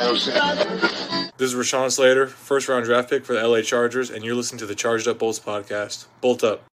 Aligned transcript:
This 0.00 0.28
is 1.38 1.54
Rashawn 1.54 1.92
Slater, 1.92 2.26
first 2.26 2.70
round 2.70 2.86
draft 2.86 3.10
pick 3.10 3.22
for 3.22 3.34
the 3.34 3.46
LA 3.46 3.60
Chargers, 3.60 4.08
and 4.08 4.24
you're 4.24 4.34
listening 4.34 4.58
to 4.60 4.66
the 4.66 4.74
Charged 4.74 5.06
Up 5.06 5.18
Bolts 5.18 5.38
podcast. 5.38 6.06
Bolt 6.22 6.42
up. 6.42 6.64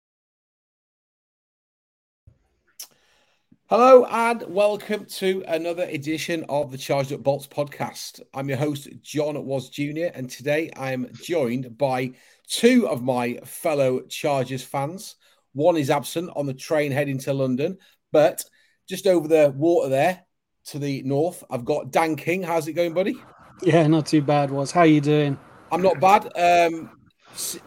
Hello 3.65 4.05
and 4.05 4.43
welcome 4.47 5.03
to 5.17 5.43
another 5.45 5.83
edition 5.83 6.45
of 6.47 6.71
the 6.71 6.77
Charged 6.77 7.11
Up 7.11 7.21
Bolts 7.21 7.47
podcast. 7.47 8.21
I'm 8.33 8.47
your 8.47 8.59
host, 8.59 8.87
John 9.01 9.45
Woz 9.45 9.69
Jr., 9.69 10.05
and 10.13 10.29
today 10.29 10.71
I 10.77 10.93
am 10.93 11.09
joined 11.21 11.77
by 11.77 12.13
two 12.47 12.87
of 12.87 13.03
my 13.03 13.39
fellow 13.43 14.03
Chargers 14.03 14.63
fans. 14.63 15.17
One 15.51 15.75
is 15.75 15.89
absent 15.89 16.31
on 16.37 16.45
the 16.45 16.53
train 16.53 16.93
heading 16.93 17.17
to 17.19 17.33
London, 17.33 17.77
but 18.13 18.45
just 18.87 19.05
over 19.05 19.27
the 19.27 19.53
water 19.53 19.89
there 19.89 20.23
to 20.67 20.79
the 20.79 21.01
north, 21.03 21.43
I've 21.49 21.65
got 21.65 21.91
Dan 21.91 22.15
King. 22.15 22.43
How's 22.43 22.67
it 22.67 22.73
going, 22.73 22.93
buddy? 22.93 23.17
Yeah, 23.61 23.87
not 23.87 24.05
too 24.05 24.21
bad. 24.21 24.51
Woz 24.51 24.71
how 24.71 24.83
you 24.83 25.01
doing? 25.01 25.37
I'm 25.71 25.81
not 25.81 25.99
bad. 25.99 26.31
Um, 26.35 26.89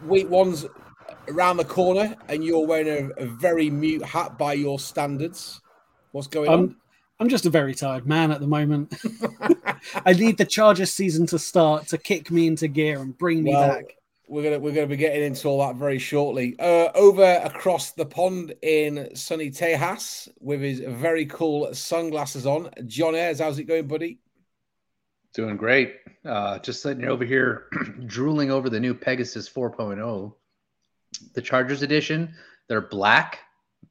week 0.05 0.29
one's 0.29 0.65
around 1.27 1.57
the 1.57 1.65
corner, 1.65 2.15
and 2.29 2.43
you're 2.43 2.65
wearing 2.65 3.11
a, 3.17 3.23
a 3.23 3.25
very 3.25 3.69
mute 3.69 4.03
hat 4.03 4.37
by 4.37 4.53
your 4.53 4.79
standards. 4.79 5.61
What's 6.11 6.27
going 6.27 6.49
I'm, 6.49 6.59
on? 6.59 6.75
I'm 7.19 7.29
just 7.29 7.45
a 7.45 7.49
very 7.49 7.73
tired 7.73 8.07
man 8.07 8.31
at 8.31 8.39
the 8.39 8.47
moment. 8.47 8.93
I 10.05 10.13
need 10.13 10.37
the 10.37 10.45
Chargers 10.45 10.91
season 10.91 11.25
to 11.27 11.39
start 11.39 11.87
to 11.87 11.97
kick 11.97 12.31
me 12.31 12.47
into 12.47 12.67
gear 12.67 12.99
and 12.99 13.17
bring 13.17 13.43
me 13.43 13.53
Well, 13.53 13.69
back. 13.69 13.95
We're 14.31 14.43
gonna 14.43 14.59
we're 14.59 14.71
gonna 14.71 14.87
be 14.87 14.95
getting 14.95 15.23
into 15.23 15.49
all 15.49 15.59
that 15.67 15.75
very 15.75 15.99
shortly. 15.99 16.55
Uh, 16.57 16.87
over 16.95 17.41
across 17.43 17.91
the 17.91 18.05
pond 18.05 18.53
in 18.61 19.13
sunny 19.13 19.51
Tejas 19.51 20.29
with 20.39 20.61
his 20.61 20.79
very 20.79 21.25
cool 21.25 21.73
sunglasses 21.73 22.45
on, 22.45 22.69
John 22.87 23.13
Ayres. 23.13 23.41
How's 23.41 23.59
it 23.59 23.65
going, 23.65 23.89
buddy? 23.89 24.19
Doing 25.33 25.57
great. 25.57 25.95
Uh, 26.23 26.59
just 26.59 26.81
sitting 26.81 27.03
over 27.03 27.25
here 27.25 27.65
drooling 28.05 28.51
over 28.51 28.69
the 28.69 28.79
new 28.79 28.93
Pegasus 28.93 29.49
4.0. 29.49 30.33
The 31.33 31.41
Chargers 31.41 31.81
edition, 31.81 32.33
they're 32.69 32.87
black, 32.87 33.39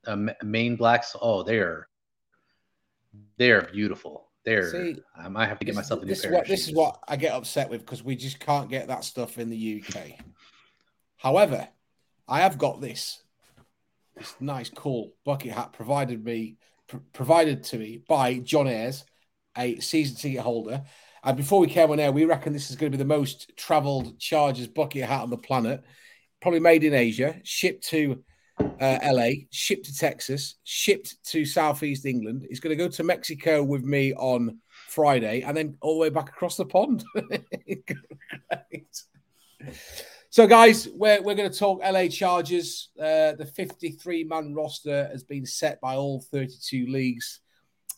uh, 0.06 0.16
main 0.42 0.74
blacks. 0.74 1.14
Oh, 1.20 1.42
they're 1.42 1.86
they're 3.36 3.68
beautiful. 3.70 4.30
They're 4.46 4.70
See, 4.70 5.02
I 5.22 5.28
might 5.28 5.48
have 5.48 5.58
to 5.58 5.66
get 5.66 5.74
myself 5.74 6.00
a 6.00 6.06
new 6.06 6.08
this 6.08 6.24
is 6.24 6.30
what 6.30 6.42
of 6.44 6.48
this 6.48 6.66
is 6.66 6.74
what 6.74 6.98
I 7.06 7.16
get 7.16 7.34
upset 7.34 7.68
with 7.68 7.84
because 7.84 8.02
we 8.02 8.16
just 8.16 8.40
can't 8.40 8.70
get 8.70 8.88
that 8.88 9.04
stuff 9.04 9.36
in 9.36 9.50
the 9.50 9.84
UK. 9.84 10.18
However, 11.20 11.68
I 12.26 12.40
have 12.40 12.58
got 12.58 12.80
this 12.80 13.22
this 14.16 14.34
nice 14.40 14.68
cool 14.68 15.14
bucket 15.24 15.52
hat 15.52 15.72
provided 15.72 16.24
me 16.24 16.56
pr- 16.88 16.98
provided 17.12 17.62
to 17.64 17.78
me 17.78 18.02
by 18.08 18.38
John 18.38 18.66
Ayres, 18.66 19.04
a 19.56 19.78
season 19.80 20.16
ticket 20.16 20.40
holder. 20.40 20.82
And 21.22 21.36
before 21.36 21.60
we 21.60 21.66
came 21.66 21.90
on 21.90 22.00
air, 22.00 22.10
we 22.12 22.24
reckon 22.24 22.52
this 22.52 22.70
is 22.70 22.76
going 22.76 22.90
to 22.90 22.96
be 22.96 23.02
the 23.02 23.08
most 23.08 23.52
travelled 23.56 24.18
Chargers 24.18 24.66
bucket 24.66 25.04
hat 25.04 25.22
on 25.22 25.30
the 25.30 25.36
planet. 25.36 25.82
Probably 26.40 26.60
made 26.60 26.84
in 26.84 26.94
Asia, 26.94 27.36
shipped 27.44 27.86
to 27.88 28.24
uh, 28.58 28.98
LA, 29.04 29.30
shipped 29.50 29.84
to 29.86 29.94
Texas, 29.94 30.56
shipped 30.64 31.22
to 31.24 31.44
Southeast 31.44 32.06
England. 32.06 32.46
It's 32.48 32.60
going 32.60 32.76
to 32.76 32.82
go 32.82 32.90
to 32.90 33.04
Mexico 33.04 33.62
with 33.62 33.84
me 33.84 34.14
on 34.14 34.58
Friday 34.88 35.42
and 35.42 35.54
then 35.54 35.76
all 35.82 35.94
the 35.94 36.00
way 36.00 36.08
back 36.08 36.30
across 36.30 36.56
the 36.56 36.64
pond. 36.64 37.04
Great. 37.14 39.02
So, 40.32 40.46
guys, 40.46 40.86
we're, 40.94 41.20
we're 41.20 41.34
going 41.34 41.50
to 41.50 41.58
talk 41.58 41.82
LA 41.82 42.06
Chargers. 42.06 42.90
Uh, 42.96 43.32
the 43.32 43.50
53 43.52 44.22
man 44.22 44.54
roster 44.54 45.08
has 45.10 45.24
been 45.24 45.44
set 45.44 45.80
by 45.80 45.96
all 45.96 46.20
32 46.30 46.86
leagues. 46.86 47.40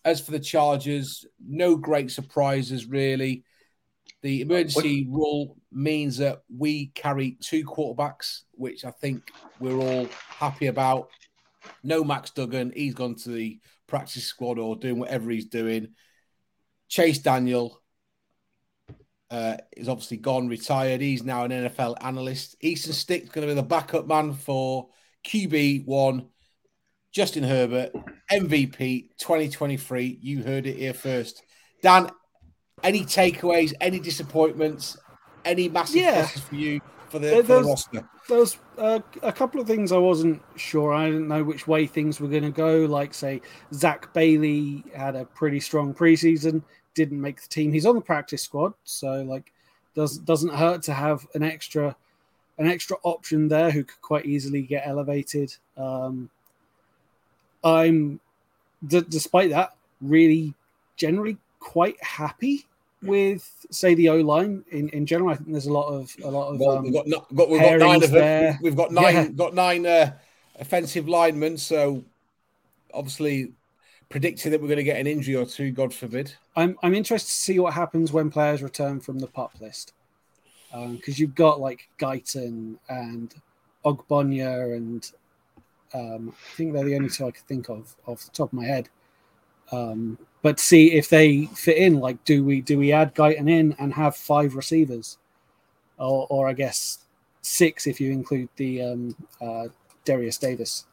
As 0.03 0.19
for 0.19 0.31
the 0.31 0.41
Chargers, 0.41 1.27
no 1.47 1.77
great 1.77 2.11
surprises, 2.11 2.87
really. 2.87 3.45
The 4.23 4.41
emergency 4.41 5.07
rule 5.11 5.59
means 5.71 6.17
that 6.19 6.41
we 6.49 6.87
carry 6.95 7.37
two 7.39 7.67
quarterbacks, 7.67 8.45
which 8.53 8.87
I 8.87 8.93
think 8.93 9.31
we're 9.61 9.77
all 9.77 10.09
happy 10.29 10.69
about. 10.69 11.11
No 11.83 12.03
Max 12.03 12.31
Duggan. 12.31 12.73
He's 12.75 12.95
gone 12.95 13.17
to 13.17 13.29
the 13.29 13.61
practice 13.87 14.25
squad 14.25 14.59
or 14.59 14.77
doing 14.77 14.99
whatever 14.99 15.31
he's 15.31 15.49
doing. 15.49 15.89
Chase 16.89 17.19
Daniel 17.19 17.82
uh, 19.33 19.57
is 19.77 19.89
obviously 19.89 20.19
gone, 20.19 20.47
retired. 20.47 21.01
He's 21.01 21.25
now 21.25 21.45
an 21.45 21.51
NFL 21.51 21.97
analyst. 22.03 22.55
Easton 22.61 22.93
Stick's 22.93 23.31
going 23.31 23.47
to 23.49 23.53
be 23.55 23.61
the 23.61 23.67
backup 23.67 24.07
man 24.07 24.35
for 24.35 24.89
QB 25.27 25.87
one. 25.87 26.29
Justin 27.13 27.43
Herbert, 27.43 27.93
MVP 28.31 29.09
2023. 29.19 30.19
You 30.21 30.43
heard 30.43 30.67
it 30.67 30.77
here 30.77 30.95
first. 30.95 31.43
Dan, 31.83 32.11
any 32.83 33.01
takeaways, 33.05 33.75
any 33.81 34.01
disappointments, 34.01 34.97
any 35.45 35.69
massive 35.69 35.97
Yeah. 35.97 36.27
for 36.27 36.55
you 36.55 36.81
for 37.11 37.19
the, 37.19 37.27
There- 37.29 37.37
for 37.37 37.43
the 37.43 37.49
there's- 37.49 37.67
roster? 37.67 38.09
There 38.29 38.39
was 38.39 38.57
uh, 38.79 39.01
a 39.23 39.33
couple 39.33 39.61
of 39.61 39.67
things 39.67 39.91
I 39.91 39.99
wasn't 39.99 40.41
sure. 40.57 40.93
I 40.95 41.07
didn't 41.07 41.27
know 41.27 41.43
which 41.43 41.67
way 41.67 41.87
things 41.87 42.21
were 42.21 42.29
going 42.29 42.45
to 42.45 42.51
go. 42.53 42.85
Like, 42.87 43.13
say, 43.15 43.41
Zach 43.75 44.15
Bailey 44.15 44.85
had 44.95 45.17
a 45.17 45.25
pretty 45.25 45.59
strong 45.59 45.93
preseason, 45.93 46.63
didn't 46.95 47.21
make 47.21 47.41
the 47.41 47.49
team. 47.49 47.73
He's 47.73 47.87
on 47.87 47.95
the 47.95 48.01
practice 48.01 48.43
squad, 48.43 48.75
so 48.85 49.23
like, 49.23 49.53
does 49.95 50.19
doesn't 50.19 50.55
hurt 50.55 50.83
to 50.85 50.95
have 50.95 51.27
an 51.35 51.43
extra 51.43 51.95
an 52.59 52.67
extra 52.67 52.97
option 53.03 53.49
there 53.49 53.71
who 53.71 53.85
could 53.85 54.01
quite 54.03 54.27
easily 54.27 54.63
get 54.63 54.87
elevated. 54.87 55.55
Um, 55.77 56.31
I'm, 57.65 58.21
d- 58.87 59.05
despite 59.09 59.51
that, 59.51 59.75
really 60.01 60.55
generally 60.97 61.39
quite 61.61 62.03
happy 62.03 62.67
with 63.03 63.67
say 63.71 63.95
the 63.95 64.09
O 64.11 64.17
line 64.17 64.65
in, 64.71 64.89
in 64.91 65.07
general. 65.07 65.31
I 65.31 65.37
think 65.37 65.51
there's 65.51 65.67
a 65.67 65.73
lot 65.73 65.89
of 65.89 66.15
a 66.23 66.31
lot 66.31 66.53
of 66.53 66.61
Well, 66.61 66.79
um, 66.79 66.85
we've 66.85 66.93
got, 66.93 67.07
no- 67.07 67.27
got, 67.35 67.49
we've 67.51 67.61
got 67.61 67.79
nine 67.79 68.03
of 68.03 68.11
them. 68.11 68.59
We've 68.63 68.77
got 68.77 68.93
nine. 68.93 69.15
Yeah. 69.15 69.29
Got 69.29 69.55
nine 69.55 69.87
uh, 69.87 70.13
offensive 70.59 71.09
linemen. 71.09 71.57
So 71.59 72.05
obviously, 72.93 73.53
predicting 74.13 74.53
that 74.53 74.61
we're 74.61 74.69
going 74.69 74.77
to 74.77 74.85
get 74.85 75.01
an 75.01 75.09
injury 75.09 75.35
or 75.35 75.45
two, 75.45 75.73
God 75.73 75.93
forbid. 75.93 76.33
I'm 76.55 76.77
I'm 76.83 76.95
interested 76.95 77.31
to 77.31 77.35
see 77.35 77.59
what 77.59 77.75
happens 77.75 78.13
when 78.13 78.31
players 78.31 78.63
return 78.63 79.01
from 79.01 79.19
the 79.19 79.27
pup 79.27 79.53
list, 79.61 79.95
because 80.71 81.19
you've 81.19 81.35
got 81.35 81.61
like 81.61 81.89
Guyton 81.99 82.77
and 82.89 83.35
Ogbonnia, 83.85 84.77
and 84.77 85.11
um, 85.95 86.33
I 86.33 86.57
think 86.57 86.73
they're 86.73 86.85
the 86.85 86.95
only 86.95 87.09
two 87.09 87.27
I 87.27 87.33
could 87.33 87.47
think 87.47 87.69
of 87.69 87.97
off 88.07 88.25
the 88.25 88.31
top 88.31 88.51
of 88.51 88.53
my 88.53 88.65
head. 88.65 88.89
Um, 89.73 90.19
but 90.43 90.61
see 90.61 90.93
if 90.93 91.09
they 91.09 91.47
fit 91.47 91.79
in. 91.79 91.99
Like, 91.99 92.23
do 92.25 92.45
we 92.45 92.61
do 92.61 92.79
we 92.79 92.93
add 92.93 93.15
Guyton 93.15 93.51
in 93.51 93.75
and 93.79 93.93
have 93.95 94.15
five 94.15 94.55
receivers, 94.55 95.19
or 95.99 96.27
or 96.31 96.49
I 96.49 96.53
guess 96.53 96.99
six 97.43 97.87
if 97.87 98.01
you 98.01 98.13
include 98.13 98.49
the 98.57 98.83
um, 98.83 99.17
uh, 99.41 99.69
Derius 100.05 100.39
Davis. 100.39 100.87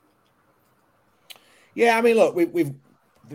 Yeah, 1.76 1.98
I 1.98 2.02
mean, 2.02 2.16
look, 2.16 2.36
we, 2.36 2.46
we've. 2.46 2.74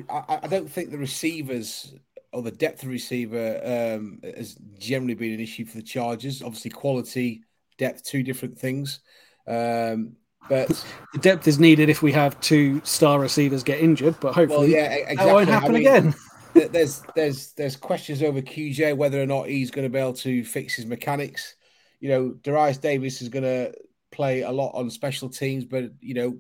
I, 0.09 0.41
I 0.43 0.47
don't 0.47 0.71
think 0.71 0.91
the 0.91 0.99
receivers 0.99 1.95
or 2.33 2.43
the 2.43 2.51
depth 2.51 2.83
of 2.83 2.89
receiver 2.89 3.61
um, 3.97 4.21
has 4.37 4.57
generally 4.79 5.15
been 5.15 5.33
an 5.33 5.41
issue 5.41 5.65
for 5.65 5.77
the 5.77 5.83
Chargers. 5.83 6.43
Obviously, 6.43 6.71
quality, 6.71 7.43
depth, 7.79 8.05
two 8.05 8.23
different 8.23 8.59
things. 8.59 9.01
Um, 9.47 10.17
but 10.49 10.69
The 11.13 11.21
depth 11.21 11.49
is 11.49 11.59
needed 11.59 11.89
if 11.89 12.03
we 12.03 12.13
have 12.13 12.39
two 12.41 12.83
star 12.85 13.19
receivers 13.19 13.63
get 13.63 13.81
injured, 13.81 14.17
but 14.21 14.35
hopefully 14.35 14.59
well, 14.59 14.69
yeah, 14.69 14.93
exactly. 14.93 15.17
that 15.17 15.33
won't 15.33 15.49
I 15.49 15.53
happen 15.53 15.73
mean, 15.73 15.83
again. 15.83 16.15
There's 16.55 17.03
there's 17.17 17.53
there's 17.53 17.77
questions 17.77 18.23
over 18.23 18.41
QJ 18.41 18.97
whether 18.97 19.21
or 19.21 19.27
not 19.27 19.49
he's 19.49 19.71
going 19.71 19.85
to 19.85 19.89
be 19.89 19.99
able 19.99 20.13
to 20.15 20.45
fix 20.45 20.75
his 20.75 20.87
mechanics. 20.87 21.57
You 22.01 22.11
know, 22.11 22.31
Derius 22.43 22.79
Davis 22.79 23.23
is 23.23 23.29
going 23.29 23.45
to 23.45 23.73
play 24.13 24.43
a 24.43 24.53
lot 24.53 24.73
on 24.75 24.91
special 24.91 25.29
teams, 25.29 25.65
but 25.65 25.85
you 26.01 26.15
know, 26.15 26.39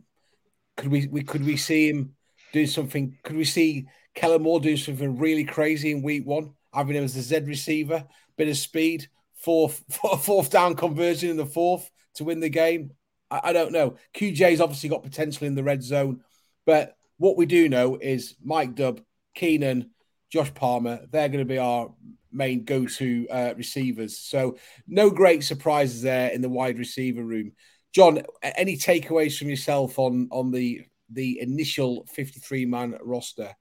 could 0.76 0.88
we, 0.90 1.08
we 1.08 1.22
could 1.22 1.44
we 1.44 1.56
see 1.56 1.88
him 1.88 2.14
do 2.54 2.66
something? 2.66 3.18
Could 3.24 3.36
we 3.36 3.44
see 3.44 3.86
Kellen 4.14 4.42
Moore 4.42 4.60
do 4.60 4.76
something 4.76 5.18
really 5.18 5.44
crazy 5.44 5.90
in 5.90 6.02
week 6.02 6.24
one, 6.24 6.54
having 6.72 6.96
him 6.96 7.04
as 7.04 7.16
a 7.16 7.22
Z 7.22 7.40
receiver, 7.40 8.06
bit 8.38 8.48
of 8.48 8.56
speed, 8.56 9.08
fourth 9.34 9.82
fourth 10.22 10.50
down 10.50 10.74
conversion 10.76 11.28
in 11.28 11.36
the 11.36 11.44
fourth 11.44 11.90
to 12.14 12.24
win 12.24 12.40
the 12.40 12.48
game? 12.48 12.92
I, 13.30 13.40
I 13.44 13.52
don't 13.52 13.72
know. 13.72 13.96
QJ's 14.14 14.60
obviously 14.60 14.88
got 14.88 15.02
potential 15.02 15.46
in 15.46 15.56
the 15.56 15.64
red 15.64 15.82
zone, 15.82 16.20
but 16.64 16.96
what 17.18 17.36
we 17.36 17.44
do 17.44 17.68
know 17.68 17.98
is 18.00 18.36
Mike 18.42 18.74
Dubb, 18.74 19.02
Keenan, 19.34 19.90
Josh 20.30 20.54
Palmer, 20.54 21.00
they're 21.10 21.28
going 21.28 21.38
to 21.40 21.44
be 21.44 21.58
our 21.58 21.92
main 22.32 22.64
go-to 22.64 23.26
uh, 23.30 23.54
receivers. 23.56 24.18
So 24.18 24.58
no 24.86 25.10
great 25.10 25.44
surprises 25.44 26.02
there 26.02 26.30
in 26.30 26.40
the 26.40 26.48
wide 26.48 26.78
receiver 26.78 27.22
room. 27.22 27.52
John, 27.92 28.22
any 28.42 28.76
takeaways 28.76 29.38
from 29.38 29.48
yourself 29.48 29.98
on 29.98 30.28
on 30.32 30.50
the 30.50 30.84
the 31.14 31.40
initial 31.40 32.06
53 32.06 32.66
man 32.66 32.96
roster? 33.02 33.54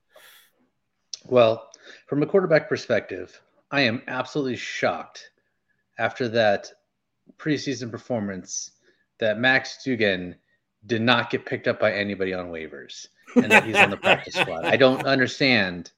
Well, 1.26 1.70
from 2.08 2.24
a 2.24 2.26
quarterback 2.26 2.68
perspective, 2.68 3.42
I 3.72 3.82
am 3.82 4.02
absolutely 4.08 4.58
shocked 4.58 5.32
after 5.98 6.28
that 6.30 6.72
preseason 7.38 7.90
performance 7.90 8.72
that 9.20 9.40
Max 9.40 9.84
Duggan 9.84 10.36
did 10.86 11.02
not 11.02 11.30
get 11.30 11.46
picked 11.46 11.68
up 11.68 11.80
by 11.80 11.94
anybody 11.94 12.34
on 12.34 12.48
waivers 12.48 13.08
and 13.36 13.50
that 13.50 13.64
he's 13.64 13.76
on 13.78 13.90
the 13.90 13.98
practice 13.98 14.36
squad. 14.36 14.66
I 14.66 14.76
don't 14.76 15.06
understand 15.06 15.92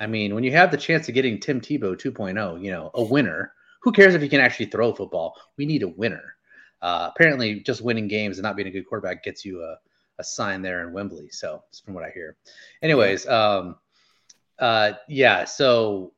I 0.00 0.06
mean, 0.06 0.34
when 0.34 0.44
you 0.44 0.52
have 0.52 0.70
the 0.70 0.76
chance 0.76 1.08
of 1.08 1.14
getting 1.14 1.38
Tim 1.38 1.60
Tebow 1.60 1.94
2.0, 1.94 2.62
you 2.62 2.70
know, 2.70 2.90
a 2.94 3.02
winner, 3.02 3.52
who 3.80 3.92
cares 3.92 4.14
if 4.14 4.22
he 4.22 4.28
can 4.28 4.40
actually 4.40 4.66
throw 4.66 4.92
football? 4.92 5.34
We 5.56 5.66
need 5.66 5.82
a 5.82 5.88
winner. 5.88 6.36
Uh, 6.82 7.10
apparently, 7.14 7.60
just 7.60 7.82
winning 7.82 8.08
games 8.08 8.38
and 8.38 8.42
not 8.42 8.56
being 8.56 8.68
a 8.68 8.72
good 8.72 8.86
quarterback 8.86 9.22
gets 9.22 9.44
you 9.44 9.62
a, 9.62 9.76
a 10.18 10.24
sign 10.24 10.62
there 10.62 10.86
in 10.86 10.92
Wembley. 10.92 11.28
So, 11.30 11.62
it's 11.68 11.80
from 11.80 11.94
what 11.94 12.04
I 12.04 12.10
hear. 12.10 12.36
Anyways, 12.82 13.26
um, 13.26 13.76
uh, 14.58 14.92
yeah. 15.08 15.44
So 15.44 16.12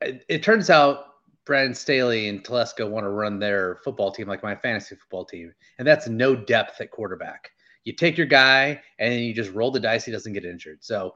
it, 0.00 0.24
it 0.28 0.42
turns 0.42 0.70
out 0.70 1.06
Brandon 1.44 1.74
Staley 1.74 2.28
and 2.28 2.42
Telesco 2.42 2.88
want 2.88 3.04
to 3.04 3.10
run 3.10 3.38
their 3.38 3.76
football 3.84 4.10
team 4.10 4.28
like 4.28 4.42
my 4.42 4.54
fantasy 4.54 4.96
football 4.96 5.24
team, 5.24 5.52
and 5.78 5.86
that's 5.86 6.08
no 6.08 6.34
depth 6.34 6.80
at 6.80 6.90
quarterback. 6.90 7.50
You 7.84 7.92
take 7.92 8.16
your 8.16 8.26
guy 8.26 8.80
and 8.98 9.12
then 9.12 9.20
you 9.20 9.34
just 9.34 9.52
roll 9.52 9.70
the 9.70 9.80
dice; 9.80 10.04
he 10.04 10.12
doesn't 10.12 10.32
get 10.32 10.44
injured. 10.44 10.78
So, 10.82 11.14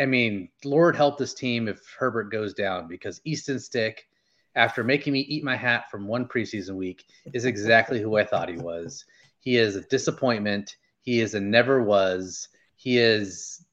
I 0.00 0.06
mean, 0.06 0.48
Lord 0.64 0.96
help 0.96 1.18
this 1.18 1.34
team 1.34 1.68
if 1.68 1.80
Herbert 1.98 2.30
goes 2.30 2.54
down 2.54 2.88
because 2.88 3.20
Easton 3.24 3.60
Stick, 3.60 4.08
after 4.54 4.82
making 4.82 5.12
me 5.12 5.20
eat 5.20 5.44
my 5.44 5.56
hat 5.56 5.90
from 5.90 6.06
one 6.06 6.26
preseason 6.26 6.76
week, 6.76 7.04
is 7.34 7.44
exactly 7.44 8.00
who 8.00 8.16
I 8.16 8.24
thought 8.24 8.48
he 8.48 8.56
was. 8.56 9.04
He 9.40 9.58
is 9.58 9.76
a 9.76 9.82
disappointment. 9.82 10.76
He 11.08 11.20
is 11.20 11.32
a 11.32 11.40
never 11.40 11.82
was. 11.82 12.48
He 12.76 12.98
is 12.98 13.64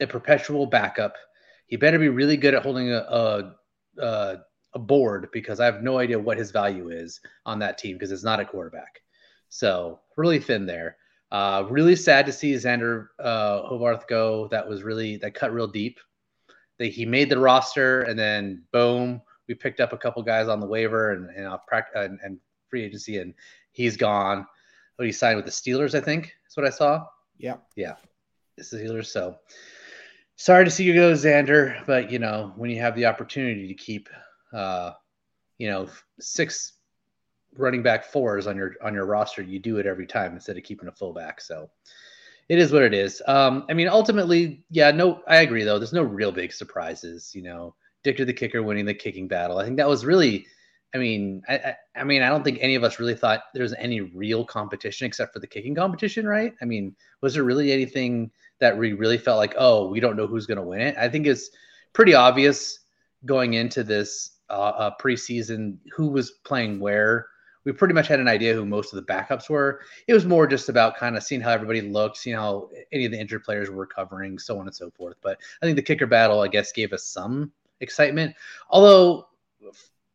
a 0.00 0.06
perpetual 0.06 0.66
backup. 0.66 1.14
He 1.66 1.76
better 1.76 1.98
be 1.98 2.10
really 2.10 2.36
good 2.36 2.52
at 2.52 2.62
holding 2.62 2.92
a, 2.92 2.98
a, 2.98 3.54
a 4.02 4.36
a 4.74 4.78
board 4.78 5.30
because 5.32 5.60
I 5.60 5.64
have 5.64 5.82
no 5.82 5.96
idea 5.98 6.18
what 6.18 6.36
his 6.36 6.50
value 6.50 6.90
is 6.90 7.22
on 7.46 7.58
that 7.60 7.78
team 7.78 7.96
because 7.96 8.12
it's 8.12 8.22
not 8.22 8.38
a 8.38 8.44
quarterback. 8.44 9.00
So 9.48 10.00
really 10.18 10.38
thin 10.38 10.66
there. 10.66 10.98
Uh, 11.32 11.64
really 11.70 11.96
sad 11.96 12.26
to 12.26 12.32
see 12.32 12.52
Zander 12.52 13.06
uh, 13.18 13.62
Horvath 13.62 14.06
go. 14.06 14.48
That 14.48 14.68
was 14.68 14.82
really 14.82 15.16
that 15.16 15.32
cut 15.32 15.54
real 15.54 15.66
deep. 15.66 15.98
That 16.78 16.88
he 16.88 17.06
made 17.06 17.30
the 17.30 17.38
roster 17.38 18.02
and 18.02 18.18
then 18.18 18.62
boom, 18.72 19.22
we 19.48 19.54
picked 19.54 19.80
up 19.80 19.94
a 19.94 19.98
couple 19.98 20.22
guys 20.22 20.48
on 20.48 20.60
the 20.60 20.66
waiver 20.66 21.12
and 21.12 21.30
and, 21.30 21.58
and, 21.94 22.18
and 22.22 22.38
free 22.68 22.84
agency 22.84 23.16
and 23.20 23.32
he's 23.72 23.96
gone. 23.96 24.46
But 24.98 25.06
he 25.06 25.12
signed 25.12 25.36
with 25.36 25.46
the 25.46 25.50
Steelers, 25.50 25.94
I 25.96 26.00
think. 26.00 26.34
That's 26.54 26.80
what 26.80 26.88
I 26.88 26.98
saw. 26.98 27.06
Yeah, 27.36 27.56
yeah, 27.74 27.96
This 28.56 28.72
is 28.72 28.80
Steelers. 28.80 29.06
So 29.06 29.36
sorry 30.36 30.64
to 30.64 30.70
see 30.70 30.84
you 30.84 30.94
go, 30.94 31.12
Zander. 31.12 31.84
But 31.84 32.12
you 32.12 32.20
know 32.20 32.52
when 32.54 32.70
you 32.70 32.80
have 32.80 32.94
the 32.94 33.06
opportunity 33.06 33.66
to 33.66 33.74
keep 33.74 34.08
uh, 34.52 34.92
you 35.58 35.68
know, 35.68 35.88
six 36.20 36.74
running 37.56 37.82
back 37.82 38.04
fours 38.04 38.46
on 38.46 38.56
your 38.56 38.74
on 38.82 38.94
your 38.94 39.04
roster, 39.04 39.42
you 39.42 39.58
do 39.58 39.78
it 39.78 39.86
every 39.86 40.06
time 40.06 40.34
instead 40.34 40.56
of 40.56 40.62
keeping 40.62 40.86
a 40.86 40.92
fullback. 40.92 41.40
So 41.40 41.70
it 42.48 42.60
is 42.60 42.70
what 42.70 42.82
it 42.82 42.94
is. 42.94 43.20
Um, 43.26 43.66
I 43.68 43.72
mean, 43.72 43.88
ultimately, 43.88 44.64
yeah, 44.70 44.92
no, 44.92 45.22
I 45.26 45.38
agree 45.38 45.64
though. 45.64 45.80
There's 45.80 45.92
no 45.92 46.04
real 46.04 46.30
big 46.30 46.52
surprises. 46.52 47.32
You 47.34 47.42
know, 47.42 47.74
Dicker 48.04 48.24
the 48.24 48.32
kicker 48.32 48.62
winning 48.62 48.84
the 48.84 48.94
kicking 48.94 49.26
battle. 49.26 49.58
I 49.58 49.64
think 49.64 49.76
that 49.78 49.88
was 49.88 50.04
really. 50.04 50.46
I 50.94 50.98
mean, 50.98 51.42
I, 51.48 51.74
I, 51.96 52.04
mean, 52.04 52.22
I 52.22 52.28
don't 52.28 52.44
think 52.44 52.58
any 52.60 52.76
of 52.76 52.84
us 52.84 53.00
really 53.00 53.16
thought 53.16 53.42
there 53.52 53.64
was 53.64 53.74
any 53.74 54.00
real 54.00 54.44
competition 54.44 55.06
except 55.06 55.32
for 55.32 55.40
the 55.40 55.46
kicking 55.46 55.74
competition, 55.74 56.26
right? 56.26 56.54
I 56.62 56.64
mean, 56.64 56.94
was 57.20 57.34
there 57.34 57.42
really 57.42 57.72
anything 57.72 58.30
that 58.60 58.78
we 58.78 58.92
really 58.92 59.18
felt 59.18 59.38
like, 59.38 59.54
oh, 59.58 59.88
we 59.88 59.98
don't 59.98 60.16
know 60.16 60.28
who's 60.28 60.46
going 60.46 60.58
to 60.58 60.62
win 60.62 60.80
it? 60.80 60.96
I 60.96 61.08
think 61.08 61.26
it's 61.26 61.50
pretty 61.92 62.14
obvious 62.14 62.78
going 63.24 63.54
into 63.54 63.82
this 63.82 64.38
uh, 64.48 64.92
preseason 65.00 65.78
who 65.92 66.08
was 66.08 66.30
playing 66.30 66.78
where. 66.78 67.26
We 67.64 67.72
pretty 67.72 67.94
much 67.94 68.08
had 68.08 68.20
an 68.20 68.28
idea 68.28 68.52
who 68.52 68.66
most 68.66 68.92
of 68.92 68.96
the 68.96 69.10
backups 69.10 69.48
were. 69.48 69.80
It 70.06 70.12
was 70.12 70.26
more 70.26 70.46
just 70.46 70.68
about 70.68 70.98
kind 70.98 71.16
of 71.16 71.22
seeing 71.22 71.40
how 71.40 71.50
everybody 71.50 71.80
looked, 71.80 72.18
seeing 72.18 72.36
how 72.36 72.68
any 72.92 73.06
of 73.06 73.10
the 73.10 73.18
injured 73.18 73.42
players 73.42 73.70
were 73.70 73.76
recovering, 73.76 74.38
so 74.38 74.58
on 74.58 74.66
and 74.66 74.76
so 74.76 74.90
forth. 74.90 75.16
But 75.22 75.38
I 75.62 75.66
think 75.66 75.76
the 75.76 75.82
kicker 75.82 76.06
battle, 76.06 76.42
I 76.42 76.48
guess, 76.48 76.72
gave 76.72 76.92
us 76.92 77.04
some 77.04 77.52
excitement. 77.80 78.36
Although 78.68 79.28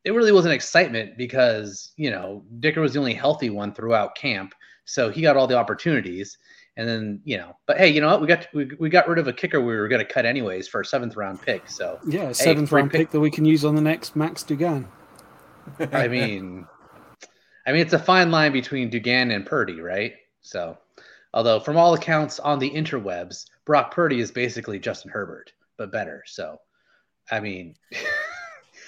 it 0.06 0.12
really 0.12 0.32
wasn't 0.32 0.54
excitement 0.54 1.18
because, 1.18 1.92
you 1.98 2.10
know, 2.10 2.44
Dicker 2.60 2.82
was 2.82 2.94
the 2.94 3.00
only 3.00 3.14
healthy 3.14 3.50
one 3.50 3.74
throughout 3.74 4.16
camp. 4.16 4.54
So 4.86 5.10
he 5.10 5.22
got 5.22 5.38
all 5.38 5.48
the 5.48 5.58
opportunities. 5.58 6.38
And 6.78 6.88
then, 6.88 7.22
you 7.26 7.38
know, 7.38 7.58
but 7.66 7.78
hey, 7.78 7.90
you 7.90 8.00
know 8.00 8.08
what? 8.08 8.22
We 8.22 8.28
got 8.28 8.48
we, 8.54 8.72
we 8.80 8.90
got 8.90 9.10
rid 9.10 9.20
of 9.20 9.28
a 9.28 9.34
kicker 9.34 9.60
we 9.60 9.76
were 9.76 9.90
going 9.90 10.06
to 10.06 10.12
cut 10.12 10.26
anyways 10.26 10.68
for 10.70 10.80
a 10.80 10.86
seventh 10.86 11.18
round 11.18 11.42
pick. 11.42 11.70
So 11.70 12.00
yeah, 12.08 12.32
seventh 12.32 12.70
hey, 12.70 12.76
round 12.78 12.92
pick, 12.92 13.00
pick 13.00 13.12
that 13.12 13.20
we 13.20 13.30
can 13.30 13.44
use 13.44 13.66
on 13.66 13.76
the 13.76 13.82
next 13.82 14.16
Max 14.16 14.44
Duggan. 14.44 14.88
I 15.92 16.08
mean, 16.08 16.66
I 17.68 17.74
mean, 17.74 17.82
it's 17.82 17.94
a 17.94 18.00
fine 18.00 18.32
line 18.32 18.54
between 18.54 18.90
Duggan 18.90 19.32
and 19.32 19.46
Purdy, 19.46 19.82
right? 19.82 20.14
So, 20.42 20.78
although 21.34 21.60
from 21.60 21.76
all 21.76 21.94
accounts 21.94 22.40
on 22.40 22.60
the 22.60 22.72
interwebs, 22.72 23.46
Brock 23.66 23.94
Purdy 23.94 24.22
is 24.22 24.32
basically 24.32 24.80
Justin 24.80 25.12
Herbert, 25.12 25.52
but 25.78 25.92
better. 25.92 26.24
So, 26.26 26.62
I 27.30 27.42
mean. 27.42 27.76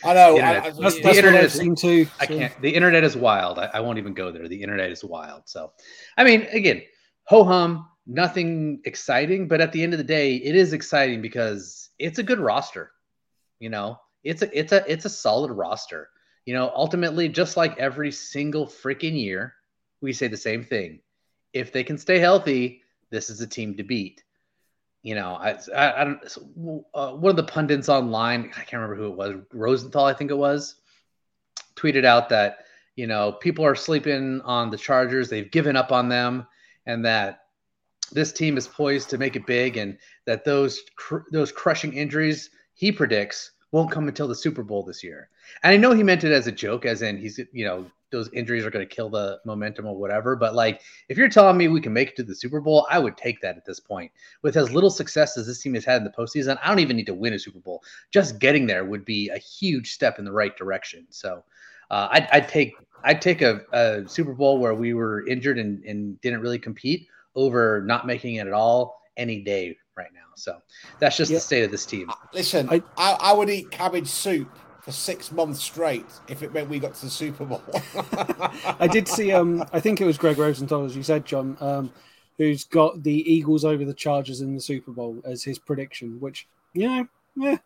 I 0.04 0.14
know. 0.14 0.34
The 0.34 0.40
internet, 0.40 0.64
I, 0.64 0.68
I, 0.68 0.72
that's, 0.72 1.02
the 1.02 1.16
internet 1.16 1.44
is, 1.44 1.82
too, 1.82 2.08
I 2.20 2.26
can't. 2.26 2.62
The 2.62 2.74
internet 2.74 3.04
is 3.04 3.16
wild. 3.16 3.60
I, 3.60 3.70
I, 3.74 3.80
won't 3.80 3.98
even 3.98 4.14
go 4.14 4.32
there. 4.32 4.48
The 4.48 4.62
internet 4.62 4.92
is 4.92 5.04
wild. 5.04 5.44
So, 5.46 5.74
I 6.18 6.24
mean, 6.24 6.44
again, 6.52 6.82
ho 7.26 7.44
hum, 7.44 7.88
nothing 8.06 8.82
exciting, 8.86 9.48
but 9.48 9.62
at 9.62 9.72
the 9.72 9.84
end 9.84 9.94
of 9.94 9.98
the 9.98 10.04
day, 10.04 10.36
it 10.36 10.56
is 10.56 10.74
exciting 10.74 11.22
because 11.22 11.90
it's 12.00 12.20
a 12.20 12.24
good 12.24 12.40
roster. 12.40 12.92
You 13.60 13.70
know, 13.70 14.00
it's 14.24 14.42
a 14.42 14.58
it's 14.58 14.72
a 14.72 14.92
it's 14.92 15.06
a 15.06 15.10
solid 15.10 15.52
roster. 15.52 16.10
You 16.46 16.56
know, 16.56 16.72
ultimately, 16.76 17.30
just 17.30 17.58
like 17.58 17.78
every 17.78 18.12
single 18.12 18.66
freaking 18.66 19.20
year, 19.20 19.54
we 20.02 20.14
say 20.14 20.28
the 20.28 20.38
same 20.38 20.64
thing. 20.64 21.00
If 21.54 21.72
they 21.72 21.84
can 21.84 21.98
stay 21.98 22.18
healthy, 22.20 22.82
this 23.12 23.30
is 23.30 23.42
a 23.42 23.48
team 23.48 23.76
to 23.78 23.84
beat. 23.84 24.24
You 25.04 25.16
know, 25.16 25.36
I 25.36 25.58
I, 25.76 26.02
I 26.02 26.04
don't. 26.04 26.86
Uh, 26.94 27.12
one 27.14 27.32
of 27.32 27.36
the 27.36 27.44
pundits 27.44 27.90
online, 27.90 28.52
I 28.56 28.64
can't 28.64 28.82
remember 28.82 28.96
who 28.96 29.08
it 29.08 29.16
was, 29.16 29.36
Rosenthal, 29.52 30.06
I 30.06 30.14
think 30.14 30.30
it 30.30 30.38
was, 30.38 30.76
tweeted 31.76 32.06
out 32.06 32.30
that 32.30 32.60
you 32.96 33.08
know 33.08 33.32
people 33.32 33.66
are 33.66 33.76
sleeping 33.76 34.42
on 34.42 34.70
the 34.70 34.78
Chargers. 34.78 35.30
They've 35.30 35.50
given 35.50 35.76
up 35.76 35.92
on 35.92 36.08
them 36.08 36.46
and 36.86 37.04
that 37.06 37.46
this 38.12 38.32
team 38.32 38.58
is 38.58 38.68
poised 38.68 39.10
to 39.10 39.18
make 39.18 39.36
it 39.36 39.46
big, 39.46 39.78
and 39.78 39.98
that 40.26 40.46
those 40.46 40.82
cr- 40.96 41.30
those 41.32 41.52
crushing 41.52 41.94
injuries 41.94 42.50
he 42.74 42.92
predicts 42.92 43.52
won't 43.72 43.92
come 43.92 44.08
until 44.08 44.28
the 44.28 44.36
Super 44.36 44.64
Bowl 44.64 44.84
this 44.84 45.04
year. 45.04 45.30
And 45.64 45.74
I 45.74 45.78
know 45.78 45.92
he 45.92 46.04
meant 46.04 46.24
it 46.24 46.32
as 46.32 46.48
a 46.48 46.52
joke, 46.52 46.86
as 46.86 47.02
in 47.02 47.18
he's 47.18 47.40
you 47.52 47.66
know 47.66 47.86
those 48.12 48.30
injuries 48.34 48.66
are 48.66 48.70
going 48.70 48.88
to 48.88 48.96
kill 48.96 49.10
the 49.10 49.40
momentum 49.46 49.86
or 49.86 49.96
whatever. 49.96 50.36
But 50.36 50.54
like, 50.54 50.82
if 51.08 51.18
you're 51.18 51.30
telling 51.30 51.58
me 51.58 51.70
we 51.70 51.82
can 51.82 51.94
make 51.94 52.10
it 52.10 52.16
to 52.18 52.24
the 52.24 52.36
Super 52.36 52.60
Bowl, 52.60 52.86
I 52.90 53.00
would 53.00 53.18
take 53.18 53.42
that 53.42 53.58
at 53.58 53.66
this 53.66 53.80
point. 53.80 54.12
With 54.42 54.58
as 54.58 54.72
little 54.72 54.90
success 54.90 55.38
as 55.38 55.48
this 55.48 55.62
team 55.62 55.74
has 55.76 55.86
had 55.86 55.98
in 55.98 56.04
the 56.04 56.12
postseason, 56.12 56.60
I 56.62 56.68
don't 56.68 56.80
even 56.80 56.98
need 56.98 57.06
to 57.06 57.14
win 57.14 57.34
a 57.34 57.40
Super 57.40 57.60
Bowl. 57.60 57.82
Just 58.12 58.40
getting 58.40 58.68
there 58.68 58.86
would 58.86 59.06
be 59.06 59.30
a 59.30 59.38
huge 59.38 59.94
step 59.94 60.20
in 60.20 60.26
the 60.26 60.32
right 60.32 60.56
direction. 60.58 61.08
So 61.10 61.44
uh, 61.90 62.10
I'd, 62.12 62.28
I'd, 62.32 62.50
take 62.50 62.76
I'd 63.04 63.22
take 63.22 63.42
a, 63.42 63.62
a, 63.72 64.08
Super 64.08 64.34
Bowl 64.34 64.60
where 64.60 64.76
we 64.76 64.94
were 64.94 65.26
injured 65.28 65.58
and, 65.58 65.84
and 65.86 66.20
didn't 66.22 66.42
really 66.42 66.60
compete 66.60 67.08
over 67.36 67.82
not 67.86 68.06
making 68.06 68.36
it 68.36 68.48
at 68.48 68.54
all 68.54 69.01
any 69.18 69.42
day 69.42 69.78
right 69.96 70.12
now. 70.14 70.22
So 70.36 70.58
that's 71.00 71.18
just 71.18 71.32
yeah. 71.32 71.38
the 71.38 71.42
state 71.42 71.64
of 71.64 71.72
this 71.72 71.86
team. 71.86 72.10
Uh, 72.10 72.16
listen, 72.34 72.70
I, 72.70 72.82
I, 72.98 73.18
I 73.20 73.34
would 73.34 73.50
eat 73.50 73.72
cabbage 73.72 74.08
soup 74.08 74.50
for 74.82 74.92
six 74.92 75.32
months 75.32 75.62
straight 75.62 76.06
if 76.28 76.42
it 76.42 76.54
meant 76.54 76.70
we 76.70 76.80
got 76.80 76.96
to 76.96 77.06
the 77.06 77.12
Super 77.12 77.46
Bowl. 77.46 77.62
I 78.80 78.88
did 78.88 79.08
see. 79.08 79.32
Um, 79.32 79.64
I 79.74 79.80
think 79.80 80.02
it 80.02 80.06
was 80.06 80.18
Greg 80.18 80.38
Rosenthal, 80.38 80.86
as 80.86 80.96
you 80.96 81.04
said, 81.04 81.26
John, 81.26 81.58
um, 81.62 81.94
who's 82.38 82.64
got 82.64 83.04
the 83.04 83.32
Eagles 83.32 83.64
over 83.64 83.86
the 83.86 83.94
Chargers 83.94 84.42
in 84.42 84.56
the 84.56 84.62
Super 84.62 84.92
Bowl 84.92 85.22
as 85.24 85.44
his 85.44 85.60
prediction. 85.60 86.20
Which 86.20 86.48
you 86.74 86.88
know, 86.88 87.08
yeah, 87.36 87.58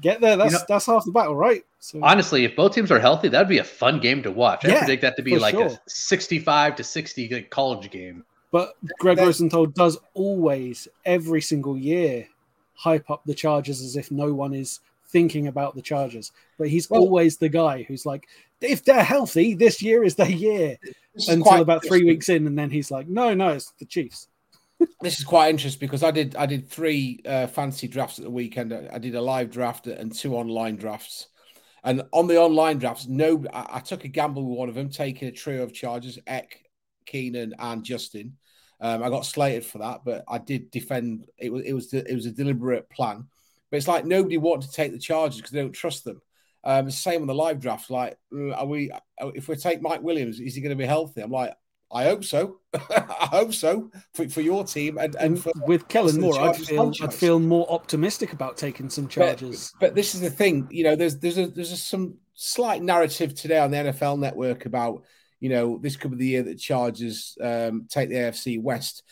Get 0.00 0.20
there. 0.20 0.36
That's 0.36 0.52
you 0.52 0.58
know, 0.58 0.64
that's 0.68 0.86
half 0.86 1.04
the 1.04 1.10
battle, 1.10 1.34
right? 1.34 1.64
So, 1.80 2.00
honestly, 2.02 2.44
if 2.44 2.54
both 2.54 2.74
teams 2.74 2.92
are 2.92 3.00
healthy, 3.00 3.28
that'd 3.28 3.48
be 3.48 3.58
a 3.58 3.64
fun 3.64 3.98
game 3.98 4.22
to 4.22 4.30
watch. 4.30 4.64
I 4.64 4.68
yeah, 4.68 4.78
predict 4.78 5.02
that 5.02 5.16
to 5.16 5.22
be 5.22 5.38
like 5.38 5.54
sure. 5.54 5.66
a 5.66 5.78
sixty-five 5.88 6.76
to 6.76 6.84
sixty 6.84 7.42
college 7.50 7.90
game. 7.90 8.24
But 8.50 8.74
Greg 8.98 9.18
Rosenthal 9.18 9.66
does 9.66 9.98
always, 10.14 10.88
every 11.04 11.42
single 11.42 11.76
year, 11.76 12.26
hype 12.74 13.10
up 13.10 13.22
the 13.24 13.34
Chargers 13.34 13.82
as 13.82 13.96
if 13.96 14.10
no 14.10 14.32
one 14.32 14.54
is 14.54 14.80
thinking 15.08 15.46
about 15.46 15.74
the 15.74 15.82
Chargers. 15.82 16.32
But 16.58 16.68
he's 16.68 16.88
well, 16.88 17.02
always 17.02 17.36
the 17.36 17.48
guy 17.48 17.82
who's 17.82 18.06
like, 18.06 18.26
if 18.60 18.84
they're 18.84 19.04
healthy, 19.04 19.54
this 19.54 19.82
year 19.82 20.02
is 20.02 20.14
their 20.14 20.30
year. 20.30 20.78
Until 21.28 21.60
about 21.60 21.84
three 21.84 22.04
weeks 22.04 22.28
in, 22.28 22.46
and 22.46 22.58
then 22.58 22.70
he's 22.70 22.90
like, 22.90 23.08
no, 23.08 23.34
no, 23.34 23.48
it's 23.50 23.72
the 23.78 23.84
Chiefs 23.84 24.28
this 25.00 25.18
is 25.18 25.24
quite 25.24 25.50
interesting 25.50 25.86
because 25.86 26.02
I 26.02 26.10
did 26.10 26.36
I 26.36 26.46
did 26.46 26.68
three 26.68 27.20
uh, 27.26 27.46
fancy 27.46 27.88
drafts 27.88 28.18
at 28.18 28.24
the 28.24 28.30
weekend. 28.30 28.72
I 28.72 28.98
did 28.98 29.14
a 29.14 29.20
live 29.20 29.50
draft 29.50 29.86
and 29.86 30.14
two 30.14 30.34
online 30.34 30.76
drafts. 30.76 31.28
And 31.84 32.02
on 32.12 32.26
the 32.26 32.38
online 32.38 32.78
drafts, 32.78 33.06
no, 33.06 33.44
I, 33.52 33.66
I 33.74 33.80
took 33.80 34.04
a 34.04 34.08
gamble 34.08 34.44
with 34.44 34.58
one 34.58 34.68
of 34.68 34.74
them, 34.74 34.88
taking 34.88 35.28
a 35.28 35.32
trio 35.32 35.62
of 35.62 35.72
Chargers: 35.72 36.18
Eck, 36.26 36.62
Keenan, 37.08 37.54
and 37.58 37.84
Justin. 37.84 38.36
Um, 38.80 39.02
I 39.02 39.08
got 39.08 39.26
slated 39.26 39.64
for 39.64 39.78
that, 39.78 40.02
but 40.04 40.24
I 40.28 40.38
did 40.38 40.70
defend. 40.70 41.26
It 41.36 41.52
was 41.52 41.64
it 41.64 41.72
was 41.72 41.92
it 41.92 42.14
was 42.14 42.26
a 42.26 42.32
deliberate 42.32 42.88
plan. 42.90 43.26
But 43.70 43.76
it's 43.76 43.88
like 43.88 44.04
nobody 44.04 44.38
wanted 44.38 44.68
to 44.68 44.74
take 44.74 44.92
the 44.92 44.98
Chargers 44.98 45.36
because 45.36 45.50
they 45.50 45.60
don't 45.60 45.72
trust 45.72 46.04
them. 46.04 46.22
Um, 46.64 46.90
same 46.90 47.20
on 47.20 47.26
the 47.26 47.34
live 47.34 47.60
draft. 47.60 47.90
Like, 47.90 48.16
uh, 48.34 48.52
are 48.52 48.66
we? 48.66 48.90
Uh, 48.90 49.30
if 49.34 49.48
we 49.48 49.56
take 49.56 49.82
Mike 49.82 50.02
Williams, 50.02 50.40
is 50.40 50.54
he 50.54 50.60
going 50.60 50.76
to 50.76 50.80
be 50.80 50.86
healthy? 50.86 51.20
I'm 51.20 51.30
like, 51.30 51.52
I 51.90 52.04
hope 52.04 52.24
so. 52.24 52.60
I 52.74 53.28
hope 53.30 53.54
so 53.54 53.90
for, 54.12 54.28
for 54.28 54.40
your 54.40 54.64
team 54.64 54.98
and, 54.98 55.14
and 55.16 55.42
for, 55.42 55.52
with 55.66 55.88
Kellen 55.88 56.20
Moore, 56.20 56.38
I'd 56.38 56.56
feel 56.56 56.92
I'd 57.02 57.14
feel 57.14 57.38
more 57.38 57.70
optimistic 57.70 58.32
about 58.32 58.56
taking 58.56 58.90
some 58.90 59.08
Chargers. 59.08 59.72
But, 59.80 59.88
but, 59.88 59.94
this 59.94 60.14
is 60.14 60.20
the 60.20 60.30
thing, 60.30 60.68
you 60.70 60.84
know. 60.84 60.96
There's 60.96 61.18
there's 61.18 61.38
a 61.38 61.46
there's 61.46 61.72
a, 61.72 61.76
some 61.76 62.16
slight 62.34 62.82
narrative 62.82 63.34
today 63.34 63.58
on 63.58 63.70
the 63.70 63.78
NFL 63.78 64.18
Network 64.18 64.66
about 64.66 65.04
you 65.40 65.48
know 65.48 65.78
this 65.78 65.96
could 65.96 66.10
be 66.12 66.16
the 66.16 66.26
year 66.26 66.42
that 66.42 66.58
Chargers 66.58 67.36
um, 67.40 67.86
take 67.88 68.08
the 68.08 68.16
AFC 68.16 68.60
West. 68.60 69.02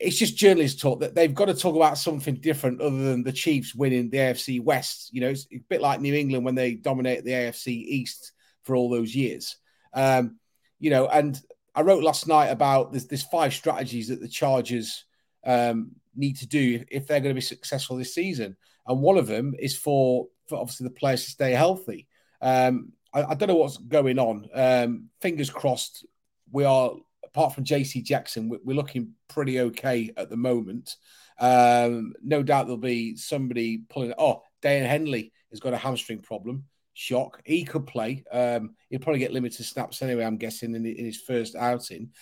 It's 0.00 0.18
just 0.18 0.36
journalists 0.36 0.80
talk 0.80 1.00
that 1.00 1.14
they've 1.14 1.34
got 1.34 1.46
to 1.46 1.54
talk 1.54 1.76
about 1.76 1.98
something 1.98 2.34
different 2.34 2.80
other 2.80 3.04
than 3.04 3.22
the 3.22 3.32
Chiefs 3.32 3.74
winning 3.74 4.10
the 4.10 4.18
AFC 4.18 4.60
West. 4.62 5.10
You 5.12 5.20
know, 5.20 5.28
it's 5.28 5.46
a 5.52 5.58
bit 5.68 5.80
like 5.80 6.00
New 6.00 6.14
England 6.14 6.44
when 6.44 6.56
they 6.56 6.74
dominated 6.74 7.24
the 7.24 7.30
AFC 7.30 7.68
East 7.68 8.32
for 8.64 8.74
all 8.74 8.90
those 8.90 9.14
years. 9.14 9.56
Um, 9.92 10.38
you 10.80 10.90
know, 10.90 11.06
and 11.06 11.40
I 11.74 11.82
wrote 11.82 12.02
last 12.02 12.26
night 12.26 12.48
about 12.48 12.92
this, 12.92 13.04
this 13.04 13.22
five 13.22 13.54
strategies 13.54 14.08
that 14.08 14.20
the 14.20 14.28
Chargers 14.28 15.04
um, 15.44 15.92
need 16.14 16.36
to 16.38 16.46
do 16.46 16.84
if 16.90 17.06
they're 17.06 17.20
going 17.20 17.34
to 17.34 17.38
be 17.38 17.40
successful 17.40 17.96
this 17.96 18.14
season, 18.14 18.56
and 18.86 19.00
one 19.00 19.16
of 19.16 19.26
them 19.26 19.54
is 19.58 19.76
for, 19.76 20.26
for 20.48 20.58
obviously 20.58 20.84
the 20.84 20.94
players 20.94 21.24
to 21.24 21.30
stay 21.30 21.52
healthy. 21.52 22.06
Um, 22.42 22.92
I, 23.14 23.30
I, 23.30 23.34
don't 23.34 23.48
know 23.48 23.54
what's 23.54 23.78
going 23.78 24.18
on. 24.18 24.48
Um, 24.52 25.08
fingers 25.20 25.50
crossed. 25.50 26.04
We 26.50 26.64
are 26.64 26.92
apart 27.34 27.52
from 27.52 27.64
JC 27.64 28.02
Jackson, 28.02 28.48
we're, 28.48 28.76
looking 28.76 29.12
pretty 29.28 29.60
okay 29.60 30.12
at 30.16 30.30
the 30.30 30.36
moment. 30.36 30.96
Um, 31.40 32.12
no 32.22 32.44
doubt 32.44 32.66
there'll 32.66 32.78
be 32.78 33.16
somebody 33.16 33.78
pulling. 33.88 34.14
Oh, 34.16 34.42
Daiyan 34.62 34.86
Henley 34.86 35.32
has 35.50 35.58
got 35.58 35.74
a 35.74 35.78
hamstring 35.78 36.20
problem 36.20 36.64
shock. 36.92 37.42
He 37.44 37.64
could 37.64 37.88
play. 37.88 38.24
Um, 38.30 38.76
he'll 38.88 39.00
probably 39.00 39.18
get 39.18 39.32
limited 39.32 39.66
snaps 39.66 40.00
anyway. 40.00 40.24
I'm 40.24 40.36
guessing 40.36 40.76
in, 40.76 40.86
in 40.86 41.04
his 41.04 41.20
first 41.20 41.56
outing. 41.56 42.12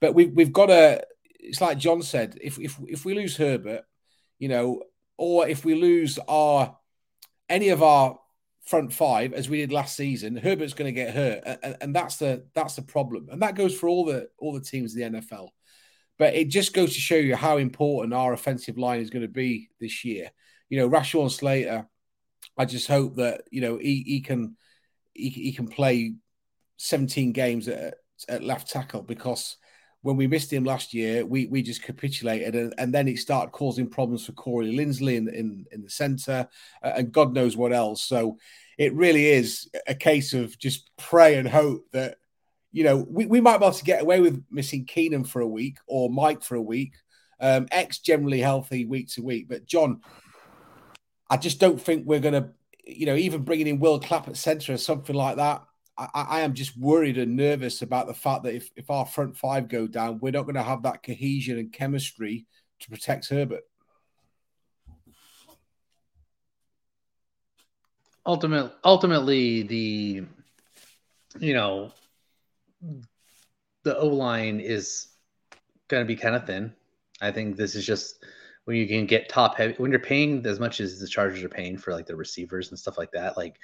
But 0.00 0.14
we've 0.14 0.32
we've 0.32 0.52
got 0.52 0.68
a. 0.68 1.02
It's 1.40 1.62
like 1.62 1.78
John 1.78 2.02
said. 2.02 2.38
If 2.42 2.58
if 2.60 2.78
if 2.86 3.06
we 3.06 3.14
lose 3.14 3.36
Herbert, 3.36 3.84
you 4.38 4.48
know, 4.48 4.82
or 5.16 5.48
if 5.48 5.64
we 5.64 5.74
lose 5.74 6.18
our 6.28 6.76
any 7.48 7.70
of 7.70 7.82
our 7.82 8.18
front 8.64 8.92
five 8.92 9.32
as 9.32 9.48
we 9.48 9.58
did 9.58 9.72
last 9.72 9.96
season, 9.96 10.36
Herbert's 10.36 10.74
going 10.74 10.92
to 10.92 11.00
get 11.00 11.14
hurt, 11.14 11.42
and, 11.62 11.76
and 11.80 11.94
that's 11.94 12.16
the 12.16 12.46
that's 12.54 12.76
the 12.76 12.82
problem, 12.82 13.28
and 13.30 13.42
that 13.42 13.56
goes 13.56 13.74
for 13.78 13.88
all 13.88 14.04
the 14.04 14.28
all 14.38 14.52
the 14.52 14.60
teams 14.60 14.94
in 14.94 15.12
the 15.12 15.20
NFL. 15.20 15.48
But 16.18 16.34
it 16.34 16.48
just 16.48 16.74
goes 16.74 16.94
to 16.94 17.00
show 17.00 17.16
you 17.16 17.34
how 17.34 17.56
important 17.56 18.14
our 18.14 18.32
offensive 18.32 18.78
line 18.78 19.00
is 19.00 19.10
going 19.10 19.22
to 19.22 19.28
be 19.28 19.70
this 19.80 20.04
year. 20.04 20.30
You 20.68 20.78
know, 20.78 20.88
Rashawn 20.88 21.30
Slater 21.30 21.86
I 22.56 22.64
just 22.64 22.88
hope 22.88 23.16
that 23.16 23.42
you 23.50 23.60
know 23.60 23.78
he, 23.78 24.02
he 24.06 24.20
can 24.20 24.56
he, 25.14 25.28
he 25.30 25.52
can 25.52 25.68
play 25.68 26.14
17 26.78 27.32
games 27.32 27.68
at, 27.68 27.94
at 28.28 28.42
left 28.42 28.70
tackle 28.70 29.02
because 29.02 29.56
when 30.02 30.16
we 30.16 30.26
missed 30.26 30.52
him 30.52 30.64
last 30.64 30.92
year, 30.92 31.24
we 31.24 31.46
we 31.46 31.62
just 31.62 31.82
capitulated, 31.82 32.54
and, 32.54 32.74
and 32.76 32.92
then 32.92 33.08
it 33.08 33.18
started 33.18 33.52
causing 33.52 33.88
problems 33.88 34.26
for 34.26 34.32
Corey 34.32 34.72
Linsley 34.72 35.16
in 35.16 35.28
in, 35.28 35.64
in 35.70 35.82
the 35.82 35.90
centre, 35.90 36.48
uh, 36.82 36.92
and 36.96 37.12
God 37.12 37.32
knows 37.32 37.56
what 37.56 37.72
else. 37.72 38.04
So 38.04 38.36
it 38.78 38.94
really 38.94 39.26
is 39.26 39.70
a 39.86 39.94
case 39.94 40.32
of 40.32 40.58
just 40.58 40.90
pray 40.98 41.36
and 41.36 41.48
hope 41.48 41.86
that 41.92 42.16
you 42.72 42.82
know 42.84 43.06
we, 43.08 43.26
we 43.26 43.40
might 43.40 43.58
be 43.58 43.64
able 43.64 43.74
to 43.74 43.84
get 43.84 44.02
away 44.02 44.20
with 44.20 44.44
missing 44.50 44.84
Keenan 44.86 45.24
for 45.24 45.40
a 45.40 45.46
week 45.46 45.78
or 45.86 46.10
Mike 46.10 46.42
for 46.42 46.56
a 46.56 46.62
week. 46.62 46.94
Um, 47.38 47.66
X 47.72 47.98
generally 47.98 48.40
healthy 48.40 48.84
week 48.84 49.08
to 49.14 49.22
week, 49.22 49.48
but 49.48 49.66
John, 49.66 50.00
I 51.28 51.36
just 51.36 51.58
don't 51.58 51.80
think 51.80 52.06
we're 52.06 52.20
to, 52.20 52.50
you 52.84 53.06
know, 53.06 53.16
even 53.16 53.42
bringing 53.42 53.66
in 53.66 53.80
Will 53.80 53.98
Clapp 53.98 54.28
at 54.28 54.36
centre 54.36 54.74
or 54.74 54.76
something 54.76 55.16
like 55.16 55.36
that. 55.36 55.64
I, 55.96 56.08
I, 56.14 56.40
am 56.40 56.54
just 56.54 56.76
worried 56.76 57.18
and 57.18 57.36
nervous 57.36 57.82
about 57.82 58.06
the 58.06 58.14
fact 58.14 58.44
that 58.44 58.54
if, 58.54 58.70
if 58.76 58.90
our 58.90 59.04
front 59.04 59.36
five 59.36 59.68
go 59.68 59.86
down, 59.86 60.20
we're 60.20 60.32
not 60.32 60.44
going 60.44 60.54
to 60.54 60.62
have 60.62 60.82
that 60.82 61.02
cohesion 61.02 61.58
and 61.58 61.72
chemistry 61.72 62.46
to 62.80 62.90
protect 62.90 63.28
Herbert. 63.28 63.64
Ultimately, 68.24 68.72
ultimately, 68.84 69.62
the 69.62 70.22
you 71.38 71.54
know 71.54 71.92
the 73.82 73.98
O 73.98 74.08
line 74.08 74.60
is 74.60 75.08
going 75.88 76.02
to 76.02 76.06
be 76.06 76.16
kind 76.16 76.36
of 76.36 76.46
thin. 76.46 76.72
I 77.20 77.32
think 77.32 77.56
this 77.56 77.74
is 77.74 77.84
just 77.84 78.24
when 78.64 78.76
you 78.76 78.86
can 78.86 79.06
get 79.06 79.28
top 79.28 79.56
heavy 79.56 79.74
when 79.74 79.90
you're 79.90 80.00
paying 80.00 80.46
as 80.46 80.60
much 80.60 80.80
as 80.80 80.98
the 81.00 81.08
Chargers 81.08 81.42
are 81.42 81.48
paying 81.48 81.76
for 81.76 81.92
like 81.92 82.06
the 82.06 82.16
receivers 82.16 82.70
and 82.70 82.78
stuff 82.78 82.96
like 82.96 83.10
that, 83.12 83.36
like 83.36 83.56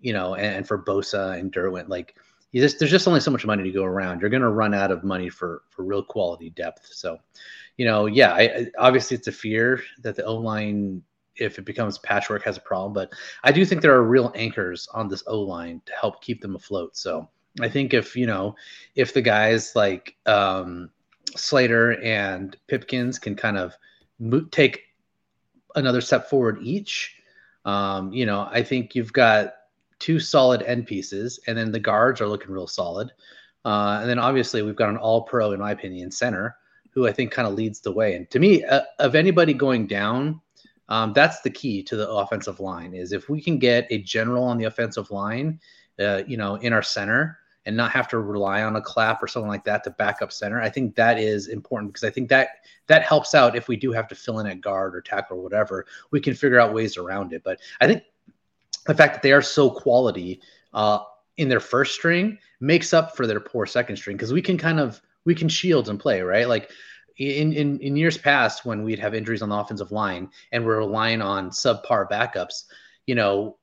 you 0.00 0.12
know, 0.12 0.34
and, 0.34 0.66
for 0.66 0.82
Bosa 0.82 1.38
and 1.38 1.52
Derwin, 1.52 1.88
like 1.88 2.16
just, 2.54 2.78
there's 2.78 2.90
just 2.90 3.08
only 3.08 3.20
so 3.20 3.30
much 3.30 3.46
money 3.46 3.62
to 3.62 3.70
go 3.70 3.84
around. 3.84 4.20
You're 4.20 4.30
going 4.30 4.42
to 4.42 4.48
run 4.48 4.74
out 4.74 4.90
of 4.90 5.04
money 5.04 5.28
for 5.28 5.62
for 5.70 5.84
real 5.84 6.02
quality 6.02 6.50
depth. 6.50 6.86
So, 6.92 7.18
you 7.76 7.84
know, 7.84 8.06
yeah, 8.06 8.34
I, 8.34 8.66
obviously 8.78 9.16
it's 9.16 9.28
a 9.28 9.32
fear 9.32 9.82
that 10.02 10.16
the 10.16 10.24
O 10.24 10.36
line, 10.36 11.02
if 11.36 11.58
it 11.58 11.64
becomes 11.64 11.98
patchwork, 11.98 12.44
has 12.44 12.56
a 12.56 12.60
problem. 12.60 12.92
But 12.92 13.12
I 13.42 13.50
do 13.50 13.64
think 13.64 13.82
there 13.82 13.94
are 13.94 14.04
real 14.04 14.30
anchors 14.34 14.88
on 14.94 15.08
this 15.08 15.24
O 15.26 15.40
line 15.40 15.82
to 15.86 15.92
help 16.00 16.22
keep 16.22 16.40
them 16.40 16.54
afloat. 16.54 16.96
So 16.96 17.28
I 17.60 17.68
think 17.68 17.92
if 17.92 18.16
you 18.16 18.26
know, 18.26 18.54
if 18.94 19.12
the 19.12 19.22
guys 19.22 19.74
like 19.74 20.16
um, 20.26 20.90
Slater 21.36 22.00
and 22.02 22.56
Pipkins 22.68 23.18
can 23.18 23.34
kind 23.34 23.58
of 23.58 23.76
take 24.50 24.82
another 25.74 26.00
step 26.00 26.28
forward 26.28 26.58
each. 26.62 27.16
Um, 27.64 28.12
you 28.12 28.26
know, 28.26 28.48
I 28.50 28.62
think 28.62 28.94
you've 28.94 29.12
got 29.12 29.54
two 30.04 30.20
solid 30.20 30.60
end 30.64 30.86
pieces, 30.86 31.40
and 31.46 31.56
then 31.56 31.72
the 31.72 31.80
guards 31.80 32.20
are 32.20 32.28
looking 32.28 32.50
real 32.50 32.66
solid. 32.66 33.10
Uh, 33.64 34.00
and 34.02 34.10
then 34.10 34.18
obviously 34.18 34.60
we've 34.60 34.76
got 34.76 34.90
an 34.90 34.98
all 34.98 35.22
pro, 35.22 35.52
in 35.52 35.60
my 35.60 35.70
opinion, 35.70 36.10
center 36.10 36.54
who 36.90 37.08
I 37.08 37.12
think 37.12 37.32
kind 37.32 37.48
of 37.48 37.54
leads 37.54 37.80
the 37.80 37.90
way. 37.90 38.14
And 38.14 38.28
to 38.30 38.38
me, 38.38 38.62
uh, 38.64 38.82
of 38.98 39.14
anybody 39.14 39.54
going 39.54 39.86
down, 39.86 40.42
um, 40.90 41.14
that's 41.14 41.40
the 41.40 41.48
key 41.48 41.82
to 41.84 41.96
the 41.96 42.06
offensive 42.06 42.60
line 42.60 42.92
is 42.92 43.12
if 43.12 43.30
we 43.30 43.40
can 43.40 43.58
get 43.58 43.86
a 43.88 43.96
general 44.02 44.44
on 44.44 44.58
the 44.58 44.66
offensive 44.66 45.10
line, 45.10 45.58
uh, 45.98 46.22
you 46.26 46.36
know, 46.36 46.56
in 46.56 46.74
our 46.74 46.82
center 46.82 47.38
and 47.64 47.74
not 47.74 47.90
have 47.90 48.06
to 48.08 48.18
rely 48.18 48.62
on 48.62 48.76
a 48.76 48.82
clap 48.82 49.22
or 49.22 49.26
something 49.26 49.48
like 49.48 49.64
that 49.64 49.84
to 49.84 49.90
back 49.90 50.20
up 50.20 50.32
center. 50.32 50.60
I 50.60 50.68
think 50.68 50.96
that 50.96 51.18
is 51.18 51.48
important 51.48 51.94
because 51.94 52.06
I 52.06 52.10
think 52.10 52.28
that 52.28 52.48
that 52.88 53.04
helps 53.04 53.34
out 53.34 53.56
if 53.56 53.68
we 53.68 53.76
do 53.76 53.90
have 53.92 54.06
to 54.08 54.14
fill 54.14 54.40
in 54.40 54.46
at 54.46 54.60
guard 54.60 54.94
or 54.94 55.00
tackle 55.00 55.38
or 55.38 55.42
whatever. 55.42 55.86
We 56.10 56.20
can 56.20 56.34
figure 56.34 56.60
out 56.60 56.74
ways 56.74 56.98
around 56.98 57.32
it. 57.32 57.42
But 57.42 57.60
I 57.80 57.86
think 57.86 58.02
the 58.86 58.94
fact 58.94 59.14
that 59.14 59.22
they 59.22 59.32
are 59.32 59.42
so 59.42 59.70
quality 59.70 60.40
uh, 60.72 61.00
in 61.36 61.48
their 61.48 61.60
first 61.60 61.94
string 61.94 62.38
makes 62.60 62.92
up 62.92 63.16
for 63.16 63.26
their 63.26 63.40
poor 63.40 63.66
second 63.66 63.96
string 63.96 64.16
because 64.16 64.32
we 64.32 64.42
can 64.42 64.58
kind 64.58 64.80
of 64.80 65.00
we 65.24 65.34
can 65.34 65.48
shield 65.48 65.88
and 65.88 66.00
play 66.00 66.20
right 66.20 66.48
like. 66.48 66.70
In, 67.16 67.52
in 67.52 67.78
in 67.78 67.94
years 67.94 68.18
past, 68.18 68.64
when 68.64 68.82
we'd 68.82 68.98
have 68.98 69.14
injuries 69.14 69.40
on 69.40 69.48
the 69.48 69.54
offensive 69.54 69.92
line 69.92 70.30
and 70.50 70.66
we're 70.66 70.78
relying 70.78 71.22
on 71.22 71.50
subpar 71.50 72.10
backups, 72.10 72.64
you 73.06 73.14
know, 73.14 73.56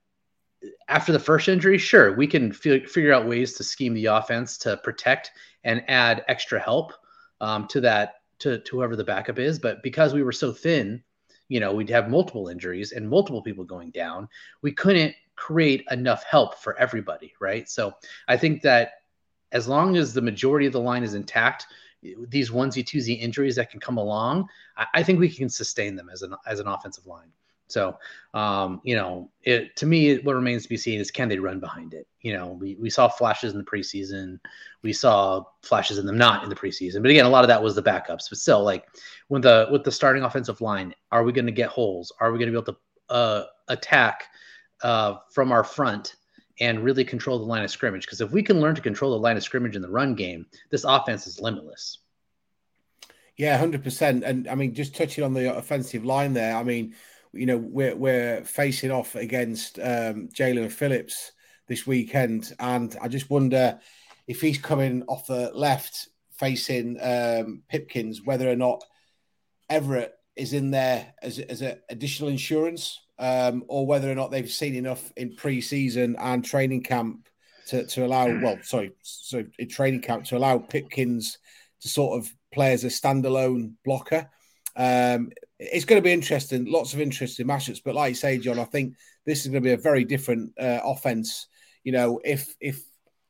after 0.88 1.12
the 1.12 1.18
first 1.18 1.48
injury, 1.48 1.78
sure, 1.78 2.14
we 2.14 2.26
can 2.26 2.50
f- 2.50 2.88
figure 2.88 3.12
out 3.12 3.28
ways 3.28 3.54
to 3.54 3.64
scheme 3.64 3.94
the 3.94 4.06
offense 4.06 4.56
to 4.58 4.76
protect 4.78 5.32
and 5.64 5.84
add 5.88 6.24
extra 6.28 6.58
help 6.58 6.92
um, 7.40 7.66
to 7.68 7.80
that 7.80 8.22
to, 8.38 8.58
to 8.60 8.76
whoever 8.76 8.96
the 8.96 9.04
backup 9.04 9.38
is. 9.38 9.58
But 9.58 9.82
because 9.82 10.14
we 10.14 10.22
were 10.22 10.32
so 10.32 10.52
thin, 10.52 11.02
you 11.52 11.60
know, 11.60 11.74
we'd 11.74 11.90
have 11.90 12.08
multiple 12.08 12.48
injuries 12.48 12.92
and 12.92 13.06
multiple 13.06 13.42
people 13.42 13.62
going 13.62 13.90
down. 13.90 14.26
We 14.62 14.72
couldn't 14.72 15.14
create 15.36 15.84
enough 15.90 16.24
help 16.24 16.54
for 16.58 16.78
everybody, 16.78 17.34
right? 17.42 17.68
So 17.68 17.92
I 18.26 18.38
think 18.38 18.62
that 18.62 18.92
as 19.52 19.68
long 19.68 19.98
as 19.98 20.14
the 20.14 20.22
majority 20.22 20.64
of 20.64 20.72
the 20.72 20.80
line 20.80 21.04
is 21.04 21.12
intact, 21.12 21.66
these 22.28 22.48
onesie 22.48 22.82
twosie 22.82 23.20
injuries 23.20 23.54
that 23.56 23.70
can 23.70 23.80
come 23.80 23.98
along, 23.98 24.48
I, 24.78 24.86
I 24.94 25.02
think 25.02 25.20
we 25.20 25.28
can 25.28 25.50
sustain 25.50 25.94
them 25.94 26.08
as 26.10 26.22
an 26.22 26.34
as 26.46 26.58
an 26.58 26.68
offensive 26.68 27.06
line. 27.06 27.30
So, 27.72 27.98
um, 28.34 28.80
you 28.84 28.94
know, 28.94 29.30
it 29.42 29.74
to 29.76 29.86
me, 29.86 30.18
what 30.18 30.34
remains 30.34 30.62
to 30.64 30.68
be 30.68 30.76
seen 30.76 31.00
is 31.00 31.10
can 31.10 31.28
they 31.28 31.38
run 31.38 31.60
behind 31.60 31.94
it? 31.94 32.06
You 32.20 32.34
know, 32.34 32.52
we, 32.52 32.76
we 32.76 32.90
saw 32.90 33.08
flashes 33.08 33.52
in 33.52 33.58
the 33.58 33.64
preseason, 33.64 34.38
we 34.82 34.92
saw 34.92 35.44
flashes 35.62 35.98
in 35.98 36.06
them 36.06 36.18
not 36.18 36.44
in 36.44 36.48
the 36.48 36.54
preseason, 36.56 37.02
but 37.02 37.10
again, 37.10 37.24
a 37.24 37.30
lot 37.30 37.44
of 37.44 37.48
that 37.48 37.62
was 37.62 37.74
the 37.74 37.82
backups. 37.82 38.28
But 38.28 38.38
still, 38.38 38.62
like 38.62 38.86
with 39.28 39.42
the 39.42 39.68
with 39.70 39.84
the 39.84 39.92
starting 39.92 40.22
offensive 40.22 40.60
line, 40.60 40.94
are 41.10 41.24
we 41.24 41.32
going 41.32 41.46
to 41.46 41.52
get 41.52 41.70
holes? 41.70 42.12
Are 42.20 42.30
we 42.30 42.38
going 42.38 42.52
to 42.52 42.52
be 42.52 42.62
able 42.62 42.74
to 42.74 43.14
uh, 43.14 43.44
attack 43.68 44.24
uh, 44.82 45.16
from 45.32 45.50
our 45.52 45.64
front? 45.64 46.16
And 46.60 46.84
really 46.84 47.04
control 47.04 47.38
the 47.38 47.46
line 47.46 47.64
of 47.64 47.70
scrimmage. 47.70 48.04
Because 48.04 48.20
if 48.20 48.30
we 48.30 48.42
can 48.42 48.60
learn 48.60 48.76
to 48.76 48.82
control 48.82 49.10
the 49.10 49.18
line 49.18 49.36
of 49.36 49.42
scrimmage 49.42 49.74
in 49.74 49.82
the 49.82 49.88
run 49.88 50.14
game, 50.14 50.46
this 50.70 50.84
offense 50.84 51.26
is 51.26 51.40
limitless. 51.40 51.98
Yeah, 53.36 53.56
hundred 53.56 53.82
percent. 53.82 54.22
And 54.22 54.46
I 54.46 54.54
mean, 54.54 54.74
just 54.74 54.94
touching 54.94 55.24
on 55.24 55.34
the 55.34 55.56
offensive 55.56 56.04
line 56.04 56.34
there. 56.34 56.54
I 56.54 56.62
mean, 56.62 56.94
you 57.32 57.46
know 57.46 57.58
we're 57.58 57.96
we're 57.96 58.44
facing 58.44 58.90
off 58.90 59.14
against 59.14 59.78
um, 59.78 60.28
Jaelan 60.28 60.70
Phillips 60.70 61.32
this 61.68 61.86
weekend, 61.86 62.52
and 62.58 62.96
I 63.00 63.08
just 63.08 63.30
wonder 63.30 63.78
if 64.26 64.40
he's 64.40 64.58
coming 64.58 65.02
off 65.08 65.26
the 65.26 65.50
left 65.54 66.08
facing 66.32 66.98
um, 67.00 67.62
Pipkins, 67.68 68.22
whether 68.22 68.50
or 68.50 68.56
not 68.56 68.82
Everett 69.70 70.14
is 70.36 70.52
in 70.52 70.70
there 70.70 71.14
as 71.22 71.38
as 71.38 71.62
an 71.62 71.78
additional 71.88 72.30
insurance, 72.30 72.98
um, 73.18 73.64
or 73.68 73.86
whether 73.86 74.10
or 74.10 74.14
not 74.14 74.30
they've 74.30 74.50
seen 74.50 74.74
enough 74.74 75.12
in 75.16 75.36
pre-season 75.36 76.16
and 76.18 76.44
training 76.44 76.82
camp 76.82 77.28
to, 77.68 77.86
to 77.86 78.04
allow, 78.04 78.26
well, 78.40 78.58
sorry, 78.62 78.92
so 79.02 79.44
in 79.58 79.68
training 79.68 80.00
camp 80.00 80.24
to 80.24 80.36
allow 80.36 80.58
Pipkins 80.58 81.38
to 81.80 81.88
sort 81.88 82.18
of 82.18 82.32
play 82.52 82.72
as 82.72 82.84
a 82.84 82.88
standalone 82.88 83.72
blocker. 83.84 84.28
Um, 84.76 85.30
it's 85.72 85.84
going 85.84 86.00
to 86.00 86.04
be 86.04 86.12
interesting, 86.12 86.64
lots 86.64 86.92
of 86.92 87.00
interesting 87.00 87.46
matchups. 87.46 87.82
But 87.84 87.94
like 87.94 88.10
you 88.10 88.14
say, 88.14 88.38
John, 88.38 88.58
I 88.58 88.64
think 88.64 88.94
this 89.24 89.42
is 89.42 89.48
going 89.48 89.62
to 89.62 89.68
be 89.68 89.74
a 89.74 89.76
very 89.76 90.04
different 90.04 90.52
uh, 90.58 90.80
offense. 90.82 91.46
You 91.84 91.92
know, 91.92 92.20
if 92.24 92.54
if 92.60 92.82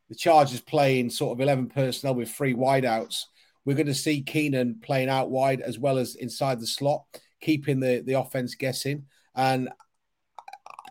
the 0.08 0.14
Chargers 0.14 0.60
playing 0.60 1.10
sort 1.10 1.36
of 1.36 1.40
eleven 1.40 1.68
personnel 1.68 2.14
with 2.14 2.30
three 2.30 2.54
wideouts, 2.54 3.24
we're 3.64 3.76
going 3.76 3.86
to 3.86 3.94
see 3.94 4.22
Keenan 4.22 4.80
playing 4.82 5.08
out 5.08 5.30
wide 5.30 5.60
as 5.60 5.78
well 5.78 5.98
as 5.98 6.14
inside 6.14 6.60
the 6.60 6.66
slot, 6.66 7.04
keeping 7.40 7.80
the 7.80 8.02
the 8.04 8.14
offense 8.14 8.54
guessing. 8.54 9.04
And 9.34 9.68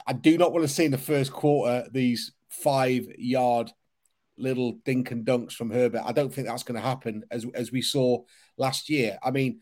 I 0.07 0.13
do 0.13 0.37
not 0.37 0.51
want 0.51 0.63
to 0.63 0.73
see 0.73 0.85
in 0.85 0.91
the 0.91 0.97
first 0.97 1.31
quarter 1.31 1.87
these 1.91 2.33
five 2.49 3.07
yard 3.17 3.71
little 4.37 4.73
dink 4.85 5.11
and 5.11 5.25
dunks 5.25 5.53
from 5.53 5.69
Herbert. 5.69 6.03
I 6.03 6.11
don't 6.11 6.33
think 6.33 6.47
that's 6.47 6.63
going 6.63 6.79
to 6.79 6.87
happen 6.87 7.23
as 7.31 7.45
as 7.53 7.71
we 7.71 7.81
saw 7.81 8.23
last 8.57 8.89
year. 8.89 9.17
I 9.23 9.31
mean, 9.31 9.61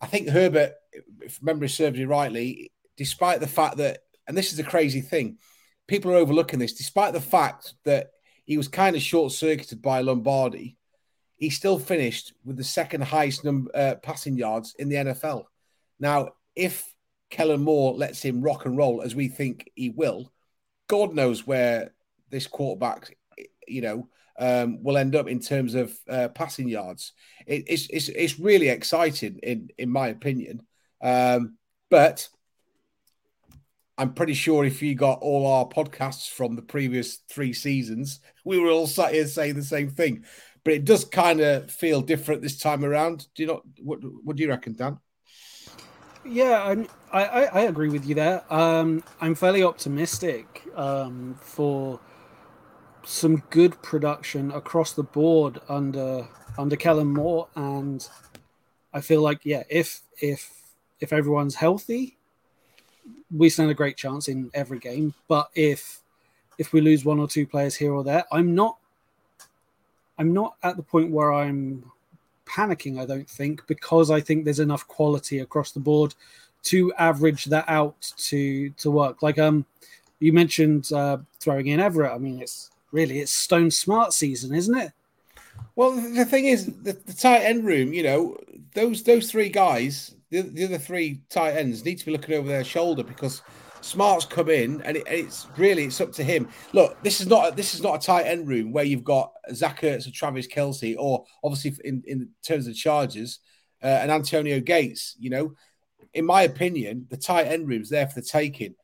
I 0.00 0.06
think 0.06 0.28
Herbert, 0.28 0.72
if 1.20 1.42
memory 1.42 1.68
serves 1.68 1.98
me 1.98 2.04
rightly, 2.04 2.72
despite 2.96 3.40
the 3.40 3.46
fact 3.46 3.78
that, 3.78 4.00
and 4.26 4.36
this 4.36 4.52
is 4.52 4.58
a 4.58 4.64
crazy 4.64 5.00
thing, 5.00 5.38
people 5.86 6.12
are 6.12 6.16
overlooking 6.16 6.58
this, 6.58 6.74
despite 6.74 7.12
the 7.12 7.20
fact 7.20 7.74
that 7.84 8.10
he 8.44 8.56
was 8.56 8.68
kind 8.68 8.96
of 8.96 9.02
short 9.02 9.32
circuited 9.32 9.82
by 9.82 10.00
Lombardi, 10.00 10.76
he 11.36 11.50
still 11.50 11.78
finished 11.78 12.34
with 12.44 12.56
the 12.56 12.64
second 12.64 13.02
highest 13.02 13.44
number 13.44 13.70
uh, 13.74 13.94
passing 14.02 14.36
yards 14.36 14.74
in 14.78 14.88
the 14.88 14.96
NFL. 14.96 15.44
Now, 15.98 16.30
if 16.54 16.94
Kellen 17.30 17.62
Moore 17.62 17.94
lets 17.94 18.22
him 18.22 18.42
rock 18.42 18.66
and 18.66 18.76
roll 18.76 19.02
as 19.02 19.14
we 19.14 19.28
think 19.28 19.70
he 19.74 19.90
will, 19.90 20.32
God 20.88 21.14
knows 21.14 21.46
where 21.46 21.92
this 22.28 22.46
quarterback, 22.46 23.16
you 23.66 23.80
know, 23.80 24.08
um, 24.38 24.82
will 24.82 24.96
end 24.96 25.14
up 25.14 25.28
in 25.28 25.38
terms 25.38 25.74
of 25.74 25.96
uh, 26.08 26.28
passing 26.28 26.68
yards. 26.68 27.12
It, 27.46 27.64
it's, 27.68 27.88
it's 27.90 28.08
it's 28.08 28.40
really 28.40 28.68
exciting 28.68 29.38
in 29.42 29.68
in 29.78 29.90
my 29.90 30.08
opinion. 30.08 30.62
Um, 31.02 31.56
but 31.88 32.28
I'm 33.98 34.14
pretty 34.14 34.34
sure 34.34 34.64
if 34.64 34.80
you 34.82 34.94
got 34.94 35.20
all 35.20 35.46
our 35.46 35.66
podcasts 35.66 36.28
from 36.28 36.56
the 36.56 36.62
previous 36.62 37.16
three 37.28 37.52
seasons, 37.52 38.20
we 38.44 38.58
were 38.58 38.70
all 38.70 38.86
sat 38.86 39.12
here 39.12 39.26
saying 39.26 39.56
the 39.56 39.62
same 39.62 39.90
thing. 39.90 40.24
But 40.64 40.74
it 40.74 40.84
does 40.84 41.04
kind 41.04 41.40
of 41.40 41.70
feel 41.70 42.00
different 42.00 42.42
this 42.42 42.58
time 42.58 42.84
around. 42.84 43.26
Do 43.34 43.42
you 43.42 43.46
not? 43.46 43.62
What, 43.82 44.00
what 44.24 44.36
do 44.36 44.42
you 44.42 44.48
reckon, 44.48 44.74
Dan? 44.74 44.98
Yeah, 46.24 46.62
I'm, 46.62 46.86
I, 47.12 47.24
I 47.24 47.60
agree 47.62 47.88
with 47.88 48.06
you 48.06 48.14
there. 48.14 48.44
Um, 48.52 49.02
I'm 49.20 49.34
fairly 49.34 49.62
optimistic 49.62 50.64
um, 50.76 51.38
for 51.40 51.98
some 53.04 53.42
good 53.50 53.80
production 53.82 54.50
across 54.52 54.92
the 54.92 55.02
board 55.02 55.60
under 55.68 56.28
under 56.58 56.76
Kellen 56.76 57.12
Moore, 57.12 57.48
and 57.54 58.06
I 58.92 59.00
feel 59.00 59.22
like 59.22 59.40
yeah, 59.44 59.62
if 59.70 60.02
if 60.20 60.59
if 61.00 61.12
everyone's 61.12 61.54
healthy, 61.54 62.16
we 63.34 63.48
stand 63.48 63.70
a 63.70 63.74
great 63.74 63.96
chance 63.96 64.28
in 64.28 64.50
every 64.54 64.78
game. 64.78 65.14
But 65.28 65.50
if 65.54 66.00
if 66.58 66.72
we 66.72 66.80
lose 66.80 67.04
one 67.04 67.18
or 67.18 67.28
two 67.28 67.46
players 67.46 67.74
here 67.74 67.92
or 67.92 68.04
there, 68.04 68.24
I'm 68.30 68.54
not 68.54 68.76
I'm 70.18 70.32
not 70.32 70.56
at 70.62 70.76
the 70.76 70.82
point 70.82 71.10
where 71.10 71.32
I'm 71.32 71.90
panicking. 72.44 73.00
I 73.00 73.06
don't 73.06 73.28
think 73.28 73.66
because 73.66 74.10
I 74.10 74.20
think 74.20 74.44
there's 74.44 74.60
enough 74.60 74.86
quality 74.86 75.38
across 75.38 75.72
the 75.72 75.80
board 75.80 76.14
to 76.64 76.92
average 76.98 77.46
that 77.46 77.64
out 77.68 78.12
to 78.16 78.70
to 78.70 78.90
work. 78.90 79.22
Like 79.22 79.38
um, 79.38 79.64
you 80.18 80.32
mentioned 80.32 80.92
uh, 80.92 81.18
throwing 81.38 81.68
in 81.68 81.80
Everett. 81.80 82.12
I 82.12 82.18
mean, 82.18 82.40
it's 82.40 82.70
really 82.92 83.20
it's 83.20 83.32
Stone 83.32 83.70
Smartt 83.70 84.12
season, 84.12 84.54
isn't 84.54 84.76
it? 84.76 84.92
Well, 85.76 85.92
the 85.92 86.24
thing 86.24 86.46
is, 86.46 86.66
the, 86.66 86.92
the 86.92 87.12
tight 87.12 87.40
end 87.40 87.64
room, 87.64 87.92
you 87.92 88.02
know, 88.02 88.36
those 88.74 89.02
those 89.02 89.30
three 89.30 89.48
guys, 89.48 90.14
the, 90.30 90.42
the 90.42 90.64
other 90.64 90.78
three 90.78 91.22
tight 91.28 91.56
ends 91.56 91.84
need 91.84 91.98
to 91.98 92.06
be 92.06 92.12
looking 92.12 92.34
over 92.34 92.48
their 92.48 92.64
shoulder 92.64 93.02
because 93.02 93.42
Smartt's 93.80 94.26
come 94.26 94.50
in, 94.50 94.82
and 94.82 94.96
it, 94.96 95.04
it's 95.06 95.46
really 95.56 95.84
it's 95.84 96.00
up 96.00 96.12
to 96.12 96.24
him. 96.24 96.48
Look, 96.72 97.02
this 97.02 97.20
is 97.20 97.26
not 97.26 97.56
this 97.56 97.74
is 97.74 97.82
not 97.82 98.02
a 98.02 98.06
tight 98.06 98.26
end 98.26 98.48
room 98.48 98.72
where 98.72 98.84
you've 98.84 99.04
got 99.04 99.32
Zach 99.52 99.80
Ertz 99.80 100.04
and 100.04 100.14
Travis 100.14 100.46
Kelce, 100.46 100.96
or 100.98 101.24
obviously 101.42 101.74
in 101.84 102.02
in 102.06 102.28
terms 102.42 102.66
of 102.66 102.74
Chargers, 102.74 103.40
uh, 103.82 103.86
and 103.86 104.10
Antonio 104.10 104.60
Gates. 104.60 105.16
You 105.18 105.30
know, 105.30 105.54
in 106.14 106.24
my 106.24 106.42
opinion, 106.42 107.06
the 107.08 107.16
tight 107.16 107.46
end 107.46 107.68
room's 107.68 107.90
there 107.90 108.06
for 108.06 108.20
the 108.20 108.26
taking. 108.26 108.74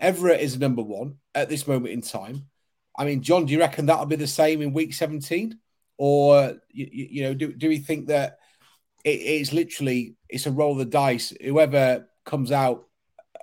Everett 0.00 0.40
is 0.40 0.58
number 0.58 0.82
one 0.82 1.16
at 1.34 1.48
this 1.48 1.66
moment 1.66 1.92
in 1.92 2.02
time. 2.02 2.46
I 2.96 3.04
mean, 3.04 3.22
John, 3.22 3.46
do 3.46 3.52
you 3.52 3.58
reckon 3.58 3.86
that'll 3.86 4.06
be 4.06 4.16
the 4.16 4.26
same 4.26 4.62
in 4.62 4.72
week 4.72 4.94
17? 4.94 5.58
Or, 5.96 6.56
you, 6.70 6.88
you 6.90 7.22
know, 7.22 7.34
do, 7.34 7.52
do 7.52 7.68
we 7.68 7.78
think 7.78 8.08
that 8.08 8.38
it, 9.04 9.10
it's 9.10 9.52
literally, 9.52 10.16
it's 10.28 10.46
a 10.46 10.50
roll 10.50 10.72
of 10.72 10.78
the 10.78 10.84
dice. 10.84 11.32
Whoever 11.42 12.08
comes 12.24 12.50
out 12.50 12.88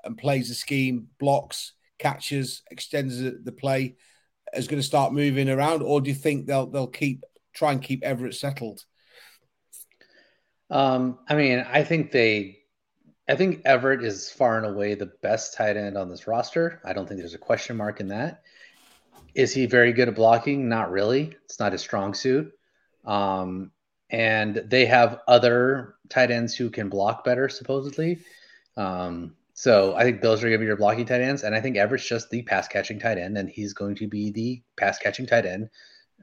and 0.04 0.18
plays 0.18 0.50
the 0.50 0.56
scheme, 0.56 1.08
blocks, 1.20 1.74
catches, 2.00 2.64
extends 2.72 3.20
the 3.20 3.52
play, 3.52 3.96
is 4.54 4.68
going 4.68 4.82
to 4.82 4.88
start 4.88 5.14
moving 5.14 5.50
around? 5.50 5.82
Or 5.82 6.02
do 6.02 6.10
you 6.10 6.16
think 6.16 6.48
they'll, 6.48 6.66
they'll 6.66 6.88
keep, 6.88 7.24
try 7.54 7.72
and 7.72 7.82
keep 7.82 8.04
Everett 8.04 8.36
settled? 8.36 8.84
Um, 10.70 11.20
I 11.30 11.36
mean, 11.36 11.66
I 11.72 11.84
think 11.84 12.12
they 12.12 12.62
I 13.32 13.36
think 13.36 13.62
Everett 13.64 14.04
is 14.04 14.30
far 14.30 14.58
and 14.58 14.66
away 14.66 14.94
the 14.94 15.12
best 15.22 15.54
tight 15.54 15.78
end 15.78 15.98
on 15.98 16.10
this 16.10 16.28
roster. 16.28 16.82
I 16.84 16.92
don't 16.92 17.08
think 17.08 17.20
there's 17.20 17.34
a 17.34 17.38
question 17.38 17.78
mark 17.78 18.02
in 18.02 18.10
that. 18.10 18.42
Is 19.34 19.54
he 19.54 19.68
very 19.68 19.94
good 19.94 20.10
at 20.10 20.16
blocking? 20.16 20.68
Not 20.68 20.92
really. 20.92 21.36
It's 21.46 21.58
not 21.58 21.72
his 21.72 21.80
strong 21.80 22.14
suit. 22.14 22.52
Um, 23.06 23.72
and 24.12 24.58
they 24.66 24.86
have 24.86 25.22
other 25.28 25.96
tight 26.10 26.32
ends 26.32 26.54
who 26.54 26.70
can 26.70 26.90
block 26.90 27.24
better, 27.24 27.50
supposedly. 27.50 28.20
Um, 28.78 29.36
so 29.54 29.96
I 29.96 30.04
think 30.04 30.22
those 30.22 30.44
are 30.44 30.48
going 30.48 30.60
to 30.60 30.60
be 30.60 30.66
your 30.66 30.78
blocking 30.78 31.06
tight 31.06 31.22
ends. 31.22 31.44
And 31.44 31.56
I 31.56 31.62
think 31.62 31.78
Everett's 31.78 32.06
just 32.06 32.30
the 32.30 32.42
pass 32.44 32.68
catching 32.68 33.00
tight 33.00 33.18
end, 33.18 33.38
and 33.38 33.50
he's 33.50 33.74
going 33.74 33.96
to 33.96 34.08
be 34.08 34.32
the 34.32 34.62
pass 34.76 34.98
catching 34.98 35.26
tight 35.26 35.46
end 35.46 35.70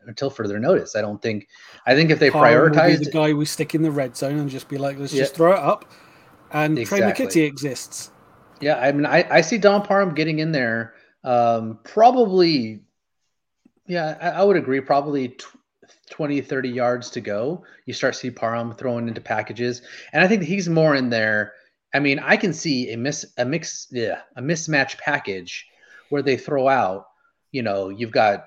until 0.07 0.31
further 0.31 0.59
notice. 0.59 0.97
I 0.97 1.01
don't 1.01 1.21
think. 1.21 1.49
I 1.87 1.95
think 1.95 2.11
if 2.11 2.19
they 2.19 2.31
prioritize 2.31 3.05
the 3.05 3.11
guy 3.11 3.33
we 3.33 3.45
stick 3.45 3.75
in 3.75 3.83
the 3.83 3.91
red 3.91 4.17
zone 4.17 4.39
and 4.39 4.51
just 4.51 4.69
be 4.69 4.79
like, 4.79 4.99
let's 4.99 5.13
yeah. 5.13 5.23
just 5.23 5.35
throw 5.35 5.53
it 5.53 5.59
up, 5.59 5.87
and 6.53 6.79
exactly. 6.79 7.27
Trey 7.27 7.27
McKitty 7.27 7.47
exists. 7.47 8.11
Yeah, 8.61 8.79
I 8.79 8.91
mean, 8.91 9.07
I, 9.07 9.25
I 9.31 9.41
see 9.41 9.57
Don 9.57 9.83
Parham 9.83 10.15
getting 10.15 10.41
in 10.41 10.51
there, 10.51 10.95
um, 11.23 11.79
probably 11.85 12.81
yeah, 13.89 14.17
I, 14.21 14.41
I 14.41 14.45
would 14.45 14.57
agree. 14.57 14.81
Probably 14.81 15.29
t- 15.29 15.45
20, 16.09 16.41
30 16.41 16.69
yards 16.69 17.11
to 17.11 17.21
go. 17.21 17.65
You 17.87 17.95
start 17.95 18.17
see 18.17 18.31
Parham 18.31 18.75
throwing 18.75 19.09
into 19.09 19.21
packages. 19.21 19.83
And 20.13 20.23
I 20.23 20.29
think 20.29 20.43
he's 20.43 20.69
more 20.69 20.95
in 20.95 21.11
there. 21.11 21.55
I 21.95 22.01
mean, 22.01 22.19
I 22.19 22.37
can 22.37 22.53
see 22.53 22.93
a 22.93 22.97
miss 22.97 23.25
a 23.39 23.45
mix 23.45 23.89
yeah, 23.91 24.21
a 24.37 24.43
mismatch 24.43 24.99
package 24.99 25.67
where 26.11 26.23
they 26.23 26.37
throw 26.37 26.69
out, 26.69 27.07
you 27.53 27.63
know, 27.63 27.89
you've 27.89 28.13
got 28.13 28.47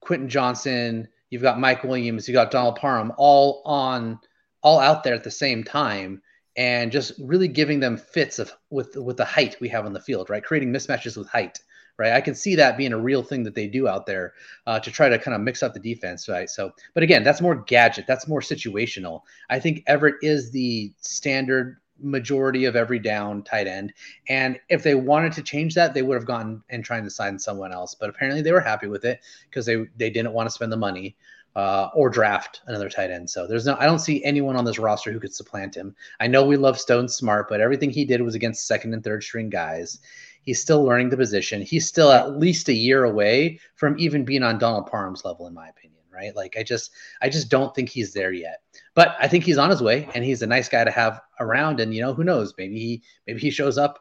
Quentin 0.00 0.28
Johnston, 0.28 1.08
you've 1.28 1.42
got 1.42 1.60
Mike 1.60 1.84
Williams, 1.84 2.26
you've 2.26 2.34
got 2.34 2.50
Donald 2.50 2.76
Parham 2.76 3.12
all 3.16 3.62
on 3.64 4.18
all 4.62 4.78
out 4.78 5.04
there 5.04 5.14
at 5.14 5.24
the 5.24 5.30
same 5.30 5.64
time 5.64 6.22
and 6.56 6.92
just 6.92 7.12
really 7.18 7.48
giving 7.48 7.80
them 7.80 7.96
fits 7.96 8.38
of 8.38 8.52
with 8.70 8.96
with 8.96 9.16
the 9.16 9.24
height 9.24 9.56
we 9.60 9.68
have 9.68 9.86
on 9.86 9.92
the 9.92 10.00
field, 10.00 10.30
right? 10.30 10.44
Creating 10.44 10.72
mismatches 10.72 11.16
with 11.16 11.28
height 11.28 11.60
right? 12.00 12.14
I 12.14 12.20
can 12.22 12.34
see 12.34 12.54
that 12.54 12.78
being 12.78 12.94
a 12.94 12.98
real 12.98 13.22
thing 13.22 13.42
that 13.42 13.54
they 13.54 13.66
do 13.66 13.86
out 13.86 14.06
there 14.06 14.32
uh, 14.66 14.80
to 14.80 14.90
try 14.90 15.10
to 15.10 15.18
kind 15.18 15.34
of 15.34 15.42
mix 15.42 15.62
up 15.62 15.74
the 15.74 15.80
defense, 15.80 16.30
right? 16.30 16.48
So, 16.48 16.72
but 16.94 17.02
again, 17.02 17.22
that's 17.22 17.42
more 17.42 17.54
gadget, 17.54 18.06
that's 18.08 18.26
more 18.26 18.40
situational. 18.40 19.20
I 19.50 19.60
think 19.60 19.84
Everett 19.86 20.16
is 20.22 20.50
the 20.50 20.94
standard 20.96 21.76
majority 22.02 22.64
of 22.64 22.74
every 22.74 22.98
down 22.98 23.42
tight 23.42 23.66
end. 23.66 23.92
And 24.30 24.58
if 24.70 24.82
they 24.82 24.94
wanted 24.94 25.34
to 25.34 25.42
change 25.42 25.74
that, 25.74 25.92
they 25.92 26.00
would 26.00 26.14
have 26.14 26.24
gone 26.24 26.62
and 26.70 26.82
trying 26.82 27.04
to 27.04 27.10
sign 27.10 27.38
someone 27.38 27.70
else. 27.70 27.94
But 27.94 28.08
apparently 28.08 28.40
they 28.40 28.52
were 28.52 28.60
happy 28.60 28.86
with 28.86 29.04
it 29.04 29.20
because 29.50 29.66
they 29.66 29.84
they 29.98 30.08
didn't 30.08 30.32
want 30.32 30.48
to 30.48 30.54
spend 30.54 30.72
the 30.72 30.78
money 30.78 31.16
uh, 31.56 31.88
or 31.94 32.08
draft 32.08 32.60
another 32.66 32.88
tight 32.88 33.10
end. 33.10 33.28
So 33.28 33.46
there's 33.46 33.66
no 33.66 33.76
I 33.78 33.86
don't 33.86 33.98
see 33.98 34.22
anyone 34.24 34.56
on 34.56 34.64
this 34.64 34.78
roster 34.78 35.12
who 35.12 35.20
could 35.20 35.34
supplant 35.34 35.74
him. 35.74 35.94
I 36.20 36.26
know 36.26 36.44
we 36.44 36.56
love 36.56 36.78
Stone 36.78 37.06
Smartt, 37.06 37.48
but 37.48 37.60
everything 37.60 37.90
he 37.90 38.04
did 38.04 38.22
was 38.22 38.34
against 38.34 38.66
second 38.66 38.94
and 38.94 39.02
third 39.02 39.22
string 39.22 39.50
guys. 39.50 39.98
He's 40.42 40.60
still 40.60 40.82
learning 40.84 41.10
the 41.10 41.16
position. 41.16 41.60
He's 41.60 41.86
still 41.86 42.12
at 42.12 42.38
least 42.38 42.68
a 42.68 42.74
year 42.74 43.04
away 43.04 43.60
from 43.74 43.98
even 43.98 44.24
being 44.24 44.42
on 44.42 44.58
Donald 44.58 44.86
Parham's 44.86 45.24
level, 45.24 45.46
in 45.46 45.54
my 45.54 45.68
opinion. 45.68 46.00
Right? 46.12 46.34
Like 46.36 46.56
I 46.58 46.62
just, 46.62 46.90
I 47.22 47.30
just 47.30 47.48
don't 47.48 47.74
think 47.74 47.88
he's 47.88 48.12
there 48.12 48.32
yet. 48.32 48.62
But 48.94 49.16
I 49.18 49.26
think 49.26 49.44
he's 49.44 49.56
on 49.58 49.70
his 49.70 49.80
way, 49.80 50.08
and 50.14 50.22
he's 50.22 50.42
a 50.42 50.46
nice 50.46 50.68
guy 50.68 50.84
to 50.84 50.90
have 50.90 51.20
around. 51.38 51.80
And 51.80 51.94
you 51.94 52.02
know, 52.02 52.12
who 52.12 52.24
knows? 52.24 52.52
Maybe 52.58 52.78
he, 52.78 53.02
maybe 53.26 53.40
he 53.40 53.50
shows 53.50 53.78
up 53.78 54.00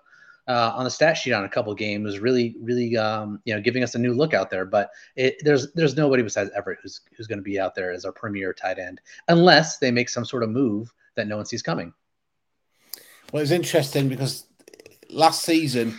uh, 0.50 0.74
on 0.76 0.84
the 0.84 0.90
stat 0.90 1.16
sheet 1.16 1.32
on 1.32 1.46
a 1.46 1.50
couple 1.50 1.74
games, 1.74 2.20
really, 2.20 2.56
really, 2.60 2.98
um, 2.98 3.40
you 3.46 3.54
know, 3.56 3.62
giving 3.62 3.84
us 3.84 3.96
a 3.96 4.00
new 4.00 4.14
look 4.14 4.34
out 4.34 4.50
there. 4.50 4.66
But 4.66 4.90
it, 5.16 5.38
there's 5.42 5.72
there's 5.74 5.96
nobody 5.96 6.24
besides 6.24 6.50
Everett 6.56 6.80
who's 6.84 7.02
who's 7.16 7.28
going 7.28 7.40
to 7.40 7.44
be 7.44 7.60
out 7.60 7.76
there 7.76 7.92
as 7.92 8.04
our 8.04 8.12
premier 8.12 8.54
tight 8.54 8.80
end, 8.80 9.00
unless 9.28 9.78
they 9.78 9.92
make 9.92 10.10
some 10.10 10.26
sort 10.26 10.44
of 10.44 10.50
move 10.50 10.92
that 11.16 11.28
no 11.28 11.38
one 11.38 11.46
sees 11.46 11.62
coming. 11.62 11.94
Well, 13.32 13.44
it's 13.44 13.52
interesting 13.52 14.10
because 14.10 14.46
last 15.10 15.44
season 15.44 15.98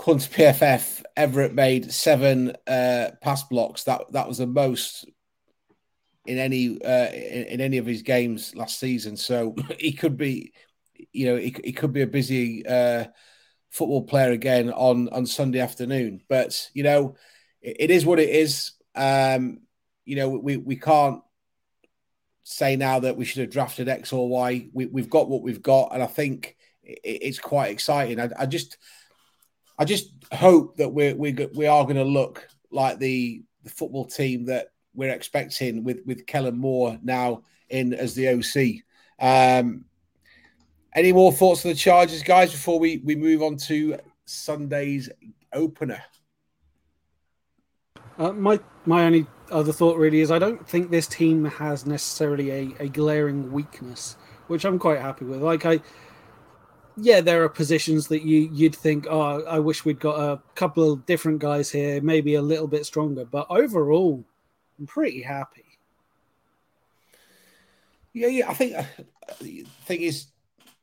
according 0.00 0.20
to 0.20 0.30
PFF, 0.30 1.02
Everett 1.14 1.52
made 1.52 1.92
seven 1.92 2.56
uh, 2.66 3.10
pass 3.20 3.42
blocks. 3.42 3.84
That 3.84 4.10
that 4.12 4.26
was 4.26 4.38
the 4.38 4.46
most 4.46 5.04
in 6.24 6.38
any 6.38 6.80
uh, 6.82 7.10
in, 7.12 7.44
in, 7.44 7.60
any 7.60 7.76
of 7.76 7.84
his 7.84 8.00
games 8.00 8.54
last 8.54 8.80
season. 8.80 9.16
So 9.18 9.54
he 9.78 9.92
could 9.92 10.16
be, 10.16 10.54
you 11.12 11.26
know, 11.26 11.36
he, 11.36 11.50
could 11.50 11.92
be 11.92 12.02
a 12.02 12.06
busy 12.06 12.66
uh, 12.66 13.04
football 13.70 14.04
player 14.04 14.32
again 14.32 14.70
on 14.70 15.08
on 15.10 15.26
Sunday 15.26 15.60
afternoon. 15.60 16.22
But 16.28 16.70
you 16.74 16.82
know, 16.82 17.16
it, 17.60 17.76
it 17.80 17.90
is 17.90 18.06
what 18.06 18.18
it 18.18 18.28
is. 18.28 18.72
Um, 18.94 19.60
you 20.04 20.16
know, 20.16 20.28
we 20.28 20.56
we 20.56 20.76
can't 20.76 21.22
say 22.42 22.76
now 22.76 23.00
that 23.00 23.16
we 23.16 23.24
should 23.24 23.42
have 23.42 23.50
drafted 23.50 23.88
X 23.88 24.12
or 24.12 24.28
Y. 24.28 24.68
We, 24.72 24.86
we've 24.86 25.10
got 25.10 25.28
what 25.28 25.42
we've 25.42 25.62
got, 25.62 25.92
and 25.92 26.02
I 26.02 26.06
think 26.06 26.56
it, 26.82 26.98
it's 27.04 27.38
quite 27.38 27.70
exciting. 27.70 28.20
I, 28.20 28.30
I 28.38 28.46
just 28.46 28.76
I 29.78 29.84
just 29.84 30.12
hope 30.32 30.76
that 30.76 30.90
we're 30.90 31.14
we 31.14 31.32
we 31.54 31.66
are 31.66 31.84
going 31.84 31.96
to 31.96 32.04
look 32.04 32.48
like 32.70 32.98
the 32.98 33.42
the 33.62 33.70
football 33.70 34.06
team 34.06 34.46
that 34.46 34.68
we're 34.94 35.10
expecting 35.10 35.84
with 35.84 36.00
with 36.06 36.26
Kellen 36.26 36.58
Moore 36.58 36.98
now 37.02 37.42
in 37.68 37.94
as 37.94 38.14
the 38.14 38.28
OC. 38.28 38.82
Um, 39.20 39.84
any 40.94 41.12
more 41.12 41.32
thoughts 41.32 41.64
on 41.64 41.70
the 41.70 41.76
Chargers, 41.76 42.22
guys, 42.22 42.50
before 42.52 42.78
we 42.78 42.98
we 42.98 43.14
move 43.14 43.42
on 43.42 43.56
to 43.68 43.98
Sunday's 44.24 45.08
opener? 45.52 46.02
Uh, 48.18 48.32
my 48.32 48.60
my 48.86 49.04
only 49.04 49.26
other 49.50 49.72
thought 49.72 49.96
really 49.96 50.20
is 50.20 50.30
I 50.30 50.38
don't 50.38 50.66
think 50.68 50.90
this 50.90 51.06
team 51.06 51.44
has 51.44 51.86
necessarily 51.86 52.50
a, 52.50 52.74
a 52.80 52.88
glaring 52.88 53.50
weakness, 53.52 54.16
which 54.46 54.64
I'm 54.64 54.78
quite 54.78 55.00
happy 55.00 55.24
with. 55.24 55.42
Like 55.42 55.64
I 55.66 55.80
yeah, 56.96 57.20
there 57.20 57.42
are 57.44 57.48
positions 57.48 58.08
that 58.08 58.22
you 58.22 58.50
you'd 58.52 58.74
think, 58.74 59.06
oh, 59.08 59.42
I 59.44 59.58
wish 59.58 59.84
we'd 59.84 60.00
got 60.00 60.18
a 60.18 60.40
couple 60.54 60.92
of 60.92 61.06
different 61.06 61.38
guys 61.38 61.70
here, 61.70 62.00
maybe 62.00 62.34
a 62.34 62.42
little 62.42 62.66
bit 62.66 62.84
stronger. 62.84 63.24
But 63.24 63.46
overall, 63.48 64.24
I'm 64.78 64.86
pretty 64.86 65.22
happy. 65.22 65.64
Yeah, 68.12 68.28
yeah. 68.28 68.50
I 68.50 68.54
think 68.54 68.76
uh, 68.76 68.84
the 69.40 69.64
thing 69.84 70.02
is, 70.02 70.26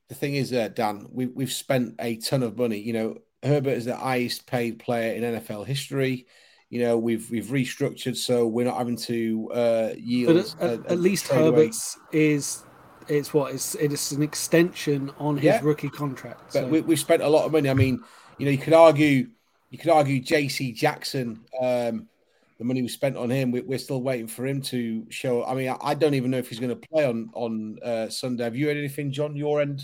the 0.10 0.16
thing 0.16 0.36
is, 0.36 0.54
uh, 0.54 0.70
Dan, 0.70 1.08
we 1.12 1.26
we've 1.28 1.52
spent 1.52 1.96
a 2.00 2.16
ton 2.18 2.44
of 2.44 2.58
money. 2.58 2.80
You 2.80 2.94
know, 2.94 3.18
Herbert 3.44 3.72
is 3.72 3.86
the 3.86 3.96
highest 3.96 4.48
paid 4.48 4.80
player 4.80 5.14
in 5.14 5.24
NFL 5.24 5.66
history. 5.66 6.28
You 6.70 6.82
know, 6.82 6.98
we've 6.98 7.30
we've 7.30 7.46
restructured 7.46 8.18
so 8.18 8.48
we're 8.48 8.66
not 8.66 8.78
having 8.78 8.98
to 8.98 9.52
uh, 9.54 9.94
yield. 9.98 10.56
But 10.60 10.70
at, 10.70 10.92
at 10.92 11.00
least 11.00 11.28
Herbert's 11.28 11.98
away. 12.12 12.28
is 12.28 12.64
it's 13.08 13.34
what 13.34 13.54
it's 13.54 13.76
it's 13.76 14.12
an 14.12 14.22
extension 14.22 15.12
on 15.18 15.36
his 15.36 15.46
yeah. 15.46 15.60
rookie 15.62 15.90
contract. 15.90 16.54
But 16.54 16.64
so. 16.64 16.68
we, 16.68 16.82
we 16.82 16.96
spent 16.96 17.22
a 17.22 17.30
lot 17.30 17.46
of 17.46 17.52
money. 17.52 17.70
I 17.70 17.74
mean, 17.74 18.02
you 18.38 18.46
know, 18.46 18.52
you 18.52 18.58
could 18.58 18.74
argue 18.74 19.30
you 19.70 19.78
could 19.78 19.92
argue 19.92 20.20
J.C. 20.20 20.72
Jackson. 20.72 21.42
Um, 21.62 22.08
the 22.58 22.64
money 22.64 22.82
we 22.82 22.88
spent 22.88 23.16
on 23.16 23.30
him, 23.30 23.52
we, 23.52 23.76
are 23.76 23.78
still 23.78 24.02
waiting 24.02 24.28
for 24.28 24.46
him 24.46 24.62
to 24.64 25.06
show. 25.10 25.46
I 25.46 25.54
mean, 25.54 25.70
I, 25.70 25.78
I 25.82 25.94
don't 25.94 26.16
even 26.16 26.32
know 26.32 26.40
if 26.40 26.50
he's 26.50 26.60
going 26.60 26.76
to 26.78 26.88
play 26.92 27.06
on 27.06 27.30
on 27.34 27.78
uh, 27.84 28.10
Sunday. 28.10 28.46
Have 28.46 28.56
you 28.56 28.68
heard 28.68 28.78
anything, 28.78 29.12
John? 29.12 29.36
Your 29.36 29.62
end? 29.62 29.84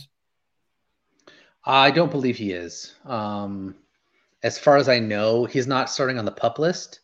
I 1.65 1.91
don't 1.91 2.12
believe 2.12 2.38
he 2.38 2.52
is. 2.52 2.95
Um, 3.06 3.76
as 4.43 4.60
far 4.60 4.78
as 4.78 4.89
I 4.89 4.99
know, 4.99 5.45
he's 5.45 5.67
not 5.67 5.89
starting 5.89 6.19
on 6.19 6.26
the 6.26 6.32
pup 6.32 6.60
list. 6.60 6.99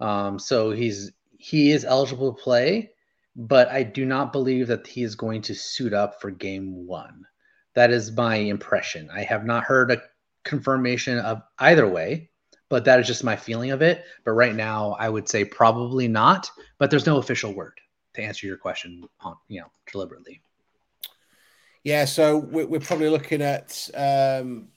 Um, 0.00 0.38
so 0.38 0.70
he's 0.70 1.12
he 1.38 1.72
is 1.72 1.84
eligible 1.84 2.32
to 2.32 2.42
play 2.42 2.94
but 3.36 3.68
I 3.68 3.82
do 3.82 4.04
not 4.04 4.32
believe 4.32 4.68
that 4.68 4.86
he 4.86 5.02
is 5.02 5.16
going 5.16 5.42
to 5.42 5.54
suit 5.54 5.92
up 5.92 6.20
for 6.20 6.30
game 6.30 6.86
one. 6.86 7.26
That 7.74 7.90
is 7.90 8.12
my 8.12 8.36
impression. 8.36 9.10
I 9.12 9.22
have 9.22 9.44
not 9.44 9.64
heard 9.64 9.90
a 9.90 10.02
confirmation 10.44 11.18
of 11.18 11.42
either 11.58 11.88
way, 11.88 12.30
but 12.68 12.84
that 12.84 13.00
is 13.00 13.06
just 13.06 13.24
my 13.24 13.34
feeling 13.34 13.72
of 13.72 13.82
it. 13.82 14.04
But 14.24 14.32
right 14.32 14.54
now, 14.54 14.92
I 14.98 15.08
would 15.08 15.28
say 15.28 15.44
probably 15.44 16.06
not. 16.06 16.50
But 16.78 16.90
there's 16.90 17.06
no 17.06 17.16
official 17.16 17.52
word 17.52 17.80
to 18.14 18.22
answer 18.22 18.46
your 18.46 18.56
question, 18.56 19.08
you 19.48 19.60
know, 19.60 19.70
deliberately. 19.90 20.40
Yeah, 21.84 22.06
so 22.06 22.38
we're, 22.38 22.80
probably 22.80 23.10
looking 23.10 23.42
at 23.42 23.90
um, 23.94 24.68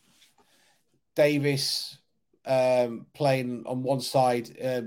Davis 1.15 1.97
um, 2.45 3.05
playing 3.13 3.63
on 3.65 3.81
one 3.81 4.01
side, 4.01 4.49
uh, 4.61 4.81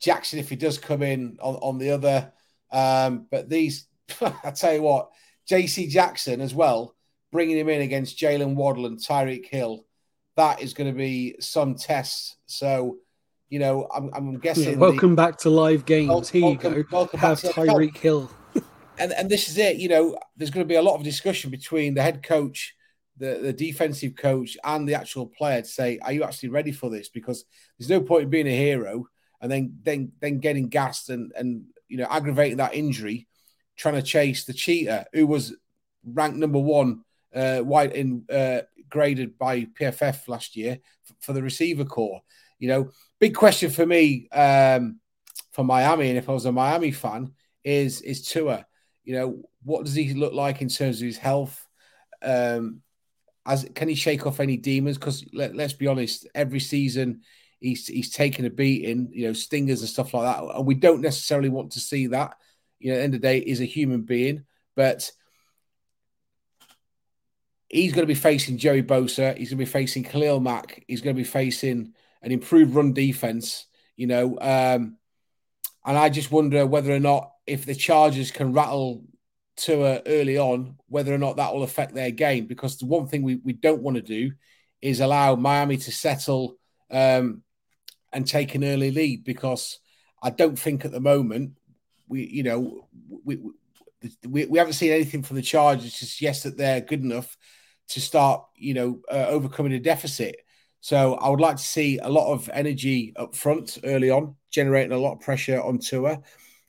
Jackson 0.00 0.38
if 0.38 0.48
he 0.48 0.54
does 0.54 0.78
come 0.78 1.02
in 1.02 1.36
on, 1.42 1.56
on 1.56 1.78
the 1.78 1.90
other. 1.90 2.32
Um, 2.70 3.26
but 3.28 3.48
these, 3.48 3.88
I 4.20 4.52
tell 4.52 4.72
you 4.72 4.82
what, 4.82 5.10
JC 5.50 5.88
Jackson 5.88 6.40
as 6.40 6.54
well, 6.54 6.94
bringing 7.32 7.58
him 7.58 7.68
in 7.68 7.80
against 7.80 8.18
Jaylen 8.18 8.54
Waddle 8.54 8.86
and 8.86 8.96
Tyreek 8.96 9.46
Hill, 9.46 9.84
that 10.36 10.62
is 10.62 10.74
going 10.74 10.92
to 10.92 10.96
be 10.96 11.34
some 11.40 11.74
test. 11.74 12.36
So, 12.46 12.98
you 13.48 13.58
know, 13.58 13.88
I'm, 13.92 14.10
I'm 14.14 14.38
guessing. 14.38 14.74
Yeah, 14.74 14.76
welcome 14.76 15.10
the, 15.10 15.22
back 15.22 15.38
to 15.38 15.50
live 15.50 15.84
games. 15.84 16.08
Welcome, 16.08 16.40
Here 16.40 16.76
you 16.78 16.84
go. 16.84 17.06
Have 17.14 17.40
Tyreek 17.40 17.96
Hill. 17.96 18.30
And 18.98 19.12
and 19.12 19.30
this 19.30 19.48
is 19.48 19.58
it. 19.58 19.76
You 19.76 19.88
know, 19.88 20.18
there's 20.36 20.50
going 20.50 20.64
to 20.64 20.68
be 20.68 20.76
a 20.76 20.82
lot 20.82 20.96
of 20.96 21.04
discussion 21.04 21.50
between 21.50 21.94
the 21.94 22.02
head 22.02 22.22
coach, 22.22 22.74
the 23.16 23.38
the 23.40 23.52
defensive 23.52 24.16
coach, 24.16 24.56
and 24.64 24.88
the 24.88 24.94
actual 24.94 25.26
player 25.26 25.62
to 25.62 25.68
say, 25.68 25.98
are 26.02 26.12
you 26.12 26.24
actually 26.24 26.50
ready 26.50 26.72
for 26.72 26.90
this? 26.90 27.08
Because 27.08 27.44
there's 27.78 27.90
no 27.90 28.00
point 28.00 28.24
in 28.24 28.30
being 28.30 28.48
a 28.48 28.56
hero 28.56 29.06
and 29.40 29.50
then 29.50 29.78
then 29.82 30.12
then 30.20 30.38
getting 30.38 30.68
gassed 30.68 31.10
and 31.10 31.32
and 31.36 31.64
you 31.88 31.96
know, 31.96 32.06
aggravating 32.10 32.58
that 32.58 32.74
injury, 32.74 33.26
trying 33.76 33.94
to 33.94 34.02
chase 34.02 34.44
the 34.44 34.52
Cheetah 34.52 35.06
who 35.12 35.26
was 35.26 35.56
ranked 36.04 36.38
number 36.38 36.58
one, 36.58 37.02
uh, 37.34 37.58
white 37.60 37.94
in 37.94 38.24
uh, 38.30 38.60
graded 38.88 39.38
by 39.38 39.64
PFF 39.64 40.28
last 40.28 40.56
year 40.56 40.78
for 41.20 41.32
the 41.32 41.42
receiver 41.42 41.84
corps. 41.84 42.20
You 42.58 42.68
know, 42.68 42.90
big 43.18 43.34
question 43.34 43.70
for 43.70 43.86
me 43.86 44.28
um, 44.30 45.00
for 45.52 45.64
Miami, 45.64 46.08
and 46.08 46.18
if 46.18 46.28
I 46.28 46.32
was 46.32 46.46
a 46.46 46.52
Miami 46.52 46.90
fan, 46.90 47.32
is 47.64 48.00
is 48.02 48.22
Tua. 48.22 48.66
You 49.08 49.14
know, 49.14 49.42
what 49.62 49.86
does 49.86 49.94
he 49.94 50.12
look 50.12 50.34
like 50.34 50.60
in 50.60 50.68
terms 50.68 51.00
of 51.00 51.06
his 51.06 51.16
health? 51.16 51.66
Um, 52.20 52.82
as 53.46 53.66
can 53.74 53.88
he 53.88 53.94
shake 53.94 54.26
off 54.26 54.38
any 54.38 54.58
demons? 54.58 54.98
Because 54.98 55.24
let, 55.32 55.56
let's 55.56 55.72
be 55.72 55.86
honest, 55.86 56.28
every 56.34 56.60
season 56.60 57.22
he's 57.58 57.86
he's 57.86 58.10
taking 58.10 58.44
a 58.44 58.50
beating, 58.50 59.08
you 59.10 59.26
know, 59.26 59.32
stingers 59.32 59.80
and 59.80 59.88
stuff 59.88 60.12
like 60.12 60.24
that. 60.24 60.44
And 60.54 60.66
we 60.66 60.74
don't 60.74 61.00
necessarily 61.00 61.48
want 61.48 61.72
to 61.72 61.80
see 61.80 62.08
that. 62.08 62.36
You 62.80 62.90
know, 62.90 62.96
at 62.96 62.98
the 62.98 63.04
end 63.04 63.14
of 63.14 63.22
the 63.22 63.26
day, 63.26 63.38
is 63.38 63.62
a 63.62 63.64
human 63.64 64.02
being, 64.02 64.44
but 64.76 65.10
he's 67.70 67.94
going 67.94 68.06
to 68.06 68.14
be 68.14 68.14
facing 68.14 68.58
Joey 68.58 68.82
Bosa. 68.82 69.34
He's 69.38 69.48
going 69.48 69.58
to 69.58 69.64
be 69.64 69.70
facing 69.70 70.04
Khalil 70.04 70.40
Mack. 70.40 70.84
He's 70.86 71.00
going 71.00 71.16
to 71.16 71.22
be 71.22 71.24
facing 71.24 71.94
an 72.20 72.30
improved 72.30 72.74
run 72.74 72.92
defense. 72.92 73.64
You 73.96 74.06
know, 74.06 74.38
um, 74.38 74.98
and 75.86 75.96
I 75.96 76.10
just 76.10 76.30
wonder 76.30 76.66
whether 76.66 76.92
or 76.92 77.00
not 77.00 77.32
if 77.48 77.66
the 77.66 77.74
Chargers 77.74 78.30
can 78.30 78.52
rattle 78.52 79.04
Tua 79.56 80.02
early 80.06 80.38
on, 80.38 80.76
whether 80.86 81.12
or 81.12 81.18
not 81.18 81.36
that 81.36 81.52
will 81.52 81.64
affect 81.64 81.94
their 81.94 82.10
game. 82.10 82.46
Because 82.46 82.78
the 82.78 82.86
one 82.86 83.08
thing 83.08 83.22
we, 83.22 83.36
we 83.36 83.52
don't 83.52 83.82
want 83.82 83.96
to 83.96 84.02
do 84.02 84.32
is 84.80 85.00
allow 85.00 85.34
Miami 85.34 85.76
to 85.76 85.92
settle 85.92 86.56
um, 86.90 87.42
and 88.12 88.26
take 88.26 88.54
an 88.54 88.64
early 88.64 88.90
lead 88.90 89.24
because 89.24 89.80
I 90.22 90.30
don't 90.30 90.58
think 90.58 90.84
at 90.84 90.92
the 90.92 91.00
moment 91.00 91.52
we, 92.08 92.26
you 92.26 92.42
know, 92.42 92.88
we 93.24 93.38
we, 94.28 94.46
we 94.46 94.58
haven't 94.58 94.74
seen 94.74 94.92
anything 94.92 95.24
from 95.24 95.36
the 95.36 95.42
Chargers 95.42 95.98
just 95.98 96.20
yes 96.20 96.44
that 96.44 96.56
they're 96.56 96.80
good 96.80 97.02
enough 97.02 97.36
to 97.88 98.00
start, 98.00 98.44
you 98.54 98.74
know, 98.74 99.00
uh, 99.10 99.26
overcoming 99.28 99.72
a 99.72 99.80
deficit. 99.80 100.36
So 100.80 101.14
I 101.14 101.28
would 101.28 101.40
like 101.40 101.56
to 101.56 101.62
see 101.62 101.98
a 101.98 102.08
lot 102.08 102.32
of 102.32 102.48
energy 102.52 103.12
up 103.16 103.34
front 103.34 103.78
early 103.82 104.10
on, 104.10 104.36
generating 104.50 104.92
a 104.92 104.98
lot 104.98 105.14
of 105.14 105.20
pressure 105.20 105.60
on 105.60 105.78
Tua. 105.78 106.20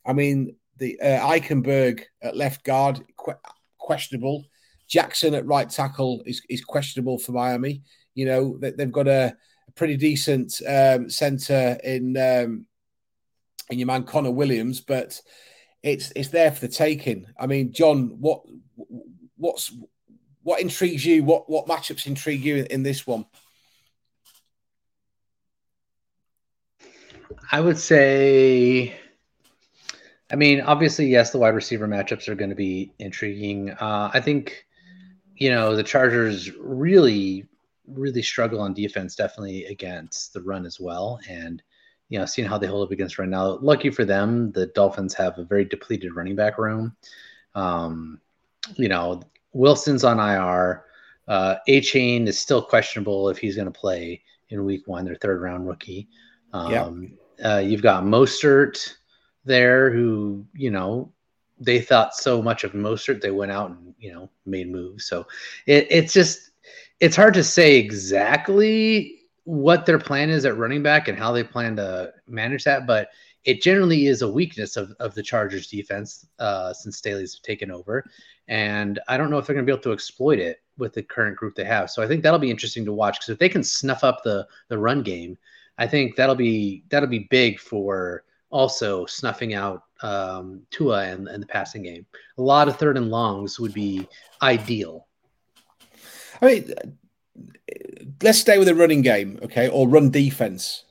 I 0.05 0.13
mean, 0.13 0.55
the 0.79 0.99
uh, 1.01 1.27
Eichenberg 1.27 2.03
at 2.21 2.35
left 2.35 2.63
guard 2.63 3.03
que- 3.23 3.33
questionable. 3.77 4.45
Jackson 4.87 5.35
at 5.35 5.45
right 5.45 5.69
tackle 5.69 6.23
is, 6.25 6.41
is 6.49 6.63
questionable 6.63 7.19
for 7.19 7.31
Miami. 7.31 7.83
You 8.15 8.25
know 8.25 8.57
that 8.57 8.75
they've 8.77 8.91
got 8.91 9.07
a 9.07 9.35
pretty 9.75 9.97
decent 9.97 10.59
um, 10.67 11.09
centre 11.09 11.77
in 11.83 12.17
um, 12.17 12.65
in 13.69 13.79
your 13.79 13.85
man 13.85 14.03
Connor 14.03 14.31
Williams, 14.31 14.81
but 14.81 15.21
it's 15.83 16.11
it's 16.15 16.29
there 16.29 16.51
for 16.51 16.61
the 16.61 16.73
taking. 16.73 17.27
I 17.39 17.47
mean, 17.47 17.71
John, 17.71 18.17
what 18.19 18.41
what's 19.37 19.71
what 20.43 20.61
intrigues 20.61 21.05
you? 21.05 21.23
What 21.23 21.49
what 21.49 21.67
matchups 21.67 22.07
intrigue 22.07 22.43
you 22.43 22.57
in, 22.57 22.65
in 22.67 22.83
this 22.83 23.05
one? 23.05 23.25
I 27.51 27.61
would 27.61 27.79
say, 27.79 28.95
I 30.31 30.35
mean, 30.35 30.61
obviously, 30.61 31.07
yes, 31.07 31.31
the 31.31 31.39
wide 31.39 31.55
receiver 31.55 31.87
matchups 31.87 32.27
are 32.27 32.35
going 32.35 32.51
to 32.51 32.55
be 32.55 32.91
intriguing. 32.99 33.71
Uh, 33.71 34.11
I 34.13 34.19
think, 34.19 34.65
you 35.35 35.49
know, 35.49 35.75
the 35.75 35.83
Chargers 35.83 36.51
really 36.55 37.45
really 37.93 38.21
struggle 38.21 38.61
on 38.61 38.73
defense, 38.73 39.15
definitely 39.15 39.65
against 39.65 40.33
the 40.33 40.41
run 40.41 40.65
as 40.65 40.79
well. 40.79 41.19
And 41.27 41.61
you 42.09 42.17
know, 42.17 42.25
seeing 42.25 42.47
how 42.47 42.57
they 42.57 42.67
hold 42.67 42.87
up 42.87 42.91
against 42.91 43.19
right 43.19 43.29
now. 43.29 43.59
Lucky 43.61 43.91
for 43.91 44.03
them, 44.03 44.51
the 44.51 44.65
Dolphins 44.67 45.13
have 45.13 45.37
a 45.37 45.43
very 45.43 45.63
depleted 45.63 46.15
running 46.15 46.35
back 46.35 46.57
room. 46.57 46.95
Um, 47.53 48.19
you 48.77 48.89
know, 48.89 49.21
Wilson's 49.53 50.03
on 50.03 50.19
IR. 50.19 50.85
Uh, 51.27 51.55
chain 51.83 52.27
is 52.27 52.39
still 52.39 52.63
questionable 52.63 53.29
if 53.29 53.37
he's 53.37 53.55
going 53.55 53.71
to 53.71 53.79
play 53.79 54.23
in 54.49 54.65
week 54.65 54.87
one, 54.87 55.05
their 55.05 55.15
third 55.15 55.39
round 55.39 55.67
rookie. 55.67 56.07
Um, 56.51 57.13
uh, 57.45 57.57
you've 57.57 57.83
got 57.83 58.03
Mostert 58.03 58.95
there, 59.45 59.91
who 59.91 60.45
you 60.53 60.71
know 60.71 61.11
they 61.59 61.81
thought 61.81 62.15
so 62.15 62.41
much 62.41 62.63
of 62.63 62.71
Mostert, 62.71 63.21
they 63.21 63.31
went 63.31 63.51
out 63.51 63.71
and 63.71 63.93
you 63.99 64.13
know 64.13 64.29
made 64.45 64.71
moves. 64.71 65.05
So 65.05 65.27
it, 65.65 65.87
it's 65.89 66.13
just 66.13 66.51
it's 66.99 67.15
hard 67.15 67.33
to 67.35 67.43
say 67.43 67.77
exactly 67.77 69.15
what 69.43 69.85
their 69.85 69.99
plan 69.99 70.29
is 70.29 70.45
at 70.45 70.57
running 70.57 70.83
back 70.83 71.07
and 71.07 71.17
how 71.17 71.31
they 71.31 71.43
plan 71.43 71.75
to 71.77 72.13
manage 72.27 72.63
that, 72.65 72.85
but 72.85 73.09
it 73.45 73.61
generally 73.61 74.07
is 74.07 74.21
a 74.21 74.31
weakness 74.31 74.77
of, 74.77 74.93
of 74.99 75.15
the 75.15 75.23
Chargers 75.23 75.67
defense 75.67 76.27
uh, 76.39 76.73
since 76.73 76.97
Staley's 76.97 77.39
taken 77.39 77.71
over. 77.71 78.03
And 78.47 78.99
I 79.07 79.17
don't 79.17 79.29
know 79.29 79.37
if 79.37 79.47
they're 79.47 79.55
going 79.55 79.65
to 79.65 79.69
be 79.69 79.73
able 79.73 79.83
to 79.83 79.93
exploit 79.93 80.39
it 80.39 80.61
with 80.77 80.93
the 80.93 81.03
current 81.03 81.37
group 81.37 81.55
they 81.55 81.63
have. 81.63 81.89
So 81.89 82.03
I 82.03 82.07
think 82.07 82.21
that'll 82.21 82.39
be 82.39 82.51
interesting 82.51 82.85
to 82.85 82.93
watch 82.93 83.19
because 83.19 83.29
if 83.29 83.39
they 83.39 83.49
can 83.49 83.63
snuff 83.63 84.03
up 84.03 84.23
the 84.23 84.47
the 84.67 84.77
run 84.77 85.03
game, 85.03 85.37
I 85.77 85.87
think 85.87 86.15
that'll 86.15 86.35
be 86.35 86.83
that'll 86.89 87.09
be 87.09 87.27
big 87.29 87.59
for 87.59 88.23
also 88.49 89.05
snuffing 89.05 89.53
out 89.53 89.83
um, 90.01 90.61
Tua 90.71 91.03
and, 91.03 91.27
and 91.27 91.43
the 91.43 91.47
passing 91.47 91.83
game. 91.83 92.05
A 92.37 92.41
lot 92.41 92.67
of 92.67 92.77
third 92.77 92.97
and 92.97 93.09
longs 93.09 93.59
would 93.59 93.73
be 93.73 94.07
ideal. 94.41 95.07
I 96.41 96.45
mean, 96.45 96.73
let's 98.21 98.39
stay 98.39 98.57
with 98.57 98.67
the 98.67 98.75
running 98.75 99.01
game, 99.01 99.39
okay, 99.43 99.67
or 99.69 99.87
run 99.87 100.09
defense. 100.09 100.85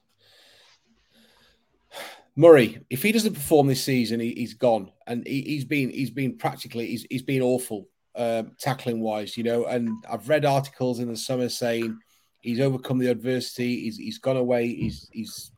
Murray, 2.36 2.84
if 2.88 3.02
he 3.02 3.10
doesn't 3.10 3.34
perform 3.34 3.66
this 3.66 3.82
season, 3.82 4.20
he, 4.20 4.40
has 4.40 4.54
gone, 4.54 4.92
and 5.06 5.26
he, 5.26 5.56
has 5.56 5.64
been 5.64 5.90
he's 5.90 6.10
been 6.10 6.36
practically 6.36 6.86
he's, 6.86 7.04
he's 7.10 7.22
been 7.22 7.42
awful 7.42 7.88
um, 8.14 8.52
tackling 8.60 9.00
wise, 9.00 9.36
you 9.36 9.42
know. 9.42 9.64
And 9.64 9.90
I've 10.08 10.28
read 10.28 10.44
articles 10.44 11.00
in 11.00 11.08
the 11.08 11.16
summer 11.16 11.48
saying 11.48 11.98
he's 12.40 12.60
overcome 12.60 12.98
the 12.98 13.10
adversity, 13.10 13.80
he's 13.80 13.96
he's 13.96 14.18
gone 14.18 14.36
away, 14.36 14.68
he's 14.68 15.08
he's 15.12 15.50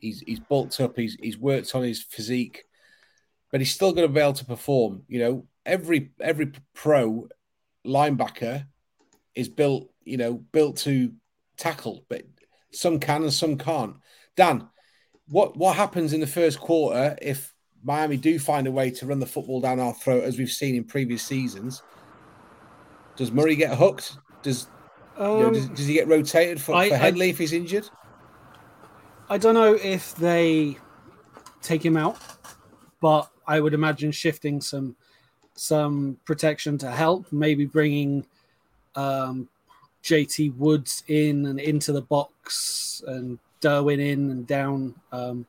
he's 0.00 0.20
he's 0.20 0.40
bulked 0.40 0.80
up, 0.80 0.96
he's 0.96 1.16
he's 1.20 1.38
worked 1.38 1.74
on 1.74 1.82
his 1.82 2.02
physique, 2.02 2.64
but 3.50 3.60
he's 3.60 3.74
still 3.74 3.92
going 3.92 4.06
to 4.06 4.12
be 4.12 4.20
able 4.20 4.32
to 4.34 4.44
perform. 4.44 5.02
You 5.08 5.18
know, 5.20 5.46
every 5.64 6.12
every 6.20 6.52
pro 6.74 7.28
linebacker 7.86 8.66
is 9.34 9.48
built, 9.48 9.90
you 10.04 10.16
know, 10.16 10.34
built 10.34 10.78
to 10.78 11.12
tackle, 11.56 12.04
but 12.08 12.22
some 12.72 12.98
can 12.98 13.22
and 13.22 13.32
some 13.32 13.56
can't. 13.56 13.96
Dan, 14.36 14.68
what 15.28 15.56
what 15.56 15.76
happens 15.76 16.12
in 16.12 16.20
the 16.20 16.26
first 16.26 16.58
quarter 16.58 17.16
if 17.20 17.54
Miami 17.82 18.16
do 18.16 18.38
find 18.38 18.66
a 18.66 18.72
way 18.72 18.90
to 18.90 19.06
run 19.06 19.20
the 19.20 19.26
football 19.26 19.60
down 19.60 19.80
our 19.80 19.94
throat 19.94 20.24
as 20.24 20.38
we've 20.38 20.50
seen 20.50 20.74
in 20.74 20.84
previous 20.84 21.22
seasons? 21.22 21.82
Does 23.16 23.32
Murray 23.32 23.56
get 23.56 23.76
hooked? 23.76 24.16
Does 24.42 24.68
um, 25.16 25.38
you 25.38 25.42
know, 25.42 25.50
does, 25.50 25.66
um, 25.66 25.74
does, 25.74 25.86
he 25.86 25.94
get 25.94 26.06
rotated 26.06 26.60
for, 26.60 26.74
I, 26.74 26.88
for 26.88 26.96
Henley 26.96 27.26
I, 27.26 27.30
if 27.30 27.38
he's 27.38 27.52
injured? 27.52 27.88
I 29.30 29.36
don't 29.36 29.54
know 29.54 29.74
if 29.74 30.14
they 30.14 30.78
take 31.60 31.84
him 31.84 31.96
out, 31.96 32.16
but 33.00 33.30
I 33.46 33.60
would 33.60 33.74
imagine 33.74 34.10
shifting 34.10 34.60
some 34.60 34.96
some 35.54 36.16
protection 36.24 36.78
to 36.78 36.90
help, 36.90 37.30
maybe 37.32 37.66
bringing 37.66 38.24
um, 38.94 39.48
JT 40.02 40.56
Woods 40.56 41.02
in 41.08 41.46
and 41.46 41.60
into 41.60 41.92
the 41.92 42.02
box 42.02 43.02
and 43.06 43.38
Derwin 43.60 43.98
in 43.98 44.30
and 44.30 44.46
down. 44.46 44.94
Um, 45.12 45.46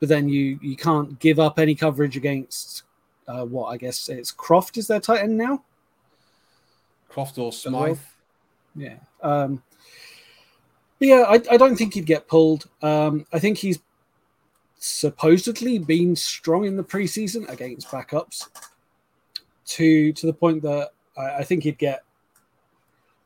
but 0.00 0.08
then 0.08 0.28
you 0.28 0.58
you 0.62 0.76
can't 0.76 1.18
give 1.18 1.38
up 1.38 1.58
any 1.58 1.74
coverage 1.74 2.16
against 2.16 2.84
uh, 3.28 3.44
what 3.44 3.66
I 3.66 3.76
guess 3.76 4.08
it's 4.08 4.32
Kroft 4.32 4.78
is 4.78 4.86
their 4.86 5.00
tight 5.00 5.22
end 5.22 5.36
now. 5.36 5.62
Kroft 7.10 7.38
or 7.38 7.52
Smythe. 7.52 7.98
Yeah. 8.74 8.96
Um, 9.22 9.62
yeah, 11.00 11.24
I, 11.28 11.34
I 11.50 11.56
don't 11.56 11.76
think 11.76 11.94
he'd 11.94 12.06
get 12.06 12.28
pulled. 12.28 12.68
Um, 12.82 13.26
I 13.32 13.38
think 13.38 13.58
he's 13.58 13.78
supposedly 14.78 15.78
been 15.78 16.14
strong 16.14 16.64
in 16.64 16.76
the 16.76 16.84
preseason 16.84 17.48
against 17.48 17.88
backups 17.88 18.48
to 19.66 20.12
to 20.12 20.26
the 20.26 20.32
point 20.32 20.62
that 20.62 20.90
I, 21.16 21.38
I 21.38 21.44
think 21.44 21.64
he'd 21.64 21.78
get 21.78 22.04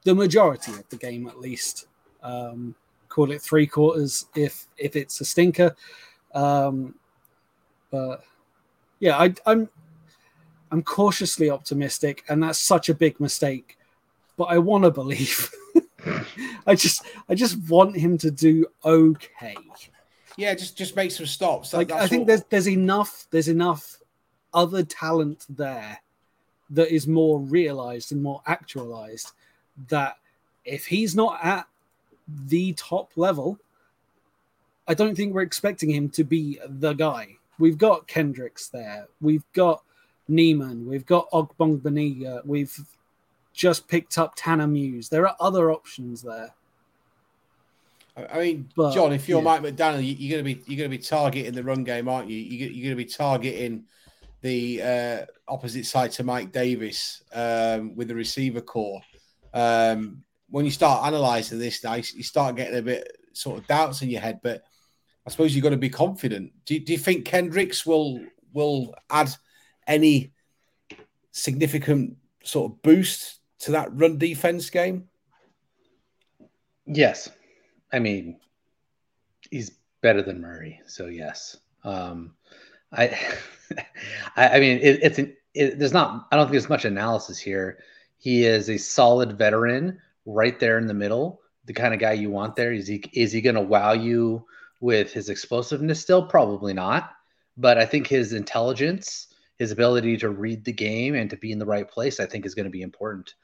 the 0.05 0.15
majority 0.15 0.73
of 0.73 0.89
the 0.89 0.97
game 0.97 1.27
at 1.27 1.41
least. 1.41 1.87
Um, 2.23 2.75
call 3.09 3.31
it 3.31 3.43
three 3.43 3.67
quarters 3.67 4.27
if 4.35 4.67
if 4.77 4.97
it's 4.97 5.21
a 5.21 5.25
stinker. 5.25 5.77
Um, 6.35 6.95
but 7.91 8.23
yeah, 9.01 9.19
I, 9.19 9.35
I'm 9.47 9.69
I'm 10.71 10.83
cautiously 10.83 11.51
optimistic, 11.51 12.25
and 12.29 12.43
that's 12.43 12.59
such 12.59 12.89
a 12.89 12.95
big 12.95 13.21
mistake. 13.21 13.77
But 14.37 14.45
I 14.45 14.59
want 14.59 14.85
to 14.85 14.91
believe. 14.91 15.51
I 16.71 16.75
just 16.77 17.05
I 17.29 17.35
just 17.35 17.59
want 17.69 17.97
him 17.97 18.17
to 18.19 18.31
do 18.31 18.67
okay. 18.85 19.57
Yeah, 20.37 20.55
just 20.55 20.79
just 20.79 20.95
make 20.95 21.11
some 21.11 21.27
stops. 21.27 21.71
That, 21.71 21.79
like 21.79 21.91
I 21.93 22.07
think 22.07 22.29
there's 22.29 22.45
there's 22.45 22.69
enough 22.69 23.27
there's 23.31 23.49
enough 23.49 23.99
other 24.55 24.85
talent 24.85 25.47
there 25.49 26.01
that 26.71 26.95
is 26.95 27.09
more 27.09 27.41
realized 27.41 28.13
and 28.13 28.23
more 28.23 28.41
actualized 28.47 29.33
that 29.89 30.17
if 30.65 30.87
he's 30.87 31.17
not 31.17 31.41
at 31.43 31.67
the 32.47 32.73
top 32.75 33.11
level, 33.17 33.59
I 34.87 34.95
don't 34.95 35.17
think 35.17 35.35
we're 35.35 35.43
expecting 35.43 35.91
him 35.91 36.09
to 36.11 36.23
be 36.23 36.61
the 36.65 36.93
guy. 36.93 37.37
We've 37.59 37.79
got 37.79 38.07
Kendricks 38.07 38.69
there. 38.69 39.09
We've 39.21 39.45
got 39.53 39.83
Niemann. 40.29 40.87
We've 40.87 41.07
got 41.07 41.31
Ogbongbemiga. 41.33 42.47
We've 42.47 42.79
just 43.53 43.89
picked 43.89 44.17
up 44.19 44.35
Tanner 44.37 44.69
Muse. 44.69 45.09
There 45.09 45.27
are 45.27 45.37
other 45.41 45.73
options 45.73 46.23
there. 46.23 46.55
I 48.17 48.39
mean, 48.39 48.69
but, 48.77 48.93
John, 48.93 49.13
if 49.13 49.29
you're 49.29 49.39
yeah. 49.39 49.45
Mike 49.45 49.63
McDaniel, 49.63 50.03
you're 50.03 50.31
going 50.31 50.45
to 50.45 50.55
be 50.55 50.63
you're 50.67 50.79
going 50.79 50.91
to 50.91 50.97
be 50.97 51.03
targeting 51.03 51.53
the 51.53 51.63
run 51.63 51.85
game, 51.85 52.09
aren't 52.09 52.29
you? 52.29 52.39
You're 52.39 52.69
going 52.69 52.99
to 52.99 53.05
be 53.05 53.11
targeting 53.11 53.85
the 54.43 54.83
uh, 54.83 55.27
opposite 55.49 55.87
side 55.87 56.13
to 56.13 56.25
Mike 56.25 56.53
Davis 56.53 57.23
um, 57.33 57.95
with 57.95 58.09
the 58.09 58.15
receiver 58.15 58.61
corps. 58.61 59.03
Um, 59.53 60.23
when 60.49 60.65
you 60.65 60.71
start 60.71 61.07
analysing 61.07 61.59
this 61.59 61.85
now, 61.85 61.95
you 61.95 62.23
start 62.23 62.57
getting 62.57 62.79
a 62.79 62.83
bit 62.83 63.17
sort 63.33 63.59
of 63.59 63.67
doubts 63.67 64.03
in 64.03 64.11
your 64.11 64.21
head. 64.21 64.41
But 64.43 64.63
I 65.27 65.31
suppose 65.31 65.55
you've 65.55 65.63
got 65.63 65.71
to 65.71 65.77
be 65.77 65.91
confident. 65.91 66.53
Do, 66.65 66.79
do 66.79 66.93
you 66.93 66.99
think 66.99 67.25
Kendricks 67.25 67.87
will 67.87 68.21
will 68.53 68.95
add 69.11 69.31
any 69.87 70.33
significant 71.31 72.17
sort 72.43 72.73
of 72.73 72.83
boost 72.83 73.41
to 73.61 73.73
that 73.73 73.89
run 73.93 74.19
defense 74.19 74.71
game? 74.71 75.09
Yes. 76.87 77.31
I 77.93 77.99
mean, 77.99 78.39
he's 79.51 79.73
better 80.01 80.23
than 80.23 80.41
Murray, 80.41 80.81
so 80.87 81.07
yes. 81.07 81.57
Um, 81.85 82.35
I, 82.93 83.19
I, 84.37 84.49
I 84.49 84.61
mean, 84.61 84.79
it, 84.79 85.01
it's 85.03 85.19
an, 85.19 85.37
it, 85.55 85.79
there's 85.79 85.93
not. 85.93 86.29
I 86.31 86.37
don't 86.37 86.47
think 86.47 86.53
there's 86.53 86.69
much 86.69 86.85
analysis 86.85 87.39
here. 87.39 87.79
He 88.19 88.45
is 88.45 88.69
a 88.69 88.77
solid 88.77 89.39
veteran, 89.39 90.01
right 90.27 90.59
there 90.59 90.79
in 90.79 90.87
the 90.87 90.95
middle, 90.95 91.41
the 91.65 91.73
kind 91.73 91.95
of 91.95 92.01
guy 92.01 92.13
you 92.13 92.31
want 92.31 92.57
there. 92.57 92.73
Is 92.73 92.87
he 92.87 93.03
is 93.13 93.33
he 93.33 93.41
going 93.41 93.55
to 93.55 93.61
wow 93.61 93.93
you 93.93 94.47
with 94.81 95.13
his 95.13 95.29
explosiveness? 95.29 96.01
Still, 96.01 96.27
probably 96.27 96.73
not. 96.73 97.13
But 97.57 97.79
I 97.79 97.85
think 97.85 98.07
his 98.07 98.33
intelligence, 98.33 99.29
his 99.59 99.73
ability 99.73 100.17
to 100.19 100.31
read 100.31 100.65
the 100.65 100.73
game 100.73 101.15
and 101.15 101.29
to 101.31 101.37
be 101.37 101.53
in 101.53 101.59
the 101.59 101.67
right 101.67 101.89
place, 101.89 102.21
I 102.21 102.27
think 102.27 102.47
is 102.47 102.55
going 102.55 102.65
to 102.65 102.71
be 102.71 102.83
important. 102.83 103.35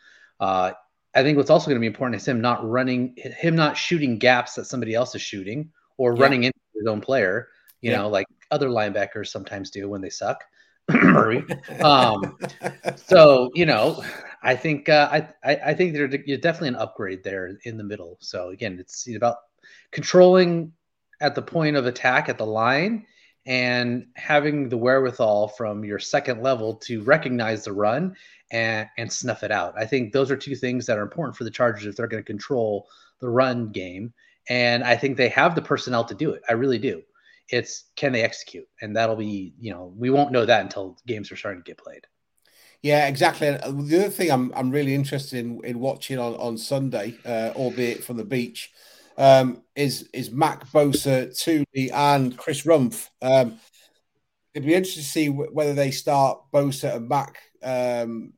Uh, 0.41 0.73
I 1.17 1.23
think 1.23 1.39
what's 1.39 1.51
also 1.51 1.67
going 1.67 1.77
to 1.77 1.81
be 1.81 1.87
important 1.87 2.21
is 2.21 2.29
him 2.29 2.43
not 2.43 2.69
running, 2.69 3.15
him 3.17 3.57
not 3.57 3.77
shooting 3.77 4.19
gaps 4.19 4.55
that 4.55 4.67
somebody 4.67 4.95
else 4.95 5.15
is 5.15 5.23
shooting 5.23 5.71
or 5.97 6.15
yeah. 6.15 6.23
running 6.23 6.45
into 6.45 6.59
his 6.75 6.87
own 6.87 7.01
player. 7.01 7.49
You 7.81 7.91
yeah. 7.91 7.99
know, 7.99 8.09
like 8.09 8.27
other 8.51 8.69
linebackers 8.69 9.29
sometimes 9.29 9.71
do 9.71 9.89
when 9.89 10.03
they 10.03 10.11
suck. 10.11 10.45
um, 11.83 12.39
so 12.95 13.51
you 13.55 13.67
know, 13.67 14.05
I 14.43 14.55
think 14.55 14.89
uh, 14.89 15.09
I, 15.11 15.29
I, 15.43 15.61
I 15.71 15.75
think 15.75 15.95
there's 15.95 16.11
definitely 16.41 16.69
an 16.69 16.77
upgrade 16.77 17.25
there 17.25 17.59
in 17.65 17.77
the 17.77 17.83
middle. 17.83 18.19
So 18.21 18.51
again, 18.51 18.77
it's 18.79 19.09
about 19.09 19.39
controlling 19.91 20.73
at 21.21 21.35
the 21.35 21.43
point 21.43 21.77
of 21.77 21.87
attack 21.87 22.29
at 22.29 22.39
the 22.39 22.47
line 22.47 23.07
and 23.47 24.07
having 24.17 24.69
the 24.69 24.77
wherewithal 24.77 25.49
from 25.49 25.85
your 25.85 26.01
second 26.01 26.43
level 26.43 26.75
to 26.75 27.03
recognize 27.03 27.65
the 27.65 27.73
run 27.73 28.15
and 28.51 28.89
and 28.99 29.13
snuff 29.13 29.43
it 29.43 29.53
out. 29.53 29.75
I 29.77 29.87
think 29.87 30.13
those 30.13 30.31
are 30.31 30.37
two 30.37 30.57
things 30.57 30.87
that 30.87 30.99
are 30.99 31.03
important 31.03 31.37
for 31.37 31.45
the 31.45 31.51
Chargers 31.51 31.87
if 31.87 31.97
they're 31.97 32.09
going 32.09 32.23
to 32.23 32.27
control 32.27 32.89
the 33.21 33.29
run 33.29 33.71
game. 33.71 34.13
And 34.49 34.85
I 34.85 34.97
think 34.97 35.17
they 35.17 35.29
have 35.31 35.55
the 35.55 35.63
personnel 35.63 36.05
to 36.05 36.15
do 36.15 36.31
it. 36.31 36.43
I 36.49 36.53
really 36.53 36.79
do. 36.79 37.03
It's 37.49 37.85
can 37.97 38.13
they 38.13 38.23
execute? 38.23 38.69
And 38.81 38.97
that'll 38.97 39.17
be, 39.17 39.55
you 39.59 39.73
know, 39.73 39.93
we 39.97 40.11
won't 40.11 40.33
know 40.33 40.45
that 40.45 40.63
until 40.63 40.99
games 41.07 41.31
are 41.31 41.37
starting 41.37 41.63
to 41.63 41.69
get 41.69 41.79
played. 41.79 42.07
Yeah, 42.83 43.07
exactly. 43.07 43.49
Uh, 43.49 43.71
the 43.71 44.01
other 44.01 44.11
thing 44.11 44.31
I'm 44.31 44.53
I'm 44.55 44.71
really 44.71 44.95
interested 44.95 45.45
in 45.45 45.61
in 45.65 45.79
watching 45.79 46.19
on 46.19 46.35
on 46.35 46.59
Sunday, 46.59 47.17
uh, 47.25 47.53
albeit 47.57 48.05
from 48.05 48.17
the 48.17 48.25
beach, 48.25 48.73
um, 49.17 49.63
is 49.75 50.09
is 50.13 50.31
Mack 50.31 50.67
Bosa, 50.69 51.37
Tuli, 51.39 51.91
and 51.91 52.37
Chris 52.37 52.63
Rumph. 52.63 53.09
Um, 53.23 53.59
it'd 54.55 54.67
be 54.67 54.75
interesting 54.75 55.03
to 55.03 55.09
see 55.09 55.29
w- 55.29 55.51
whether 55.53 55.75
they 55.75 55.91
start 55.91 56.41
Bosa 56.53 56.97
and 56.97 57.09
Mack, 57.09 57.39
Um, 57.63 58.33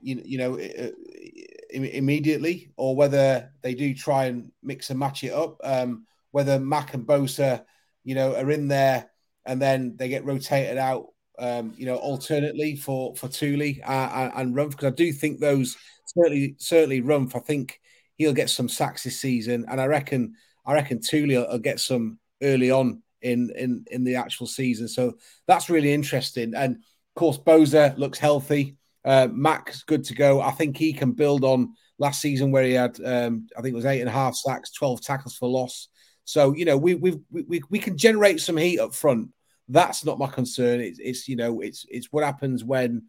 you, 0.00 0.22
you 0.24 0.38
know, 0.38 0.58
Im- 0.58 1.84
immediately, 1.84 2.72
or 2.76 2.96
whether 2.96 3.52
they 3.62 3.74
do 3.74 3.94
try 3.94 4.26
and 4.26 4.52
mix 4.62 4.90
and 4.90 4.98
match 4.98 5.24
it 5.24 5.32
up. 5.32 5.58
Um, 5.64 6.06
whether 6.30 6.58
Mack 6.58 6.94
and 6.94 7.06
Bosa, 7.06 7.64
you 8.04 8.14
know, 8.14 8.34
are 8.34 8.50
in 8.50 8.68
there 8.68 9.10
and 9.44 9.60
then 9.60 9.96
they 9.96 10.08
get 10.08 10.24
rotated 10.24 10.78
out, 10.78 11.08
um, 11.38 11.74
you 11.76 11.86
know, 11.86 11.96
alternately 11.96 12.76
for 12.76 13.14
for 13.16 13.28
Tuli 13.28 13.82
uh, 13.82 13.90
and, 13.90 14.32
and 14.34 14.54
Rumph 14.54 14.70
because 14.70 14.92
I 14.92 14.94
do 14.94 15.12
think 15.12 15.40
those 15.40 15.76
certainly 16.06 16.56
certainly 16.58 17.02
Rumph. 17.02 17.34
I 17.36 17.40
think 17.40 17.80
he'll 18.22 18.32
get 18.32 18.50
some 18.50 18.68
sacks 18.68 19.04
this 19.04 19.20
season, 19.20 19.64
and 19.70 19.80
I 19.80 19.86
reckon 19.86 20.34
I 20.64 20.74
reckon 20.74 21.00
Tuli 21.00 21.36
will, 21.36 21.58
get 21.58 21.80
some 21.80 22.18
early 22.42 22.70
on 22.70 23.02
in 23.20 23.50
in 23.56 23.84
in 23.90 24.04
the 24.04 24.16
actual 24.16 24.46
season. 24.46 24.88
So 24.88 25.14
that's 25.46 25.70
really 25.70 25.92
interesting. 25.92 26.54
And 26.54 26.76
of 26.76 27.14
course, 27.14 27.38
Bosa 27.38 27.96
looks 27.98 28.18
healthy. 28.18 28.76
Uh, 29.04 29.28
Mack's 29.30 29.82
good 29.82 30.04
to 30.04 30.14
go. 30.14 30.40
I 30.40 30.52
think 30.52 30.76
he 30.76 30.92
can 30.92 31.12
build 31.12 31.44
on 31.44 31.74
last 31.98 32.20
season 32.20 32.52
where 32.52 32.64
he 32.64 32.72
had, 32.72 32.98
um, 33.04 33.48
I 33.56 33.60
think 33.60 33.72
it 33.72 33.76
was 33.76 33.84
eight 33.84 34.00
and 34.00 34.08
a 34.08 34.12
half 34.12 34.34
sacks, 34.34 34.72
twelve 34.72 35.00
tackles 35.00 35.36
for 35.36 35.48
loss. 35.48 35.88
So 36.24 36.54
you 36.54 36.64
know, 36.64 36.76
we 36.76 36.94
we 36.94 37.18
we 37.30 37.62
we 37.68 37.78
can 37.78 37.96
generate 37.96 38.40
some 38.40 38.56
heat 38.56 38.78
up 38.78 38.94
front. 38.94 39.30
That's 39.68 40.04
not 40.04 40.18
my 40.18 40.26
concern. 40.28 40.80
It's, 40.80 40.98
it's 41.00 41.28
you 41.28 41.36
know, 41.36 41.60
it's 41.60 41.84
it's 41.88 42.12
what 42.12 42.24
happens 42.24 42.64
when, 42.64 43.04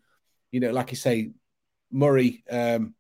you 0.52 0.60
know, 0.60 0.72
like 0.72 0.92
you 0.92 0.98
say, 0.98 1.32
Murray 1.92 2.44
um, 2.50 2.96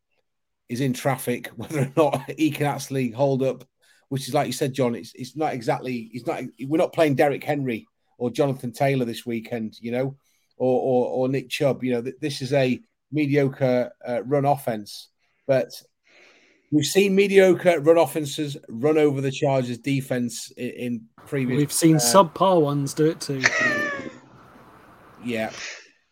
is 0.69 0.81
in 0.81 0.93
traffic, 0.93 1.47
whether 1.55 1.81
or 1.81 1.91
not 1.95 2.31
he 2.37 2.51
can 2.51 2.65
actually 2.65 3.11
hold 3.11 3.43
up. 3.43 3.63
Which 4.09 4.27
is 4.27 4.33
like 4.33 4.47
you 4.47 4.53
said, 4.53 4.73
John. 4.73 4.95
It's 4.95 5.11
it's 5.15 5.35
not 5.35 5.53
exactly. 5.53 6.09
He's 6.11 6.27
not. 6.27 6.43
We're 6.61 6.77
not 6.77 6.93
playing 6.93 7.15
Derrick 7.15 7.43
Henry 7.43 7.87
or 8.19 8.29
Jonathan 8.29 8.71
Taylor 8.71 9.05
this 9.05 9.25
weekend. 9.25 9.75
You 9.81 9.91
know, 9.91 10.17
or 10.57 10.79
or, 10.79 11.07
or 11.07 11.29
Nick 11.29 11.49
Chubb. 11.49 11.83
You 11.83 11.93
know, 11.93 12.11
this 12.21 12.41
is 12.41 12.53
a 12.53 12.79
mediocre 13.11 13.91
uh, 14.07 14.23
run 14.23 14.45
offense, 14.45 15.09
but 15.47 15.69
we've 16.71 16.85
seen 16.85 17.15
mediocre 17.15 17.79
run 17.79 17.97
offenses 17.97 18.55
run 18.69 18.99
over 18.99 19.19
the 19.19 19.31
Chargers 19.31 19.79
defense 19.79 20.51
in, 20.57 20.69
in 20.69 21.05
previous. 21.25 21.57
We've 21.57 21.73
seen 21.73 21.95
uh, 21.95 21.99
subpar 21.99 22.61
ones 22.61 22.93
do 22.93 23.07
it 23.07 23.19
too. 23.19 23.41
Yeah, 25.25 25.51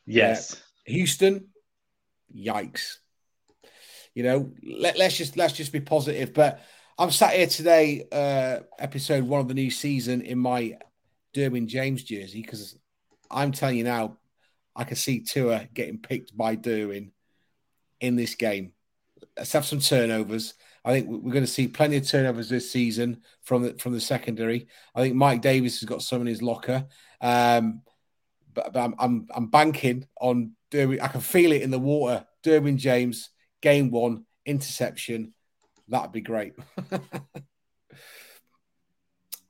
Yes. 0.05 0.61
Houston, 0.85 1.47
yikes. 2.35 2.97
You 4.13 4.23
know, 4.23 4.51
let, 4.63 4.97
let's 4.97 5.17
just 5.17 5.37
let's 5.37 5.53
just 5.53 5.71
be 5.71 5.79
positive. 5.79 6.33
But 6.33 6.61
I'm 6.97 7.11
sat 7.11 7.33
here 7.33 7.47
today, 7.47 8.05
uh, 8.11 8.59
episode 8.77 9.23
one 9.23 9.41
of 9.41 9.47
the 9.47 9.53
new 9.53 9.71
season, 9.71 10.21
in 10.21 10.37
my 10.37 10.77
Derwin 11.33 11.67
James 11.67 12.03
jersey 12.03 12.41
because 12.41 12.77
I'm 13.29 13.51
telling 13.51 13.77
you 13.77 13.83
now, 13.83 14.17
I 14.75 14.83
can 14.83 14.97
see 14.97 15.21
Tua 15.21 15.67
getting 15.73 15.97
picked 15.97 16.35
by 16.35 16.55
Derwin 16.55 17.11
in 17.99 18.15
this 18.15 18.35
game. 18.35 18.73
Let's 19.37 19.53
have 19.53 19.65
some 19.65 19.79
turnovers. 19.79 20.55
I 20.83 20.93
think 20.93 21.07
we're 21.07 21.31
going 21.31 21.45
to 21.45 21.47
see 21.47 21.67
plenty 21.67 21.97
of 21.97 22.07
turnovers 22.07 22.49
this 22.49 22.71
season 22.71 23.21
from 23.43 23.63
the 23.63 23.73
from 23.75 23.93
the 23.93 24.01
secondary. 24.01 24.67
I 24.95 25.01
think 25.01 25.15
Mike 25.15 25.41
Davis 25.41 25.79
has 25.79 25.87
got 25.87 26.01
some 26.01 26.21
in 26.21 26.27
his 26.27 26.41
locker. 26.41 26.85
Um, 27.21 27.83
but, 28.53 28.73
but 28.73 28.79
I'm, 28.79 28.95
I'm 28.99 29.27
I'm 29.33 29.47
banking 29.47 30.07
on 30.19 30.53
Derwin. 30.71 31.01
I 31.01 31.07
can 31.07 31.21
feel 31.21 31.51
it 31.51 31.61
in 31.61 31.71
the 31.71 31.79
water. 31.79 32.25
Derwin 32.43 32.77
James, 32.77 33.29
game 33.61 33.91
one, 33.91 34.25
interception. 34.45 35.33
That'd 35.87 36.11
be 36.11 36.21
great. 36.21 36.53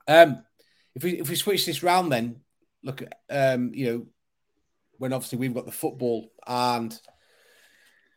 um, 0.07 0.43
if 0.95 1.03
we 1.03 1.19
if 1.19 1.29
we 1.29 1.35
switch 1.35 1.65
this 1.65 1.83
round, 1.83 2.11
then 2.11 2.41
look 2.83 3.01
at 3.01 3.13
um, 3.29 3.71
you 3.73 3.85
know, 3.85 4.05
when 4.97 5.13
obviously 5.13 5.37
we've 5.37 5.53
got 5.53 5.65
the 5.65 5.71
football 5.71 6.31
and 6.45 6.97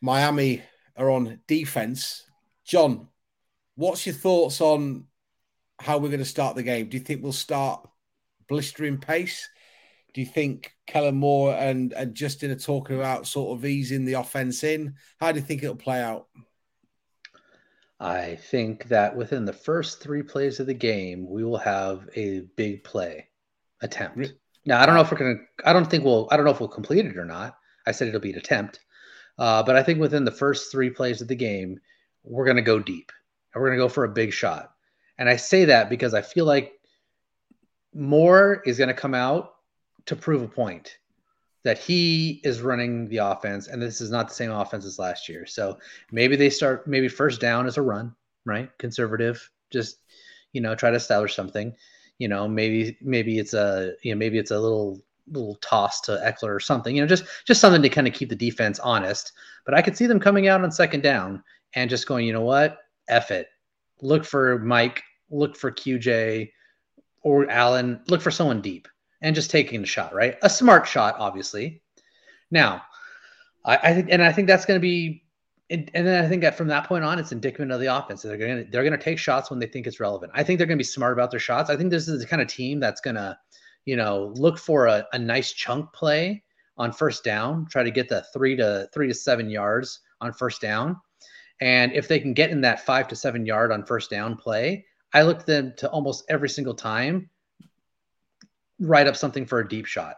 Miami 0.00 0.62
are 0.96 1.10
on 1.10 1.40
defense. 1.46 2.24
John, 2.64 3.08
what's 3.74 4.06
your 4.06 4.14
thoughts 4.14 4.60
on 4.60 5.06
how 5.78 5.98
we're 5.98 6.08
going 6.08 6.18
to 6.18 6.24
start 6.24 6.56
the 6.56 6.62
game? 6.62 6.88
Do 6.88 6.96
you 6.96 7.02
think 7.02 7.22
we'll 7.22 7.32
start 7.32 7.86
blistering 8.48 8.98
pace? 8.98 9.48
Do 10.14 10.20
you 10.20 10.26
think 10.26 10.72
Kellen 10.86 11.16
Moore 11.16 11.54
and, 11.54 11.92
and 11.92 12.14
Justin 12.14 12.52
are 12.52 12.56
talking 12.56 12.96
about 12.96 13.26
sort 13.26 13.58
of 13.58 13.64
easing 13.64 14.04
the 14.04 14.14
offense 14.14 14.62
in? 14.62 14.94
How 15.18 15.32
do 15.32 15.40
you 15.40 15.44
think 15.44 15.62
it'll 15.62 15.74
play 15.74 16.00
out? 16.00 16.28
I 17.98 18.36
think 18.36 18.88
that 18.88 19.16
within 19.16 19.44
the 19.44 19.52
first 19.52 20.00
three 20.00 20.22
plays 20.22 20.60
of 20.60 20.66
the 20.66 20.74
game, 20.74 21.28
we 21.28 21.42
will 21.44 21.58
have 21.58 22.08
a 22.14 22.40
big 22.56 22.84
play 22.84 23.28
attempt. 23.82 24.34
Now, 24.64 24.80
I 24.80 24.86
don't 24.86 24.94
know 24.94 25.00
if 25.00 25.10
we're 25.10 25.18
gonna. 25.18 25.40
I 25.64 25.72
don't 25.72 25.90
think 25.90 26.04
we'll. 26.04 26.28
I 26.30 26.36
don't 26.36 26.44
know 26.44 26.52
if 26.52 26.60
we'll 26.60 26.68
complete 26.68 27.06
it 27.06 27.16
or 27.16 27.24
not. 27.24 27.56
I 27.86 27.92
said 27.92 28.08
it'll 28.08 28.20
be 28.20 28.32
an 28.32 28.38
attempt, 28.38 28.80
uh, 29.38 29.62
but 29.62 29.76
I 29.76 29.82
think 29.82 30.00
within 30.00 30.24
the 30.24 30.30
first 30.30 30.70
three 30.70 30.90
plays 30.90 31.20
of 31.20 31.28
the 31.28 31.34
game, 31.34 31.80
we're 32.22 32.46
gonna 32.46 32.62
go 32.62 32.78
deep. 32.78 33.10
And 33.52 33.62
we're 33.62 33.68
gonna 33.68 33.82
go 33.82 33.88
for 33.88 34.04
a 34.04 34.08
big 34.08 34.32
shot. 34.32 34.72
And 35.18 35.28
I 35.28 35.36
say 35.36 35.64
that 35.66 35.90
because 35.90 36.14
I 36.14 36.22
feel 36.22 36.44
like 36.44 36.72
Moore 37.94 38.62
is 38.64 38.78
gonna 38.78 38.94
come 38.94 39.14
out 39.14 39.53
to 40.06 40.16
prove 40.16 40.42
a 40.42 40.48
point 40.48 40.98
that 41.64 41.78
he 41.78 42.42
is 42.44 42.60
running 42.60 43.08
the 43.08 43.16
offense, 43.16 43.68
and 43.68 43.80
this 43.80 44.00
is 44.00 44.10
not 44.10 44.28
the 44.28 44.34
same 44.34 44.50
offense 44.50 44.84
as 44.84 44.98
last 44.98 45.28
year. 45.28 45.46
So 45.46 45.78
maybe 46.12 46.36
they 46.36 46.50
start 46.50 46.86
maybe 46.86 47.08
first 47.08 47.40
down 47.40 47.66
as 47.66 47.78
a 47.78 47.82
run, 47.82 48.14
right? 48.44 48.70
Conservative, 48.78 49.50
just 49.70 49.98
you 50.52 50.60
know, 50.60 50.74
try 50.74 50.90
to 50.90 50.96
establish 50.96 51.34
something. 51.34 51.74
You 52.18 52.28
know, 52.28 52.46
maybe 52.46 52.96
maybe 53.00 53.38
it's 53.38 53.54
a 53.54 53.94
you 54.02 54.14
know 54.14 54.18
maybe 54.18 54.38
it's 54.38 54.50
a 54.50 54.60
little 54.60 55.02
little 55.32 55.56
toss 55.56 56.02
to 56.02 56.12
Ekeler 56.12 56.54
or 56.54 56.60
something. 56.60 56.94
You 56.94 57.02
know, 57.02 57.08
just 57.08 57.24
just 57.46 57.60
something 57.60 57.82
to 57.82 57.88
kind 57.88 58.06
of 58.06 58.12
keep 58.12 58.28
the 58.28 58.36
defense 58.36 58.78
honest. 58.78 59.32
But 59.64 59.74
I 59.74 59.82
could 59.82 59.96
see 59.96 60.06
them 60.06 60.20
coming 60.20 60.48
out 60.48 60.62
on 60.62 60.70
second 60.70 61.02
down 61.02 61.42
and 61.74 61.88
just 61.88 62.06
going, 62.06 62.26
you 62.26 62.34
know 62.34 62.42
what, 62.42 62.78
F 63.08 63.30
it. 63.30 63.48
Look 64.02 64.24
for 64.24 64.58
Mike, 64.58 65.02
look 65.30 65.56
for 65.56 65.72
QJ 65.72 66.50
or 67.22 67.50
Allen, 67.50 68.02
look 68.08 68.20
for 68.20 68.30
someone 68.30 68.60
deep 68.60 68.86
and 69.24 69.34
just 69.34 69.50
taking 69.50 69.82
a 69.82 69.86
shot, 69.86 70.14
right? 70.14 70.36
A 70.42 70.50
smart 70.50 70.86
shot, 70.86 71.16
obviously. 71.18 71.82
Now, 72.50 72.82
I, 73.64 73.78
I 73.82 73.94
think, 73.94 74.08
and 74.10 74.22
I 74.22 74.30
think 74.30 74.46
that's 74.46 74.66
going 74.66 74.78
to 74.78 74.82
be, 74.82 75.24
and, 75.70 75.90
and 75.94 76.06
then 76.06 76.22
I 76.22 76.28
think 76.28 76.42
that 76.42 76.58
from 76.58 76.68
that 76.68 76.86
point 76.86 77.04
on, 77.04 77.18
it's 77.18 77.32
indicative 77.32 77.70
of 77.70 77.80
the 77.80 77.86
offense. 77.86 78.20
They're 78.20 78.36
going 78.36 78.64
to 78.64 78.70
they're 78.70 78.82
going 78.84 78.96
to 78.96 79.02
take 79.02 79.18
shots 79.18 79.48
when 79.48 79.58
they 79.58 79.66
think 79.66 79.86
it's 79.86 79.98
relevant. 79.98 80.32
I 80.34 80.42
think 80.44 80.58
they're 80.58 80.66
going 80.66 80.76
to 80.76 80.82
be 80.82 80.84
smart 80.84 81.14
about 81.14 81.30
their 81.30 81.40
shots. 81.40 81.70
I 81.70 81.76
think 81.76 81.90
this 81.90 82.06
is 82.06 82.20
the 82.20 82.26
kind 82.26 82.42
of 82.42 82.48
team 82.48 82.80
that's 82.80 83.00
going 83.00 83.16
to, 83.16 83.36
you 83.86 83.96
know, 83.96 84.30
look 84.36 84.58
for 84.58 84.86
a, 84.86 85.06
a 85.14 85.18
nice 85.18 85.52
chunk 85.52 85.90
play 85.94 86.42
on 86.76 86.92
first 86.92 87.24
down, 87.24 87.66
try 87.70 87.82
to 87.82 87.90
get 87.90 88.10
the 88.10 88.26
three 88.34 88.54
to 88.56 88.90
three 88.92 89.08
to 89.08 89.14
seven 89.14 89.48
yards 89.48 90.00
on 90.20 90.34
first 90.34 90.60
down, 90.60 91.00
and 91.62 91.92
if 91.94 92.08
they 92.08 92.20
can 92.20 92.34
get 92.34 92.50
in 92.50 92.60
that 92.60 92.84
five 92.84 93.08
to 93.08 93.16
seven 93.16 93.46
yard 93.46 93.72
on 93.72 93.86
first 93.86 94.10
down 94.10 94.36
play, 94.36 94.84
I 95.14 95.22
look 95.22 95.46
them 95.46 95.72
to 95.78 95.88
almost 95.88 96.26
every 96.28 96.50
single 96.50 96.74
time 96.74 97.30
write 98.80 99.06
up 99.06 99.16
something 99.16 99.46
for 99.46 99.60
a 99.60 99.68
deep 99.68 99.86
shot 99.86 100.16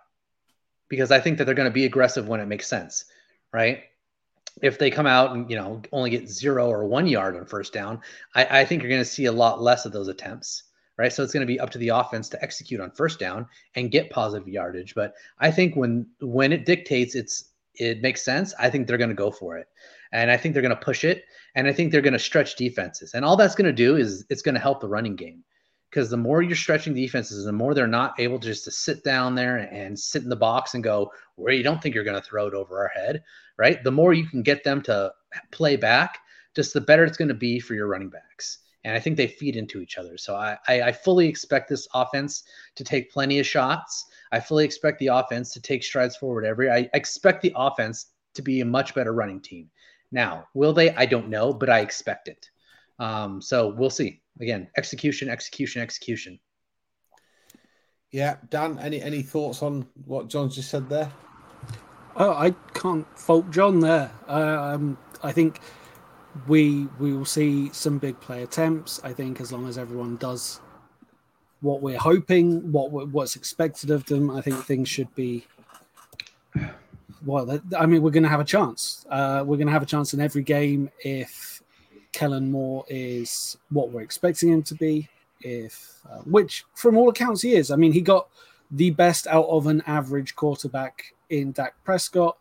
because 0.89 1.11
I 1.11 1.21
think 1.21 1.39
that 1.39 1.45
they're 1.45 1.55
going 1.55 1.69
to 1.69 1.75
be 1.75 1.85
aggressive 1.85 2.29
when 2.29 2.41
it 2.41 2.47
makes 2.47 2.67
sense, 2.67 3.07
right? 3.53 3.85
If 4.63 4.79
they 4.79 4.91
come 4.91 5.07
out 5.07 5.33
and 5.33 5.51
you 5.51 5.57
know 5.57 5.83
only 5.93 6.11
get 6.11 6.29
zero 6.29 6.69
or 6.69 6.87
one 6.87 7.07
yard 7.07 7.37
on 7.37 7.45
first 7.45 7.73
down, 7.73 8.01
I, 8.35 8.61
I 8.61 8.65
think 8.65 8.83
you're 8.83 8.91
going 8.91 9.03
to 9.03 9.05
see 9.05 9.27
a 9.27 9.33
lot 9.33 9.61
less 9.61 9.85
of 9.85 9.93
those 9.93 10.09
attempts, 10.09 10.65
right? 10.97 11.13
So 11.13 11.23
it's 11.23 11.33
going 11.33 11.47
to 11.47 11.53
be 11.53 11.61
up 11.61 11.71
to 11.71 11.79
the 11.79 11.89
offense 11.89 12.29
to 12.31 12.43
execute 12.43 12.81
on 12.81 12.91
first 12.91 13.19
down 13.19 13.47
and 13.75 13.91
get 13.91 14.11
positive 14.11 14.49
yardage. 14.49 14.95
But 14.95 15.15
I 15.39 15.51
think 15.51 15.77
when 15.77 16.07
when 16.21 16.53
it 16.53 16.65
dictates, 16.65 17.15
it's 17.15 17.51
it 17.75 18.01
makes 18.01 18.23
sense. 18.23 18.55
I 18.59 18.71
think 18.71 18.87
they're 18.87 18.97
going 18.97 19.11
to 19.11 19.15
go 19.15 19.31
for 19.31 19.59
it, 19.59 19.69
and 20.13 20.31
I 20.31 20.39
think 20.39 20.55
they're 20.55 20.63
going 20.63 20.71
to 20.71 20.85
push 20.85 21.05
it, 21.05 21.25
and 21.55 21.67
I 21.67 21.73
think 21.73 21.93
they're 21.93 22.01
going 22.01 22.15
to 22.15 22.19
stretch 22.19 22.57
defenses, 22.57 23.13
and 23.13 23.25
all 23.25 23.37
that's 23.37 23.55
going 23.55 23.67
to 23.67 23.73
do 23.73 23.97
is 23.97 24.25
it's 24.31 24.43
going 24.43 24.55
to 24.55 24.61
help 24.61 24.81
the 24.81 24.89
running 24.89 25.17
game 25.17 25.45
because 25.91 26.11
the 26.11 26.17
more 26.17 26.43
you're 26.43 26.57
stretching 26.57 26.95
defenses, 26.95 27.45
the 27.45 27.53
more 27.53 27.75
they're 27.75 27.87
not 27.87 28.19
able 28.19 28.39
just 28.39 28.65
to 28.65 28.71
sit 28.71 29.05
down 29.05 29.35
there 29.35 29.57
and 29.57 29.99
sit 29.99 30.23
in 30.23 30.29
the 30.29 30.37
box 30.37 30.75
and 30.75 30.85
go 30.85 31.11
where 31.37 31.55
you 31.55 31.63
don't 31.63 31.83
think 31.83 31.95
you're 31.95 32.05
going 32.05 32.21
to 32.21 32.27
throw 32.27 32.47
it 32.47 32.55
over 32.55 32.79
our 32.81 32.89
head, 32.89 33.23
right? 33.57 33.83
The 33.83 33.91
more 33.91 34.13
you 34.13 34.27
can 34.27 34.43
get 34.43 34.65
them 34.65 34.83
to 34.83 35.13
play 35.53 35.77
back, 35.77 36.19
just 36.55 36.73
the 36.73 36.81
better 36.81 37.05
it's 37.05 37.17
going 37.17 37.29
to 37.29 37.35
be 37.35 37.61
for 37.61 37.75
your 37.75 37.87
running 37.87 38.11
backs. 38.11 38.59
And 38.85 38.95
I 38.95 39.01
think 39.01 39.17
they 39.17 39.27
feed 39.27 39.57
into 39.57 39.81
each 39.81 39.99
other. 39.99 40.17
So 40.17 40.37
I, 40.37 40.57
I, 40.69 40.83
I 40.83 40.93
fully 40.93 41.27
expect 41.27 41.69
this 41.69 41.89
offense 41.93 42.45
to 42.77 42.85
take 42.85 43.11
plenty 43.11 43.41
of 43.41 43.47
shots. 43.47 44.07
I 44.31 44.39
fully 44.39 44.65
expect 44.65 45.01
the 45.01 45.09
offense 45.09 45.53
to 45.55 45.61
take 45.61 45.83
strides 45.83 46.17
forward 46.17 46.45
every. 46.45 46.71
I 46.71 46.89
expect 46.95 47.43
the 47.43 47.53
offense 47.57 48.07
to 48.35 48.43
be 48.43 48.61
a 48.61 48.65
much 48.65 48.95
better 48.95 49.13
running 49.13 49.41
team. 49.41 49.71
Now, 50.13 50.47
will 50.55 50.73
they? 50.73 50.95
I 50.95 51.07
don't 51.07 51.29
know, 51.29 51.53
but 51.53 51.69
I 51.69 51.81
expect 51.81 52.29
it. 52.29 52.49
Um, 52.99 53.43
so 53.43 53.69
we'll 53.69 53.91
see. 53.91 54.23
Again, 54.41 54.69
execution, 54.77 55.29
execution, 55.29 55.83
execution. 55.83 56.39
Yeah, 58.11 58.37
Dan, 58.51 58.79
any 58.79 59.03
any 59.03 59.23
thoughts 59.23 59.63
on 59.63 59.87
what 60.05 60.29
John's 60.29 60.55
just 60.55 60.71
said 60.71 60.89
there? 60.89 61.11
Oh, 62.17 62.33
I 62.33 62.53
can't 62.73 63.07
fault 63.19 63.51
John 63.51 63.81
there. 63.81 64.11
Um, 64.27 64.97
I 65.23 65.33
think 65.33 65.61
we 66.47 66.89
we 66.99 67.13
will 67.13 67.25
see 67.25 67.71
some 67.73 67.99
big 67.99 68.19
play 68.21 68.43
attempts. 68.43 69.01
I 69.05 69.13
think 69.13 69.41
as 69.41 69.53
long 69.53 69.69
as 69.69 69.77
everyone 69.79 70.17
does 70.17 70.61
what 71.61 71.83
we're 71.83 71.99
hoping, 71.99 72.73
what 72.73 72.91
what's 72.91 73.37
expected 73.37 73.91
of 73.91 74.05
them, 74.07 74.31
I 74.31 74.41
think 74.41 74.65
things 74.65 74.89
should 74.89 75.15
be. 75.15 75.47
Well, 77.25 77.61
I 77.77 77.87
mean, 77.87 78.03
we're 78.03 78.11
going 78.11 78.23
to 78.23 78.29
have 78.29 78.41
a 78.41 78.45
chance. 78.45 79.05
Uh, 79.11 79.43
we're 79.45 79.57
going 79.57 79.67
to 79.67 79.73
have 79.73 79.83
a 79.83 79.87
chance 79.87 80.15
in 80.15 80.21
every 80.21 80.43
game 80.43 80.91
if 81.01 81.56
Kellen 82.17 82.51
Moore 82.51 82.83
is 82.89 83.59
what 83.69 83.91
we're 83.91 84.01
expecting 84.01 84.51
him 84.51 84.63
to 84.63 84.75
be, 84.75 85.07
if 85.43 86.01
uh, 86.11 86.21
which 86.21 86.65
from 86.75 86.97
all 86.97 87.11
accounts 87.11 87.43
he 87.43 87.55
is. 87.55 87.71
I 87.71 87.77
mean, 87.77 87.93
he 87.93 88.01
got 88.01 88.31
the 88.71 88.89
best 88.89 89.27
out 89.27 89.45
of 89.49 89.67
an 89.67 89.83
average 89.87 90.35
quarterback 90.35 91.13
in 91.29 91.53
Dak 91.53 91.75
Prescott. 91.85 92.39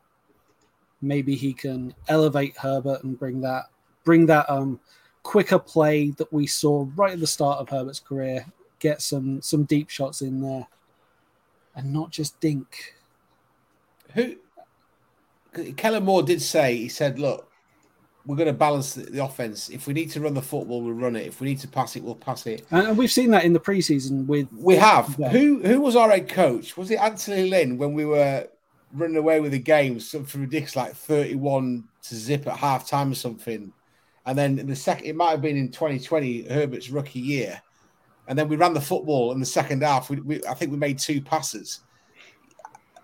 Maybe 1.01 1.35
he 1.35 1.51
can 1.51 1.93
elevate 2.07 2.55
Herbert 2.55 3.03
and 3.03 3.19
bring 3.19 3.41
that 3.41 3.65
bring 4.05 4.25
that 4.27 4.49
um 4.49 4.79
quicker 5.23 5.59
play 5.59 6.11
that 6.11 6.31
we 6.31 6.47
saw 6.47 6.87
right 6.95 7.11
at 7.11 7.19
the 7.19 7.27
start 7.27 7.59
of 7.59 7.67
Herbert's 7.67 7.99
career. 7.99 8.45
Get 8.79 9.01
some 9.01 9.41
some 9.41 9.65
deep 9.65 9.89
shots 9.89 10.21
in 10.21 10.39
there, 10.39 10.69
and 11.75 11.91
not 11.91 12.11
just 12.11 12.39
dink. 12.39 12.95
Who? 14.13 14.37
Kellen 15.75 16.05
Moore 16.05 16.23
did 16.23 16.41
say 16.41 16.77
he 16.77 16.87
said, 16.87 17.19
"Look, 17.19 17.51
we're 18.25 18.35
going 18.35 18.47
to 18.47 18.53
balance 18.53 18.93
the, 18.93 19.23
offense. 19.23 19.69
If 19.69 19.87
we 19.87 19.93
need 19.93 20.09
to 20.11 20.21
run 20.21 20.33
the 20.33 20.41
football, 20.41 20.81
we'll 20.81 20.93
run 20.93 21.15
it. 21.15 21.27
If 21.27 21.41
we 21.41 21.47
need 21.47 21.59
to 21.59 21.67
pass 21.67 21.95
it, 21.95 22.03
we'll 22.03 22.15
pass 22.15 22.47
it." 22.47 22.65
And 22.71 22.97
we've 22.97 23.11
seen 23.11 23.31
that 23.31 23.43
in 23.43 23.53
the 23.53 23.59
preseason 23.59 24.25
with. 24.25 24.47
We 24.51 24.75
have. 24.75 25.15
Yeah. 25.17 25.29
Who 25.29 25.61
Who 25.61 25.81
was 25.81 25.95
our 25.95 26.09
head 26.09 26.29
coach? 26.29 26.75
Was 26.75 26.91
it 26.91 26.99
Anthony 26.99 27.49
Lynn 27.49 27.77
when 27.77 27.93
we 27.93 28.05
were 28.05 28.47
running 28.93 29.17
away 29.17 29.39
with 29.39 29.51
the 29.51 29.59
game? 29.59 29.99
Something 29.99 30.41
ridiculous, 30.41 30.75
like 30.75 30.95
thirty-one 30.95 31.83
to 32.03 32.15
zip 32.15 32.47
at 32.47 32.57
half 32.57 32.87
time 32.87 33.11
or 33.11 33.15
something. 33.15 33.71
And 34.25 34.37
then 34.37 34.57
in 34.59 34.67
the 34.67 34.75
second, 34.75 35.05
it 35.05 35.15
might 35.15 35.29
have 35.29 35.41
been 35.41 35.57
in 35.57 35.71
2020, 35.71 36.47
Herbert's 36.49 36.89
rookie 36.89 37.19
year. 37.19 37.61
And 38.27 38.37
then 38.37 38.47
we 38.47 38.55
ran 38.55 38.73
the 38.73 38.81
football 38.81 39.31
in 39.33 39.39
the 39.39 39.45
second 39.45 39.83
half. 39.83 40.09
We, 40.09 40.19
we 40.21 40.41
I 40.49 40.55
think 40.55 40.71
we 40.71 40.77
made 40.77 40.97
two 40.97 41.21
passes. 41.21 41.81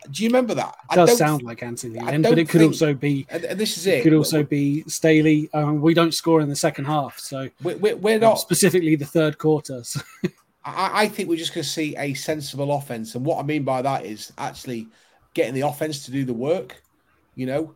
Do 0.10 0.24
you 0.24 0.30
remember 0.30 0.56
that? 0.56 0.76
It 0.92 0.96
does 0.96 1.18
sound 1.18 1.44
like 1.44 1.62
Anthony 1.62 2.00
Lynn, 2.00 2.22
but 2.24 2.40
it 2.40 2.50
could 2.50 2.62
think, 2.62 2.74
also 2.74 2.94
be. 2.94 3.26
And 3.30 3.44
this 3.60 3.78
is 3.78 3.86
it. 3.86 4.00
It 4.00 4.04
could 4.04 4.14
also 4.14 4.44
be 4.44 4.84
Staley. 4.88 5.50
Um, 5.54 5.82
we 5.82 5.94
don't 5.94 6.14
score 6.14 6.42
in 6.42 6.50
the 6.50 6.56
second 6.56 6.86
half, 6.86 7.20
so 7.20 7.50
we're, 7.62 7.78
we're, 7.78 7.96
we're 7.96 8.20
not 8.20 8.36
specifically 8.36 8.96
the 8.96 9.06
third 9.06 9.38
quarter. 9.38 9.84
So. 9.84 10.02
I, 10.64 11.04
I, 11.04 11.08
think 11.08 11.28
we're 11.28 11.38
just 11.38 11.54
going 11.54 11.64
to 11.64 11.70
see 11.70 11.96
a 11.98 12.14
sensible 12.14 12.72
offense, 12.74 13.16
and 13.16 13.26
what 13.26 13.40
I 13.40 13.44
mean 13.44 13.64
by 13.64 13.82
that 13.82 14.06
is 14.06 14.32
actually 14.38 14.88
getting 15.34 15.54
the 15.54 15.62
offense 15.62 16.06
to 16.06 16.12
do 16.12 16.26
the 16.26 16.34
work. 16.34 16.82
You 17.36 17.46
know, 17.46 17.76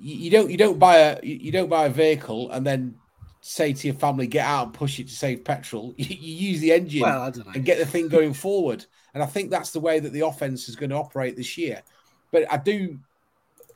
you, 0.00 0.16
you 0.16 0.30
don't 0.30 0.50
you 0.50 0.56
don't 0.56 0.78
buy 0.78 0.96
a 0.96 1.20
you 1.22 1.52
don't 1.52 1.68
buy 1.68 1.86
a 1.86 1.90
vehicle 1.90 2.50
and 2.50 2.66
then 2.66 2.96
say 3.42 3.72
to 3.72 3.86
your 3.88 3.96
family, 3.96 4.26
get 4.26 4.46
out 4.46 4.66
and 4.66 4.74
push 4.74 4.98
it 4.98 5.08
to 5.08 5.14
save 5.14 5.44
petrol. 5.44 5.94
You, 5.98 6.16
you 6.18 6.50
use 6.50 6.60
the 6.60 6.72
engine 6.72 7.02
well, 7.02 7.32
and 7.54 7.64
get 7.64 7.78
the 7.78 7.86
thing 7.86 8.08
going 8.08 8.32
forward. 8.32 8.86
And 9.14 9.22
I 9.22 9.26
think 9.26 9.50
that's 9.50 9.70
the 9.70 9.80
way 9.80 10.00
that 10.00 10.12
the 10.12 10.20
offense 10.20 10.68
is 10.68 10.76
going 10.76 10.90
to 10.90 10.96
operate 10.96 11.36
this 11.36 11.58
year. 11.58 11.82
But 12.30 12.50
I 12.50 12.56
do 12.56 12.98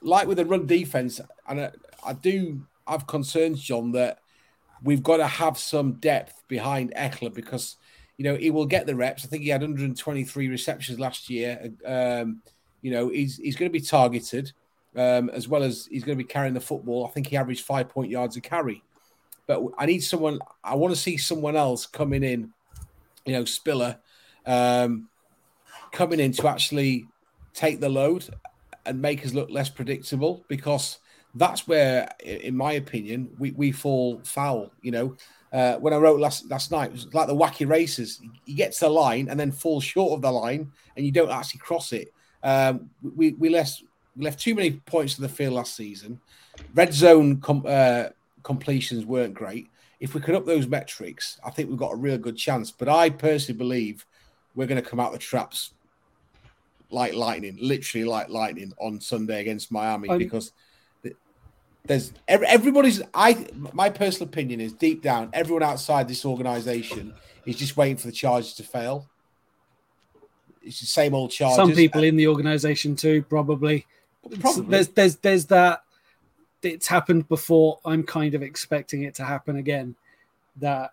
like 0.01 0.27
with 0.27 0.39
the 0.39 0.47
run 0.47 0.67
defense, 0.67 1.21
and 1.49 1.61
I, 1.61 1.71
I 2.05 2.13
do 2.15 2.63
have 2.87 3.07
concerns, 3.07 3.61
John, 3.63 3.93
that 3.93 4.21
we've 4.83 5.03
got 5.03 5.19
to 5.19 5.27
have 5.27 5.59
some 5.59 5.95
depth 5.95 6.43
behind 6.49 6.95
Ekeler 6.95 7.33
because 7.33 7.77
you 8.17 8.25
know 8.25 8.37
he 8.37 8.51
will 8.51 8.67
get 8.67 8.87
the 8.87 8.97
reps. 8.97 9.25
I 9.25 9.29
think 9.29 9.43
he 9.43 9.51
had 9.51 9.61
123 9.61 10.49
receptions 10.49 10.99
last 10.99 11.29
year. 11.29 11.71
Um, 11.85 12.41
you 12.83 12.91
know 12.91 13.09
he's 13.09 13.37
he's 13.37 13.57
going 13.57 13.71
to 13.71 13.79
be 13.79 13.85
targeted 13.85 14.53
um, 14.97 15.29
as 15.31 15.49
well 15.49 15.63
as 15.63 15.87
he's 15.91 16.05
going 16.05 16.17
to 16.17 16.25
be 16.25 16.29
carrying 16.29 16.55
the 16.55 16.61
football. 16.61 17.07
I 17.07 17.11
think 17.11 17.27
he 17.27 17.37
averaged 17.37 17.65
five 17.65 17.89
point 17.89 18.11
yards 18.11 18.37
a 18.37 18.41
carry. 18.41 18.83
But 19.47 19.63
I 19.79 19.87
need 19.87 20.01
someone. 20.01 20.41
I 20.65 20.75
want 20.75 20.95
to 20.95 21.01
see 21.01 21.17
someone 21.17 21.57
else 21.57 21.87
coming 21.87 22.25
in. 22.25 22.53
You 23.25 23.33
know, 23.35 23.45
Spiller 23.45 23.99
um, 24.47 25.09
coming 25.97 26.21
in 26.21 26.31
to 26.31 26.47
actually 26.47 27.07
take 27.55 27.81
the 27.81 27.89
load 27.89 28.29
and 28.85 29.01
make 29.01 29.25
us 29.25 29.33
look 29.33 29.51
less 29.51 29.71
predictable 29.71 30.45
because 30.47 30.99
that's 31.35 31.67
where, 31.67 32.09
in 32.23 32.57
my 32.57 32.73
opinion, 32.73 33.31
we, 33.39 33.53
we 33.53 33.73
fall 33.73 34.21
foul. 34.23 34.71
You 34.83 34.91
know, 34.93 35.17
uh, 35.53 35.77
when 35.77 35.95
I 35.95 35.97
wrote 35.97 36.21
last 36.21 36.51
last 36.51 36.71
night, 36.71 36.91
it 36.91 36.93
was 36.93 37.15
like 37.15 37.27
the 37.27 37.35
wacky 37.35 37.69
races. 37.69 38.21
You 38.45 38.55
get 38.55 38.73
to 38.75 38.81
the 38.81 38.91
line 38.91 39.29
and 39.29 39.41
then 39.41 39.51
falls 39.51 39.85
short 39.85 40.13
of 40.13 40.23
the 40.23 40.31
line, 40.31 40.71
and 40.97 41.05
you 41.05 41.13
don't 41.13 41.31
actually 41.31 41.61
cross 41.61 41.93
it. 41.93 42.13
Um, 42.43 42.91
we 43.03 43.33
we 43.33 43.49
left 43.49 43.83
left 44.17 44.39
too 44.39 44.55
many 44.55 44.73
points 44.73 45.15
to 45.15 45.23
the 45.23 45.29
field 45.29 45.55
last 45.55 45.77
season. 45.77 46.21
Red 46.75 46.93
zone 46.93 47.41
com- 47.41 47.67
uh, 47.67 48.11
completions 48.43 49.05
weren't 49.05 49.35
great. 49.35 49.69
If 49.99 50.15
we 50.15 50.21
could 50.21 50.35
up 50.35 50.45
those 50.45 50.67
metrics, 50.67 51.39
I 51.45 51.51
think 51.51 51.69
we've 51.69 51.79
got 51.79 51.95
a 51.95 51.97
real 51.97 52.19
good 52.19 52.37
chance. 52.37 52.71
But 52.71 52.89
I 52.89 53.09
personally 53.11 53.59
believe 53.59 54.07
we're 54.55 54.67
going 54.67 54.83
to 54.83 54.89
come 54.89 55.01
out 55.01 55.13
the 55.13 55.19
traps 55.19 55.73
like 56.91 57.15
lightning, 57.15 57.59
literally 57.61 58.05
like 58.05 58.29
lightning 58.29 58.73
on 58.79 59.01
Sunday 59.01 59.41
against 59.41 59.73
Miami 59.73 60.09
um, 60.09 60.19
because 60.19 60.53
there's 61.87 62.13
everybody's. 62.29 63.03
I 63.15 63.47
my 63.73 63.91
personal 63.91 64.29
opinion 64.29 64.61
is 64.61 64.73
deep 64.73 65.03
down, 65.03 65.31
everyone 65.33 65.63
outside 65.63 66.09
this 66.09 66.25
organization 66.25 67.15
is 67.45 67.57
just 67.57 67.77
waiting 67.77 67.97
for 67.97 68.09
the 68.09 68.13
Chargers 68.13 68.55
to 68.55 68.63
fail. 68.63 69.09
It's 70.63 70.81
the 70.81 70.87
same 70.87 71.15
old 71.15 71.31
Chargers. 71.31 71.57
Some 71.57 71.73
people 71.73 72.03
in 72.03 72.17
the 72.17 72.29
organization 72.29 72.97
too, 72.97 73.23
probably. 73.23 73.87
Probably. 74.41 74.67
There's 74.67 74.89
there's 74.89 75.17
there's 75.17 75.47
that. 75.47 75.83
It's 76.63 76.89
happened 76.89 77.29
before. 77.29 77.79
I'm 77.85 78.03
kind 78.03 78.35
of 78.35 78.43
expecting 78.43 79.05
it 79.05 79.15
to 79.17 79.25
happen 79.25 79.57
again. 79.57 79.95
That 80.57 80.91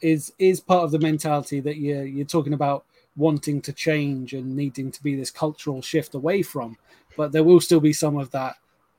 is 0.00 0.32
is 0.38 0.60
part 0.60 0.84
of 0.84 0.90
the 0.90 0.98
mentality 0.98 1.60
that 1.60 1.76
you're 1.76 2.04
you're 2.04 2.26
talking 2.26 2.54
about 2.54 2.86
wanting 3.16 3.60
to 3.62 3.72
change 3.72 4.32
and 4.34 4.54
needing 4.56 4.90
to 4.90 5.02
be 5.02 5.16
this 5.16 5.30
cultural 5.30 5.82
shift 5.82 6.14
away 6.14 6.42
from. 6.42 6.76
But 7.16 7.32
there 7.32 7.44
will 7.44 7.60
still 7.60 7.80
be 7.80 7.92
some 7.92 8.16
of 8.18 8.30
that 8.32 8.56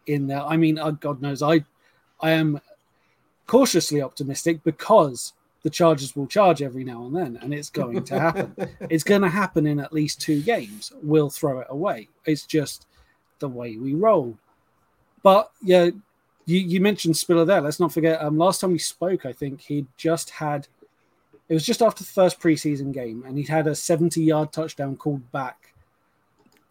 in 0.08 0.28
there. 0.28 0.42
I 0.42 0.58
mean, 0.58 0.80
uh, 0.80 0.92
God 0.92 1.22
knows, 1.22 1.42
I 1.42 1.64
I 2.20 2.32
am 2.32 2.60
cautiously 3.46 4.02
optimistic 4.02 4.64
because 4.64 5.34
the 5.64 5.70
Chargers 5.70 6.16
will 6.16 6.28
charge 6.28 6.62
every 6.62 6.84
now 6.84 7.06
and 7.06 7.16
then, 7.16 7.40
and 7.42 7.54
it's 7.54 7.70
going 7.70 8.04
to 8.06 8.20
happen. 8.20 8.56
it's 8.90 9.04
going 9.04 9.22
to 9.22 9.30
happen 9.30 9.68
in 9.68 9.80
at 9.80 9.94
least 9.94 10.22
two 10.22 10.42
games. 10.42 10.92
We'll 11.02 11.30
throw 11.30 11.60
it 11.60 11.68
away. 11.70 12.10
It's 12.26 12.46
just 12.46 12.88
the 13.40 13.50
way 13.50 13.78
we 13.78 13.94
roll. 13.94 14.38
But 15.24 15.52
yeah, 15.62 15.90
you, 16.46 16.60
you 16.60 16.80
mentioned 16.80 17.18
Spiller 17.18 17.46
there. 17.46 17.62
Let's 17.62 17.80
not 17.80 17.92
forget. 17.92 18.22
Um, 18.22 18.38
last 18.38 18.62
time 18.62 18.72
we 18.72 18.80
spoke, 18.80 19.26
I 19.26 19.34
think 19.34 19.62
he 19.62 19.86
just 19.98 20.30
had. 20.30 20.68
It 21.50 21.54
was 21.54 21.66
just 21.66 21.82
after 21.82 22.04
the 22.04 22.10
first 22.10 22.40
preseason 22.40 22.92
game, 22.92 23.24
and 23.26 23.38
he'd 23.38 23.48
had 23.48 23.68
a 23.68 23.76
seventy-yard 23.76 24.52
touchdown 24.52 24.98
called 24.98 25.32
back. 25.32 25.74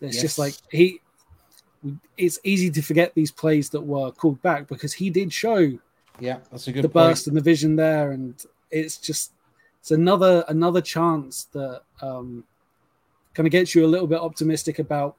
It's 0.00 0.16
yes. 0.16 0.22
just 0.22 0.38
like 0.38 0.54
he. 0.70 1.00
It's 2.16 2.38
easy 2.42 2.70
to 2.70 2.82
forget 2.82 3.14
these 3.14 3.30
plays 3.30 3.70
that 3.70 3.80
were 3.80 4.10
called 4.10 4.42
back 4.42 4.66
because 4.66 4.92
he 4.92 5.08
did 5.08 5.32
show. 5.32 5.78
Yeah, 6.18 6.38
that's 6.50 6.68
a 6.68 6.72
good. 6.72 6.82
The 6.82 6.88
point. 6.88 7.10
burst 7.10 7.26
and 7.26 7.36
the 7.36 7.40
vision 7.40 7.76
there, 7.76 8.12
and 8.12 8.34
it's 8.70 8.98
just 8.98 9.32
it's 9.80 9.90
another 9.92 10.44
another 10.48 10.80
chance 10.80 11.44
that 11.52 11.82
um, 12.02 12.44
kind 13.34 13.46
of 13.46 13.52
gets 13.52 13.74
you 13.74 13.84
a 13.84 13.88
little 13.88 14.06
bit 14.06 14.20
optimistic 14.20 14.78
about 14.78 15.16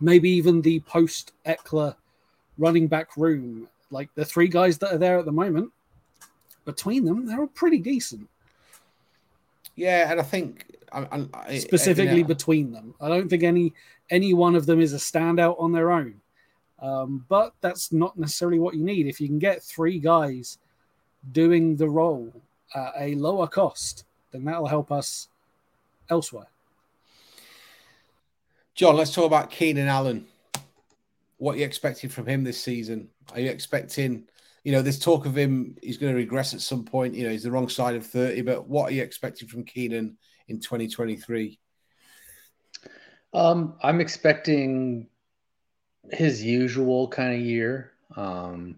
maybe 0.00 0.28
even 0.30 0.60
the 0.60 0.80
post 0.80 1.32
Ekeler 1.46 1.94
running 2.58 2.86
back 2.86 3.16
room, 3.16 3.68
like 3.90 4.08
the 4.14 4.24
three 4.24 4.48
guys 4.48 4.78
that 4.78 4.92
are 4.92 4.98
there 4.98 5.18
at 5.18 5.24
the 5.24 5.32
moment, 5.32 5.70
between 6.64 7.04
them, 7.04 7.26
they're 7.26 7.40
all 7.40 7.46
pretty 7.46 7.78
decent. 7.78 8.28
Yeah, 9.76 10.10
and 10.10 10.20
I 10.20 10.22
think 10.22 10.66
I, 10.92 11.26
I, 11.34 11.58
specifically 11.58 12.22
between 12.22 12.72
them, 12.72 12.94
I 13.00 13.08
don't 13.08 13.28
think 13.28 13.42
any 13.42 13.74
any 14.10 14.34
one 14.34 14.54
of 14.54 14.66
them 14.66 14.80
is 14.80 14.92
a 14.92 14.98
standout 14.98 15.60
on 15.60 15.72
their 15.72 15.90
own. 15.90 16.20
Um, 16.80 17.24
but 17.28 17.54
that's 17.60 17.92
not 17.92 18.18
necessarily 18.18 18.58
what 18.58 18.74
you 18.74 18.84
need. 18.84 19.06
If 19.06 19.20
you 19.20 19.26
can 19.26 19.38
get 19.38 19.62
three 19.62 19.98
guys 19.98 20.58
doing 21.32 21.76
the 21.76 21.88
role 21.88 22.32
at 22.74 22.92
a 22.98 23.14
lower 23.14 23.46
cost, 23.46 24.04
then 24.32 24.44
that'll 24.44 24.66
help 24.66 24.92
us 24.92 25.28
elsewhere. 26.10 26.46
John, 28.74 28.96
let's 28.96 29.14
talk 29.14 29.26
about 29.26 29.50
Keenan 29.50 29.88
Allen. 29.88 30.26
What 31.38 31.54
are 31.54 31.58
you 31.58 31.64
expecting 31.64 32.10
from 32.10 32.26
him 32.26 32.44
this 32.44 32.60
season? 32.60 33.08
Are 33.32 33.40
you 33.40 33.50
expecting, 33.50 34.24
you 34.64 34.72
know, 34.72 34.82
there's 34.82 34.98
talk 34.98 35.26
of 35.26 35.36
him, 35.36 35.76
he's 35.82 35.98
going 35.98 36.12
to 36.12 36.16
regress 36.16 36.54
at 36.54 36.60
some 36.60 36.84
point. 36.84 37.14
You 37.14 37.24
know, 37.24 37.30
he's 37.30 37.42
the 37.42 37.50
wrong 37.50 37.68
side 37.68 37.94
of 37.96 38.06
30, 38.06 38.42
but 38.42 38.66
what 38.66 38.90
are 38.90 38.94
you 38.94 39.02
expecting 39.02 39.46
from 39.46 39.64
Keenan 39.64 40.16
in 40.48 40.60
2023? 40.60 41.58
Um, 43.32 43.74
I'm 43.82 44.00
expecting 44.00 45.08
his 46.10 46.42
usual 46.42 47.08
kind 47.08 47.34
of 47.34 47.40
year. 47.40 47.92
Um, 48.16 48.76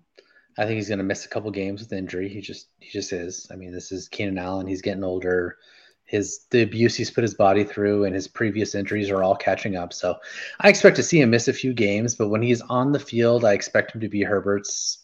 I 0.59 0.65
think 0.65 0.77
he's 0.77 0.89
going 0.89 0.99
to 0.99 1.05
miss 1.05 1.25
a 1.25 1.29
couple 1.29 1.51
games 1.51 1.81
with 1.81 1.93
injury. 1.93 2.29
He 2.29 2.41
just 2.41 2.69
he 2.81 2.91
just 2.91 3.13
is. 3.13 3.47
I 3.53 3.57
mean, 3.57 3.73
this 3.73 3.93
is 3.93 4.09
Keenan 4.09 4.39
Allen. 4.39 4.67
He's 4.67 4.83
getting 4.83 5.05
older 5.05 5.59
his 6.07 6.47
the 6.51 6.63
abuse 6.63 6.95
he's 6.95 7.11
put 7.11 7.23
his 7.23 7.35
body 7.35 7.65
through 7.65 8.05
and 8.05 8.15
his 8.15 8.29
previous 8.29 8.75
injuries 8.75 9.11
are 9.11 9.23
all 9.23 9.37
catching 9.37 9.77
up. 9.77 9.93
So 9.93 10.17
I 10.61 10.69
expect 10.69 10.97
to 10.97 11.03
see 11.03 11.21
him 11.21 11.31
miss 11.31 11.49
a 11.49 11.53
few 11.53 11.75
games, 11.75 12.15
but 12.15 12.29
when 12.29 12.43
he's 12.43 12.63
on 12.63 12.93
the 12.93 13.01
field, 13.01 13.45
I 13.45 13.53
expect 13.53 13.95
him 13.95 14.01
to 14.01 14.09
be 14.09 14.23
Herbert's 14.23 14.99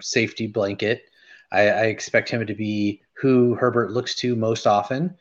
safety 0.00 0.46
blanket. 0.46 1.04
I, 1.52 1.68
I 1.68 1.82
expect 1.84 2.28
him 2.28 2.46
to 2.46 2.54
be 2.54 3.02
who 3.12 3.54
Herbert 3.54 3.92
looks 3.92 4.14
to 4.16 4.34
most 4.36 4.66
often. 4.66 5.16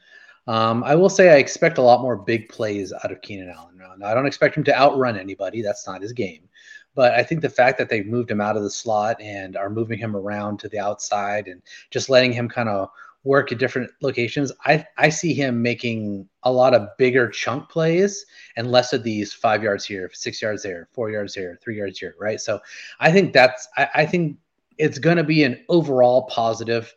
Um, 0.47 0.83
I 0.83 0.95
will 0.95 1.09
say 1.09 1.31
I 1.31 1.37
expect 1.37 1.77
a 1.77 1.81
lot 1.81 2.01
more 2.01 2.17
big 2.17 2.49
plays 2.49 2.91
out 2.91 3.11
of 3.11 3.21
Keenan 3.21 3.49
Allen. 3.49 3.77
Now, 3.77 4.07
I 4.07 4.13
don't 4.13 4.25
expect 4.25 4.57
him 4.57 4.63
to 4.65 4.77
outrun 4.77 5.17
anybody. 5.17 5.61
That's 5.61 5.87
not 5.87 6.01
his 6.01 6.11
game. 6.11 6.49
But 6.95 7.13
I 7.13 7.23
think 7.23 7.41
the 7.41 7.49
fact 7.49 7.77
that 7.77 7.89
they've 7.89 8.05
moved 8.05 8.29
him 8.29 8.41
out 8.41 8.57
of 8.57 8.63
the 8.63 8.69
slot 8.69 9.19
and 9.21 9.55
are 9.55 9.69
moving 9.69 9.97
him 9.97 10.15
around 10.15 10.59
to 10.59 10.69
the 10.69 10.79
outside 10.79 11.47
and 11.47 11.61
just 11.89 12.09
letting 12.09 12.33
him 12.33 12.49
kind 12.49 12.69
of 12.69 12.89
work 13.23 13.51
at 13.51 13.57
different 13.57 13.89
locations, 14.01 14.51
I 14.65 14.85
I 14.97 15.09
see 15.09 15.33
him 15.33 15.61
making 15.61 16.27
a 16.43 16.51
lot 16.51 16.75
of 16.75 16.89
bigger 16.97 17.29
chunk 17.29 17.69
plays 17.69 18.25
and 18.57 18.71
less 18.71 18.93
of 18.93 19.03
these 19.03 19.33
five 19.33 19.63
yards 19.63 19.85
here, 19.85 20.11
six 20.13 20.41
yards 20.41 20.61
there, 20.61 20.87
four 20.91 21.09
yards 21.09 21.33
here, 21.33 21.57
three 21.63 21.77
yards 21.77 21.99
here, 21.99 22.15
right? 22.19 22.39
So 22.39 22.59
I 22.99 23.11
think 23.11 23.33
that's 23.33 23.67
I, 23.77 23.87
I 23.95 24.05
think 24.05 24.37
it's 24.77 24.99
going 24.99 25.17
to 25.17 25.23
be 25.23 25.43
an 25.43 25.63
overall 25.69 26.23
positive 26.23 26.93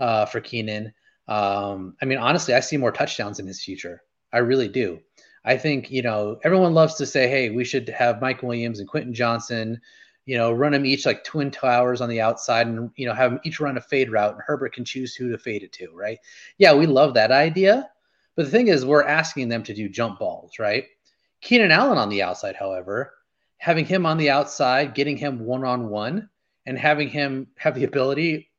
uh, 0.00 0.26
for 0.26 0.40
Keenan. 0.40 0.92
Um, 1.28 1.96
I 2.02 2.04
mean, 2.04 2.18
honestly, 2.18 2.54
I 2.54 2.60
see 2.60 2.76
more 2.76 2.92
touchdowns 2.92 3.38
in 3.38 3.46
his 3.46 3.62
future. 3.62 4.02
I 4.32 4.38
really 4.38 4.68
do. 4.68 5.00
I 5.44 5.56
think 5.58 5.90
you 5.90 6.02
know 6.02 6.38
everyone 6.42 6.74
loves 6.74 6.94
to 6.96 7.06
say, 7.06 7.28
"Hey, 7.28 7.50
we 7.50 7.64
should 7.64 7.88
have 7.90 8.20
Mike 8.20 8.42
Williams 8.42 8.80
and 8.80 8.88
Quentin 8.88 9.14
Johnston, 9.14 9.80
you 10.26 10.38
know, 10.38 10.52
run 10.52 10.72
them 10.72 10.86
each 10.86 11.04
like 11.04 11.24
twin 11.24 11.50
towers 11.50 12.00
on 12.00 12.08
the 12.08 12.20
outside 12.20 12.66
and, 12.66 12.90
you 12.96 13.06
know, 13.06 13.14
have 13.14 13.32
them 13.32 13.40
each 13.44 13.60
run 13.60 13.76
a 13.76 13.80
fade 13.80 14.10
route 14.10 14.32
and 14.32 14.42
Herbert 14.44 14.72
can 14.72 14.84
choose 14.84 15.14
who 15.14 15.30
to 15.30 15.38
fade 15.38 15.62
it 15.62 15.72
to, 15.74 15.90
right? 15.92 16.18
Yeah, 16.58 16.74
we 16.74 16.86
love 16.86 17.14
that 17.14 17.30
idea. 17.30 17.90
But 18.34 18.46
the 18.46 18.50
thing 18.50 18.68
is, 18.68 18.84
we're 18.84 19.04
asking 19.04 19.48
them 19.48 19.62
to 19.64 19.74
do 19.74 19.88
jump 19.88 20.18
balls, 20.18 20.58
right? 20.58 20.86
Keenan 21.40 21.70
Allen 21.70 21.98
on 21.98 22.08
the 22.08 22.22
outside, 22.22 22.56
however, 22.56 23.12
having 23.58 23.84
him 23.84 24.06
on 24.06 24.16
the 24.16 24.30
outside, 24.30 24.94
getting 24.94 25.16
him 25.16 25.40
one 25.40 25.64
on 25.64 25.88
one, 25.88 26.28
and 26.66 26.78
having 26.78 27.08
him 27.08 27.48
have 27.56 27.74
the 27.74 27.84
ability 27.84 28.50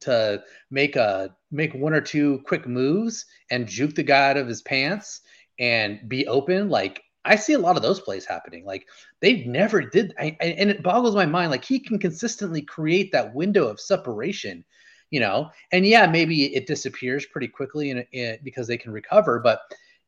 to 0.00 0.42
make 0.70 0.96
a 0.96 1.34
make 1.50 1.74
one 1.74 1.94
or 1.94 2.00
two 2.00 2.42
quick 2.46 2.66
moves 2.66 3.24
and 3.50 3.66
juke 3.66 3.94
the 3.94 4.02
guy 4.02 4.30
out 4.30 4.36
of 4.36 4.46
his 4.46 4.62
pants 4.62 5.22
and 5.58 6.06
be 6.08 6.26
open, 6.26 6.68
like 6.68 7.02
I 7.26 7.36
see 7.36 7.54
a 7.54 7.58
lot 7.58 7.76
of 7.76 7.82
those 7.82 8.00
plays 8.00 8.24
happening. 8.24 8.64
Like 8.64 8.86
they've 9.20 9.46
never 9.46 9.82
did, 9.82 10.14
I, 10.18 10.36
I, 10.40 10.46
and 10.46 10.70
it 10.70 10.82
boggles 10.82 11.14
my 11.14 11.26
mind. 11.26 11.50
Like 11.50 11.64
he 11.64 11.80
can 11.80 11.98
consistently 11.98 12.62
create 12.62 13.10
that 13.12 13.34
window 13.34 13.66
of 13.66 13.80
separation, 13.80 14.64
you 15.10 15.20
know. 15.20 15.50
And 15.72 15.84
yeah, 15.84 16.06
maybe 16.06 16.54
it 16.54 16.66
disappears 16.66 17.26
pretty 17.26 17.48
quickly 17.48 18.06
because 18.44 18.68
they 18.68 18.78
can 18.78 18.92
recover. 18.92 19.40
But 19.40 19.60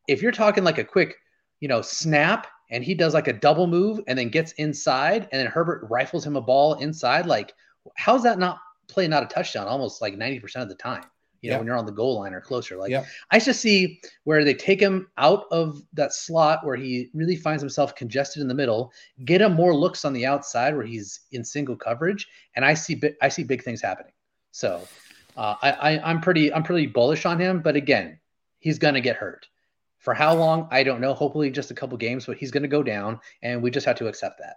if 0.06 0.22
you're 0.22 0.32
talking 0.32 0.64
like 0.64 0.78
a 0.78 0.84
quick, 0.84 1.16
you 1.60 1.68
know, 1.68 1.82
snap, 1.82 2.46
and 2.70 2.84
he 2.84 2.94
does 2.94 3.14
like 3.14 3.28
a 3.28 3.32
double 3.32 3.66
move 3.66 4.00
and 4.06 4.18
then 4.18 4.28
gets 4.28 4.52
inside, 4.52 5.28
and 5.32 5.40
then 5.40 5.46
Herbert 5.46 5.86
rifles 5.90 6.26
him 6.26 6.36
a 6.36 6.40
ball 6.40 6.74
inside, 6.74 7.26
like 7.26 7.54
how's 7.96 8.22
that 8.22 8.38
not 8.38 8.58
play 8.88 9.08
not 9.08 9.22
a 9.22 9.26
touchdown? 9.26 9.66
Almost 9.66 10.02
like 10.02 10.16
ninety 10.16 10.40
percent 10.40 10.62
of 10.62 10.68
the 10.68 10.74
time 10.74 11.04
you 11.40 11.50
know, 11.50 11.54
yeah. 11.54 11.58
when 11.58 11.66
you're 11.66 11.76
on 11.76 11.86
the 11.86 11.92
goal 11.92 12.18
line 12.18 12.34
or 12.34 12.40
closer. 12.40 12.76
Like 12.76 12.90
yeah. 12.90 13.04
I 13.30 13.38
just 13.38 13.60
see 13.60 14.00
where 14.24 14.44
they 14.44 14.54
take 14.54 14.80
him 14.80 15.08
out 15.18 15.44
of 15.50 15.82
that 15.92 16.12
slot 16.12 16.64
where 16.64 16.76
he 16.76 17.10
really 17.14 17.36
finds 17.36 17.62
himself 17.62 17.94
congested 17.94 18.42
in 18.42 18.48
the 18.48 18.54
middle, 18.54 18.92
get 19.24 19.40
him 19.40 19.52
more 19.52 19.74
looks 19.74 20.04
on 20.04 20.12
the 20.12 20.26
outside 20.26 20.74
where 20.74 20.84
he's 20.84 21.20
in 21.32 21.44
single 21.44 21.76
coverage, 21.76 22.26
and 22.56 22.64
I 22.64 22.74
see 22.74 23.00
I 23.22 23.28
see 23.28 23.44
big 23.44 23.62
things 23.62 23.80
happening. 23.80 24.12
So 24.50 24.82
uh, 25.36 25.54
I, 25.62 25.70
I 25.70 26.10
I'm 26.10 26.20
pretty 26.20 26.52
I'm 26.52 26.64
pretty 26.64 26.86
bullish 26.86 27.24
on 27.24 27.38
him, 27.38 27.60
but 27.60 27.76
again, 27.76 28.18
he's 28.58 28.78
gonna 28.78 29.00
get 29.00 29.16
hurt. 29.16 29.46
For 29.98 30.14
how 30.14 30.34
long? 30.34 30.68
I 30.70 30.84
don't 30.84 31.00
know. 31.00 31.12
Hopefully, 31.12 31.50
just 31.50 31.70
a 31.70 31.74
couple 31.74 31.98
games, 31.98 32.26
but 32.26 32.36
he's 32.36 32.50
going 32.50 32.62
to 32.62 32.68
go 32.68 32.82
down, 32.82 33.20
and 33.42 33.62
we 33.62 33.70
just 33.70 33.86
have 33.86 33.96
to 33.96 34.06
accept 34.06 34.38
that. 34.38 34.56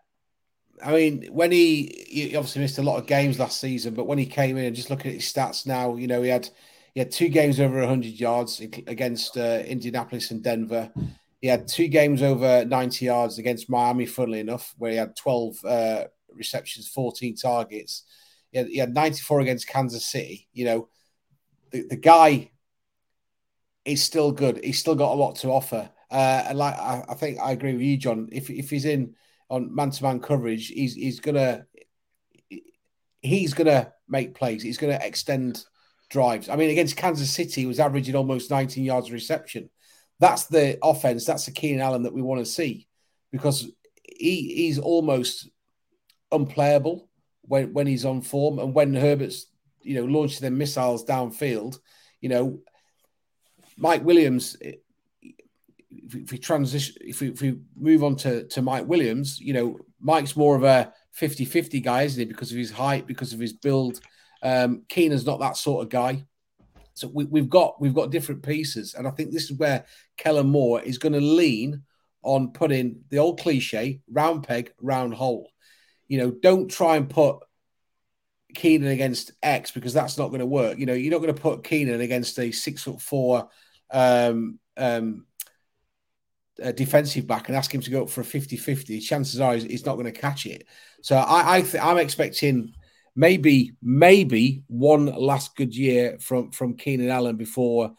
I 0.83 0.93
mean, 0.93 1.27
when 1.31 1.51
he, 1.51 2.05
he 2.07 2.35
obviously 2.35 2.61
missed 2.61 2.79
a 2.79 2.83
lot 2.83 2.97
of 2.97 3.05
games 3.05 3.39
last 3.39 3.59
season, 3.59 3.93
but 3.93 4.07
when 4.07 4.17
he 4.17 4.25
came 4.25 4.57
in 4.57 4.65
and 4.65 4.75
just 4.75 4.89
look 4.89 5.05
at 5.05 5.13
his 5.13 5.23
stats 5.23 5.65
now, 5.65 5.95
you 5.95 6.07
know, 6.07 6.21
he 6.21 6.29
had 6.29 6.49
he 6.93 6.99
had 6.99 7.11
two 7.11 7.29
games 7.29 7.59
over 7.59 7.79
100 7.79 8.19
yards 8.19 8.59
against 8.59 9.37
uh, 9.37 9.63
Indianapolis 9.65 10.31
and 10.31 10.43
Denver. 10.43 10.91
He 11.39 11.47
had 11.47 11.67
two 11.67 11.87
games 11.87 12.21
over 12.21 12.65
90 12.65 13.05
yards 13.05 13.37
against 13.37 13.69
Miami, 13.69 14.05
funnily 14.05 14.41
enough, 14.41 14.75
where 14.77 14.91
he 14.91 14.97
had 14.97 15.15
12 15.15 15.65
uh, 15.65 16.03
receptions, 16.33 16.89
14 16.89 17.35
targets. 17.35 18.03
He 18.51 18.57
had, 18.57 18.67
he 18.67 18.77
had, 18.77 18.93
94 18.93 19.39
against 19.39 19.67
Kansas 19.67 20.05
City. 20.05 20.49
You 20.53 20.65
know, 20.65 20.89
the, 21.71 21.87
the 21.87 21.95
guy 21.95 22.50
is 23.85 24.03
still 24.03 24.31
good. 24.31 24.63
He's 24.63 24.79
still 24.79 24.95
got 24.95 25.13
a 25.13 25.15
lot 25.15 25.35
to 25.37 25.49
offer. 25.49 25.89
Uh, 26.09 26.43
and 26.49 26.57
like 26.57 26.75
I, 26.75 27.03
I, 27.09 27.13
think 27.13 27.39
I 27.39 27.51
agree 27.51 27.73
with 27.73 27.81
you, 27.81 27.97
John. 27.97 28.29
If 28.31 28.49
if 28.49 28.69
he's 28.69 28.85
in 28.85 29.15
on 29.49 29.73
man 29.73 29.91
to 29.91 30.03
man 30.03 30.19
coverage, 30.19 30.67
he's 30.67 30.93
he's 30.93 31.19
gonna 31.19 31.65
he's 33.21 33.53
gonna 33.53 33.93
make 34.07 34.35
plays. 34.35 34.61
He's 34.61 34.77
gonna 34.77 34.99
extend 35.01 35.63
drives. 36.09 36.49
I 36.49 36.57
mean, 36.57 36.69
against 36.69 36.97
Kansas 36.97 37.31
City, 37.31 37.61
he 37.61 37.67
was 37.67 37.79
averaging 37.79 38.15
almost 38.15 38.51
19 38.51 38.83
yards 38.83 39.11
reception. 39.11 39.69
That's 40.19 40.45
the 40.45 40.77
offense. 40.83 41.25
That's 41.25 41.45
the 41.45 41.51
Keenan 41.51 41.81
Allen 41.81 42.03
that 42.03 42.13
we 42.13 42.21
want 42.21 42.41
to 42.41 42.45
see 42.45 42.87
because 43.31 43.71
he, 44.03 44.53
he's 44.55 44.77
almost 44.77 45.49
unplayable 46.31 47.09
when, 47.41 47.73
when 47.73 47.87
he's 47.87 48.05
on 48.05 48.21
form 48.21 48.59
and 48.59 48.73
when 48.73 48.93
Herbert's 48.93 49.47
you 49.81 49.95
know 49.95 50.05
launching 50.05 50.41
their 50.41 50.51
missiles 50.51 51.05
downfield. 51.05 51.79
You 52.19 52.29
know, 52.29 52.59
Mike 53.77 54.03
Williams. 54.03 54.57
If 55.89 56.31
we 56.31 56.37
transition, 56.37 56.95
if 57.01 57.21
we, 57.21 57.29
if 57.29 57.41
we 57.41 57.59
move 57.75 58.03
on 58.03 58.15
to, 58.17 58.45
to 58.47 58.61
Mike 58.61 58.85
Williams, 58.85 59.39
you 59.39 59.53
know, 59.53 59.79
Mike's 59.99 60.35
more 60.35 60.55
of 60.55 60.63
a 60.63 60.93
50 61.13 61.45
50 61.45 61.79
guy, 61.79 62.03
isn't 62.03 62.19
he? 62.19 62.25
Because 62.25 62.51
of 62.51 62.57
his 62.57 62.71
height, 62.71 63.07
because 63.07 63.33
of 63.33 63.39
his 63.39 63.53
build, 63.53 63.99
um, 64.43 64.83
Keenan's 64.89 65.25
not 65.25 65.39
that 65.39 65.57
sort 65.57 65.83
of 65.83 65.89
guy. 65.89 66.25
So 66.93 67.07
we, 67.07 67.39
have 67.39 67.49
got 67.49 67.79
we've 67.81 67.93
got 67.93 68.11
different 68.11 68.43
pieces, 68.43 68.93
and 68.93 69.07
I 69.07 69.11
think 69.11 69.31
this 69.31 69.49
is 69.49 69.57
where 69.57 69.85
Kellen 70.17 70.49
Moore 70.49 70.81
is 70.81 70.97
going 70.97 71.13
to 71.13 71.21
lean 71.21 71.83
on 72.21 72.51
putting 72.51 73.01
the 73.09 73.19
old 73.19 73.39
cliche: 73.39 74.01
round 74.11 74.43
peg, 74.43 74.73
round 74.81 75.13
hole. 75.13 75.49
You 76.07 76.19
know, 76.19 76.31
don't 76.31 76.69
try 76.69 76.97
and 76.97 77.09
put 77.09 77.39
Keenan 78.55 78.89
against 78.89 79.31
X 79.41 79.71
because 79.71 79.93
that's 79.93 80.17
not 80.17 80.27
going 80.27 80.39
to 80.39 80.45
work. 80.45 80.77
You 80.77 80.85
know, 80.85 80.93
you're 80.93 81.11
not 81.11 81.21
going 81.21 81.33
to 81.33 81.41
put 81.41 81.63
Keenan 81.63 82.01
against 82.01 82.37
a 82.39 82.51
six 82.51 82.83
foot 82.83 83.01
four 83.01 83.49
um, 83.91 84.59
um, 84.77 85.25
defensive 86.75 87.27
back 87.27 87.47
and 87.47 87.57
ask 87.57 87.73
him 87.73 87.81
to 87.81 87.91
go 87.91 88.03
up 88.03 88.09
for 88.09 88.21
a 88.21 88.25
50 88.25 88.57
50. 88.57 88.99
Chances 88.99 89.39
are 89.39 89.53
he's, 89.53 89.63
he's 89.63 89.85
not 89.85 89.95
going 89.95 90.11
to 90.11 90.11
catch 90.11 90.45
it. 90.45 90.67
So 91.01 91.15
I, 91.15 91.57
I 91.57 91.61
th- 91.61 91.83
I'm 91.83 91.97
expecting 91.97 92.73
maybe 93.15 93.73
maybe 93.81 94.63
one 94.67 95.07
last 95.07 95.55
good 95.55 95.75
year 95.75 96.17
from 96.19 96.51
from 96.51 96.77
Keenan 96.77 97.09
Allen 97.09 97.35
before 97.35 97.93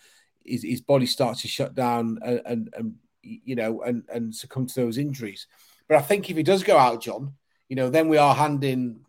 his, 0.44 0.62
his 0.62 0.80
body 0.80 1.06
starts 1.06 1.42
to 1.42 1.48
shut 1.48 1.74
down 1.74 2.18
and, 2.22 2.40
and, 2.44 2.74
and 2.76 2.94
you 3.22 3.54
know 3.54 3.82
and 3.82 4.04
and 4.08 4.34
succumb 4.34 4.66
to 4.66 4.74
those 4.74 4.98
injuries. 4.98 5.46
But 5.88 5.98
I 5.98 6.02
think 6.02 6.30
if 6.30 6.36
he 6.36 6.42
does 6.42 6.62
go 6.62 6.78
out, 6.78 7.02
John, 7.02 7.34
you 7.68 7.76
know, 7.76 7.90
then 7.90 8.08
we 8.08 8.18
are 8.18 8.34
handing 8.34 9.04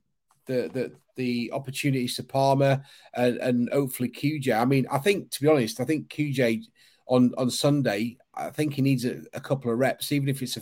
the 0.45 0.69
the 0.73 0.91
the 1.15 1.51
opportunities 1.53 2.15
to 2.15 2.23
Palmer 2.23 2.83
and, 3.13 3.37
and 3.37 3.69
hopefully 3.71 4.09
QJ. 4.09 4.59
I 4.59 4.65
mean, 4.65 4.87
I 4.91 4.97
think 4.97 5.31
to 5.31 5.41
be 5.41 5.47
honest, 5.47 5.79
I 5.79 5.85
think 5.85 6.09
QJ 6.09 6.63
on 7.07 7.33
on 7.37 7.49
Sunday, 7.49 8.17
I 8.33 8.49
think 8.49 8.73
he 8.73 8.81
needs 8.81 9.05
a, 9.05 9.21
a 9.33 9.39
couple 9.39 9.71
of 9.71 9.77
reps, 9.77 10.11
even 10.11 10.29
if 10.29 10.41
it's 10.41 10.57
a 10.57 10.61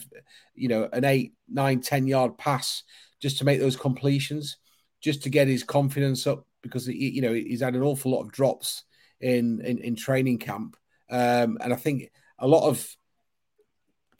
you 0.55 0.67
know 0.67 0.89
an 0.93 1.05
eight, 1.05 1.33
nine, 1.49 1.81
ten 1.81 2.07
yard 2.07 2.37
pass, 2.37 2.83
just 3.21 3.37
to 3.37 3.45
make 3.45 3.59
those 3.59 3.75
completions 3.75 4.57
just 5.01 5.23
to 5.23 5.29
get 5.29 5.47
his 5.47 5.63
confidence 5.63 6.27
up 6.27 6.45
because 6.61 6.85
he, 6.85 7.09
you 7.09 7.21
know 7.21 7.33
he's 7.33 7.61
had 7.61 7.75
an 7.75 7.81
awful 7.81 8.11
lot 8.11 8.21
of 8.21 8.31
drops 8.31 8.83
in 9.19 9.61
in, 9.61 9.79
in 9.79 9.95
training 9.95 10.37
camp, 10.37 10.77
um, 11.09 11.57
and 11.61 11.73
I 11.73 11.75
think 11.75 12.11
a 12.39 12.47
lot 12.47 12.67
of 12.67 12.95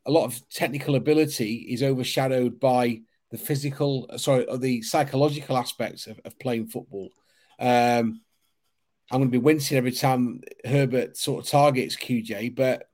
a 0.05 0.12
lot 0.12 0.26
of 0.26 0.49
technical 0.49 0.95
ability 0.95 1.68
is 1.70 1.84
overshadowed 1.84 2.59
by 2.59 3.01
the 3.32 3.38
physical, 3.38 4.10
sorry, 4.18 4.46
the 4.58 4.82
psychological 4.82 5.58
aspects 5.58 6.08
of, 6.08 6.20
of 6.26 6.38
playing 6.40 6.68
football. 6.68 7.10
Um, 7.60 8.22
I'm 9.10 9.20
going 9.20 9.32
to 9.32 9.32
be 9.32 9.38
wincing 9.38 9.78
every 9.78 9.92
time 9.92 10.42
Herbert 10.66 11.18
sort 11.18 11.44
of 11.44 11.52
targets 11.52 11.96
QJ, 11.98 12.56
but 12.56 12.90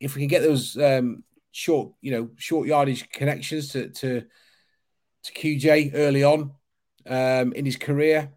if 0.00 0.14
we 0.14 0.22
can 0.22 0.28
get 0.28 0.42
those 0.42 0.76
um, 0.76 1.24
short, 1.52 1.92
you 2.00 2.12
know, 2.12 2.30
short 2.36 2.66
yardage 2.68 3.08
connections 3.10 3.70
to 3.70 3.88
to, 3.88 4.24
to 5.24 5.32
QJ 5.32 5.92
early 5.94 6.22
on, 6.22 6.52
um, 7.06 7.52
in 7.52 7.64
his 7.64 7.76
career. 7.76 8.32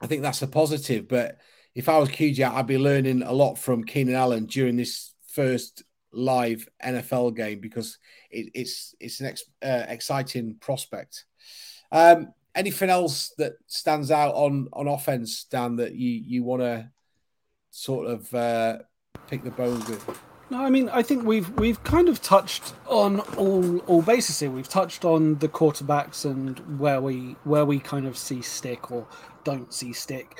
I 0.00 0.06
think 0.06 0.22
that's 0.22 0.42
a 0.42 0.46
positive. 0.46 1.08
But 1.08 1.38
if 1.74 1.88
I 1.88 1.98
was 1.98 2.08
QJ, 2.08 2.50
I'd 2.50 2.66
be 2.66 2.78
learning 2.78 3.22
a 3.22 3.32
lot 3.32 3.56
from 3.56 3.84
Keenan 3.84 4.14
Allen 4.14 4.46
during 4.46 4.76
this 4.76 5.12
first 5.28 5.82
live 6.16 6.68
NFL 6.84 7.36
game 7.36 7.60
because 7.60 7.98
it, 8.30 8.50
it's 8.54 8.94
it's 9.00 9.20
an 9.20 9.26
ex, 9.26 9.44
uh, 9.62 9.84
exciting 9.88 10.56
prospect. 10.60 11.24
Um, 11.92 12.32
anything 12.54 12.90
else 12.90 13.32
that 13.38 13.54
stands 13.66 14.10
out 14.10 14.34
on 14.34 14.68
on 14.72 14.88
offense, 14.88 15.44
Dan, 15.44 15.76
that 15.76 15.94
you 15.94 16.10
you 16.10 16.44
want 16.44 16.62
to 16.62 16.90
sort 17.70 18.06
of 18.06 18.32
uh, 18.34 18.78
pick 19.26 19.42
the 19.42 19.50
bones 19.50 19.86
with? 19.88 20.20
No, 20.50 20.62
I 20.62 20.70
mean 20.70 20.88
I 20.90 21.02
think 21.02 21.24
we've 21.24 21.48
we've 21.58 21.82
kind 21.84 22.08
of 22.08 22.22
touched 22.22 22.74
on 22.86 23.20
all 23.36 23.78
all 23.80 24.02
bases 24.02 24.40
here. 24.40 24.50
We've 24.50 24.68
touched 24.68 25.04
on 25.04 25.38
the 25.38 25.48
quarterbacks 25.48 26.24
and 26.24 26.78
where 26.78 27.00
we 27.00 27.36
where 27.44 27.64
we 27.64 27.80
kind 27.80 28.06
of 28.06 28.16
see 28.16 28.42
stick 28.42 28.90
or 28.90 29.06
don't 29.42 29.72
see 29.72 29.92
stick. 29.92 30.38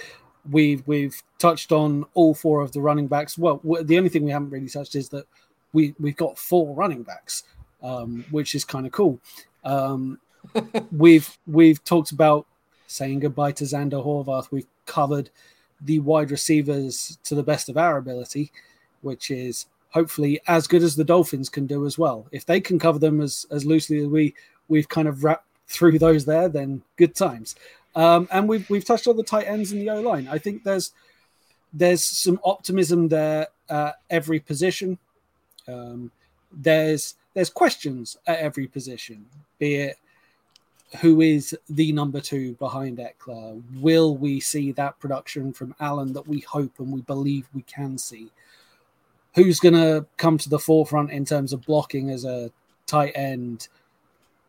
We've 0.49 0.87
we've 0.87 1.20
touched 1.39 1.72
on 1.72 2.05
all 2.12 2.35
four 2.35 2.61
of 2.61 2.72
the 2.72 2.81
running 2.81 3.09
backs. 3.09 3.39
Well, 3.39 3.61
the 3.83 3.97
only 3.97 4.11
thing 4.11 4.25
we 4.25 4.31
haven't 4.31 4.51
really 4.51 4.68
touched 4.68 4.95
is 4.95 5.09
that 5.09 5.27
we 5.75 5.95
we've 6.01 6.16
got 6.16 6.39
four 6.39 6.75
running 6.75 7.03
backs, 7.03 7.43
um, 7.83 8.25
which 8.31 8.55
is 8.55 8.64
kind 8.64 8.87
of 8.87 8.93
cool. 8.93 9.20
Um, 9.64 10.18
we've 10.93 11.37
we've 11.47 11.85
talked 11.85 12.12
about 12.12 12.47
saying 12.87 13.20
goodbye 13.20 13.53
to 13.53 13.64
Zander 13.64 14.03
Horvath. 14.03 14.51
We've 14.51 14.66
covered 14.87 15.29
the 15.83 15.99
wide 15.99 16.31
receivers 16.31 17.18
to 17.25 17.35
the 17.35 17.43
best 17.43 17.68
of 17.68 17.77
our 17.77 17.99
ability, 17.99 18.53
which 19.03 19.31
is 19.31 19.66
hopefully 19.91 20.41
as 20.47 20.66
good 20.66 20.83
as 20.83 20.97
the 20.97 21.05
Dolphins 21.05 21.49
can 21.49 21.66
do 21.66 21.85
as 21.85 21.99
well. 21.99 22.27
If 22.33 22.47
they 22.47 22.61
can 22.61 22.79
cover 22.79 22.99
them 22.99 23.20
as 23.20 23.45
as 23.51 23.66
loosely 23.66 23.99
as 23.99 24.07
we 24.07 24.35
we've 24.68 24.89
kind 24.89 25.09
of 25.09 25.25
wrapped 25.25 25.47
through 25.66 25.99
those 25.99 26.25
there, 26.25 26.49
then 26.49 26.83
good 26.97 27.14
times. 27.14 27.57
Um, 27.97 28.29
and 28.33 28.49
we've 28.49 28.68
we've 28.70 28.85
touched 28.85 29.07
on 29.07 29.16
the 29.16 29.22
tight 29.22 29.47
ends 29.47 29.72
and 29.72 29.81
the 29.81 29.91
O 29.91 30.01
line. 30.01 30.29
I 30.29 30.39
think 30.39 30.64
there's 30.64 30.93
there's 31.72 32.05
some 32.05 32.41
optimism 32.45 33.09
there 33.09 33.49
at 33.68 33.97
every 34.11 34.41
position. 34.41 34.99
Um, 35.69 36.11
there's 36.53 37.15
there's 37.35 37.51
questions 37.51 38.17
at 38.27 38.39
every 38.39 38.67
position, 38.67 39.27
be 39.59 39.75
it 39.77 39.97
who 41.01 41.21
is 41.21 41.57
the 41.69 41.93
number 41.93 42.21
two 42.21 42.55
behind 42.55 42.99
Ekeler. 42.99 43.62
Will 43.81 44.17
we 44.17 44.41
see 44.41 44.73
that 44.73 44.99
production 45.01 45.53
from 45.53 45.75
Allen 45.81 46.12
that 46.12 46.27
we 46.27 46.41
hope 46.41 46.79
and 46.79 46.93
we 46.93 47.03
believe 47.03 47.49
we 47.55 47.62
can 47.62 47.99
see? 47.99 48.31
Who's 49.35 49.59
going 49.59 49.75
to 49.75 50.07
come 50.17 50.39
to 50.39 50.49
the 50.49 50.59
forefront 50.59 51.11
in 51.11 51.25
terms 51.25 51.53
of 51.53 51.62
blocking 51.62 52.11
as 52.11 52.25
a 52.25 52.53
tight 52.87 53.12
end? 53.17 53.69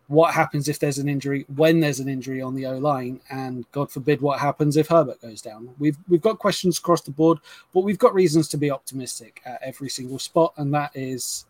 What 0.08 0.34
happens 0.34 0.68
if 0.68 0.78
there's 0.80 1.00
an 1.00 1.10
injury, 1.10 1.46
when 1.56 1.80
there's 1.80 2.00
an 2.00 2.08
injury 2.08 2.42
on 2.42 2.54
the 2.54 2.66
O 2.68 2.78
line, 2.78 3.20
and 3.30 3.66
God 3.72 3.92
forbid 3.92 4.22
what 4.22 4.40
happens 4.40 4.78
if 4.78 4.88
Herbert 4.88 5.22
goes 5.22 5.42
down. 5.42 5.70
We've 5.80 5.98
we've 6.08 6.22
got 6.22 6.40
questions 6.40 6.78
across 6.78 7.02
the 7.02 7.12
board, 7.12 7.40
but 7.74 7.82
we've 7.82 7.98
got 7.98 8.14
reasons 8.14 8.48
to 8.50 8.58
be 8.58 8.70
optimistic 8.70 9.42
at 9.46 9.62
every 9.64 9.90
single 9.90 10.20
spot, 10.20 10.54
and 10.58 10.74
that 10.74 10.92
is 10.94 11.46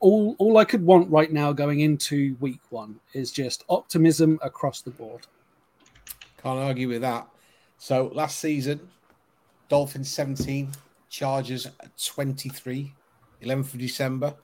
all 0.00 0.34
all 0.38 0.56
I 0.56 0.64
could 0.64 0.84
want 0.84 1.10
right 1.10 1.30
now 1.30 1.52
going 1.52 1.80
into 1.80 2.36
week 2.40 2.60
one 2.70 2.98
is 3.12 3.30
just 3.30 3.64
optimism 3.68 4.38
across 4.42 4.80
the 4.80 4.90
board. 4.90 5.26
Can't 6.42 6.58
argue 6.58 6.88
with 6.88 7.02
that. 7.02 7.26
So 7.78 8.10
last 8.14 8.38
season, 8.38 8.80
Dolphins 9.68 10.10
17, 10.10 10.70
Chargers 11.10 11.66
23, 12.02 12.92
11th 13.42 13.74
of 13.74 13.78
December. 13.78 14.34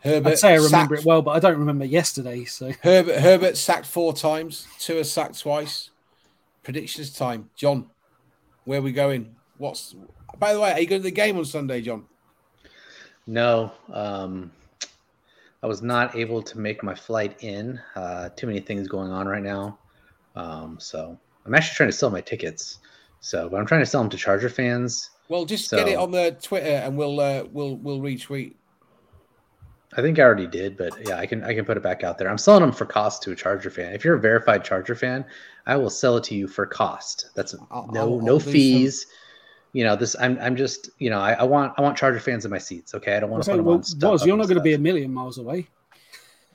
Herbert 0.00 0.30
I'd 0.30 0.38
say 0.38 0.52
I 0.52 0.56
remember 0.56 0.96
sacked, 0.96 1.04
it 1.04 1.06
well, 1.06 1.22
but 1.22 1.32
I 1.32 1.40
don't 1.40 1.58
remember 1.58 1.84
yesterday. 1.84 2.44
So 2.44 2.72
Herbert 2.82 3.20
Herbert 3.20 3.56
sacked 3.56 3.86
four 3.86 4.12
times, 4.12 4.66
Tua 4.78 5.04
sacked 5.04 5.40
twice. 5.40 5.90
Predictions 6.62 7.12
time, 7.12 7.50
John. 7.56 7.90
Where 8.64 8.80
are 8.80 8.82
we 8.82 8.92
going? 8.92 9.36
What's 9.58 9.94
by 10.38 10.52
the 10.52 10.60
way? 10.60 10.72
Are 10.72 10.80
you 10.80 10.86
going 10.86 11.00
to 11.00 11.04
the 11.04 11.10
game 11.10 11.36
on 11.38 11.44
Sunday, 11.44 11.80
John? 11.80 12.04
No, 13.26 13.72
um, 13.92 14.52
I 15.62 15.66
was 15.66 15.82
not 15.82 16.14
able 16.14 16.42
to 16.42 16.58
make 16.58 16.82
my 16.82 16.94
flight 16.94 17.36
in. 17.40 17.80
Uh, 17.94 18.28
too 18.30 18.46
many 18.46 18.60
things 18.60 18.88
going 18.88 19.10
on 19.10 19.26
right 19.26 19.42
now, 19.42 19.78
um, 20.34 20.78
so 20.78 21.18
I'm 21.44 21.54
actually 21.54 21.74
trying 21.76 21.88
to 21.88 21.96
sell 21.96 22.10
my 22.10 22.20
tickets. 22.20 22.78
So, 23.20 23.48
but 23.48 23.58
I'm 23.58 23.66
trying 23.66 23.82
to 23.82 23.86
sell 23.86 24.02
them 24.02 24.10
to 24.10 24.16
Charger 24.16 24.48
fans. 24.48 25.10
Well, 25.28 25.44
just 25.44 25.68
so, 25.68 25.76
get 25.76 25.88
it 25.88 25.96
on 25.96 26.12
the 26.12 26.36
Twitter, 26.40 26.66
and 26.66 26.96
we'll 26.96 27.18
uh, 27.18 27.44
we'll 27.50 27.76
we'll 27.76 28.00
retweet 28.00 28.54
I 29.96 30.02
think 30.02 30.18
I 30.18 30.22
already 30.22 30.46
did, 30.46 30.76
but 30.76 30.92
yeah, 31.06 31.16
I 31.16 31.24
can 31.24 31.42
I 31.42 31.54
can 31.54 31.64
put 31.64 31.76
it 31.76 31.82
back 31.82 32.04
out 32.04 32.18
there. 32.18 32.28
I'm 32.28 32.36
selling 32.36 32.60
them 32.60 32.72
for 32.72 32.84
cost 32.84 33.22
to 33.22 33.32
a 33.32 33.36
Charger 33.36 33.70
fan. 33.70 33.94
If 33.94 34.04
you're 34.04 34.16
a 34.16 34.20
verified 34.20 34.62
Charger 34.62 34.94
fan, 34.94 35.24
I 35.66 35.76
will 35.76 35.88
sell 35.88 36.18
it 36.18 36.24
to 36.24 36.34
you 36.34 36.46
for 36.46 36.66
cost. 36.66 37.30
That's 37.34 37.54
I'll, 37.70 37.88
no 37.92 38.00
I'll, 38.00 38.20
no 38.20 38.34
I'll 38.34 38.40
fees. 38.40 39.06
You 39.72 39.84
know 39.84 39.96
this. 39.96 40.14
I'm 40.20 40.38
I'm 40.40 40.54
just 40.54 40.90
you 40.98 41.08
know 41.08 41.18
I, 41.18 41.32
I, 41.32 41.44
want 41.44 41.72
I 41.78 41.82
want 41.82 41.96
Charger 41.96 42.20
fans 42.20 42.44
in 42.44 42.50
my 42.50 42.58
seats. 42.58 42.94
Okay, 42.94 43.16
I 43.16 43.20
don't 43.20 43.30
want 43.30 43.44
to 43.44 43.50
put 43.50 43.56
them 43.56 43.66
well, 43.66 43.76
on 43.76 43.82
stuff. 43.82 44.12
Was 44.12 44.26
you're 44.26 44.36
not 44.36 44.48
going 44.48 44.58
to 44.58 44.62
be 44.62 44.74
a 44.74 44.78
million 44.78 45.12
miles 45.12 45.38
away. 45.38 45.68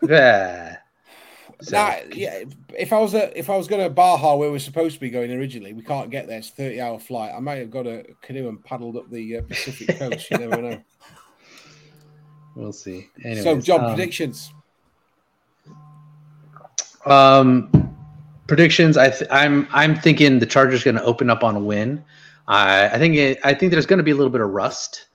Yeah. 0.04 0.78
So, 1.62 1.72
that, 1.72 2.16
yeah, 2.16 2.44
if 2.76 2.92
I 2.92 2.98
was 2.98 3.14
a, 3.14 3.38
if 3.38 3.48
I 3.48 3.56
was 3.56 3.68
going 3.68 3.84
to 3.84 3.90
Baja 3.92 4.36
where 4.36 4.50
we 4.50 4.56
are 4.56 4.60
supposed 4.60 4.96
to 4.96 5.00
be 5.00 5.12
going 5.12 5.32
originally, 5.32 5.74
we 5.74 5.84
can't 5.84 6.10
get 6.10 6.26
there. 6.26 6.40
It's 6.40 6.50
a 6.50 6.54
thirty 6.54 6.82
hour 6.82 6.98
flight. 6.98 7.34
I 7.36 7.40
might 7.40 7.60
have 7.60 7.70
got 7.70 7.86
a 7.86 8.04
canoe 8.24 8.50
and 8.50 8.64
paddled 8.64 8.98
up 8.98 9.12
the 9.12 9.38
uh, 9.38 9.42
Pacific 9.44 9.96
coast. 10.00 10.32
You 10.32 10.40
never 10.40 10.60
know. 10.60 10.82
We'll 12.56 12.74
see. 12.74 13.10
Anyways, 13.24 13.44
so, 13.44 13.60
job 13.60 13.82
um, 13.82 13.96
predictions. 13.96 14.54
Um, 17.06 17.96
predictions. 18.48 18.98
I 18.98 19.10
th- 19.10 19.30
I'm 19.32 19.68
I'm 19.72 19.96
thinking 19.96 20.40
the 20.40 20.46
Chargers 20.46 20.84
going 20.84 20.96
to 20.96 21.04
open 21.04 21.30
up 21.30 21.44
on 21.44 21.56
a 21.56 21.60
win. 21.60 22.04
I 22.48 22.90
I 22.90 22.98
think 22.98 23.16
it, 23.16 23.40
I 23.44 23.54
think 23.54 23.72
there's 23.72 23.86
going 23.86 23.98
to 23.98 24.04
be 24.04 24.12
a 24.12 24.16
little 24.16 24.32
bit 24.32 24.42
of 24.42 24.50
rust, 24.50 25.08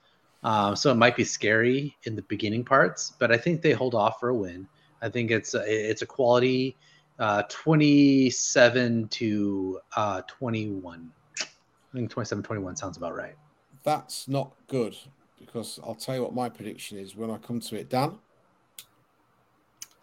um, 0.43 0.75
so 0.75 0.91
it 0.91 0.95
might 0.95 1.15
be 1.15 1.23
scary 1.23 1.95
in 2.03 2.15
the 2.15 2.23
beginning 2.23 2.65
parts, 2.65 3.13
but 3.19 3.31
I 3.31 3.37
think 3.37 3.61
they 3.61 3.71
hold 3.71 3.95
off 3.95 4.19
for 4.19 4.29
a 4.29 4.35
win. 4.35 4.67
I 5.01 5.09
think 5.09 5.29
it's 5.29 5.53
a, 5.53 5.63
it's 5.67 6.01
a 6.01 6.07
quality 6.07 6.75
uh, 7.19 7.43
27 7.49 9.07
to 9.09 9.79
uh, 9.95 10.21
21. 10.27 11.11
I 11.39 11.45
think 11.93 12.09
27 12.09 12.43
21 12.43 12.75
sounds 12.75 12.97
about 12.97 13.15
right. 13.15 13.35
That's 13.83 14.27
not 14.27 14.53
good 14.67 14.95
because 15.39 15.79
I'll 15.83 15.95
tell 15.95 16.15
you 16.15 16.23
what 16.23 16.33
my 16.33 16.49
prediction 16.49 16.97
is 16.97 17.15
when 17.15 17.31
I 17.31 17.37
come 17.37 17.59
to 17.59 17.75
it. 17.75 17.89
Dan? 17.89 18.17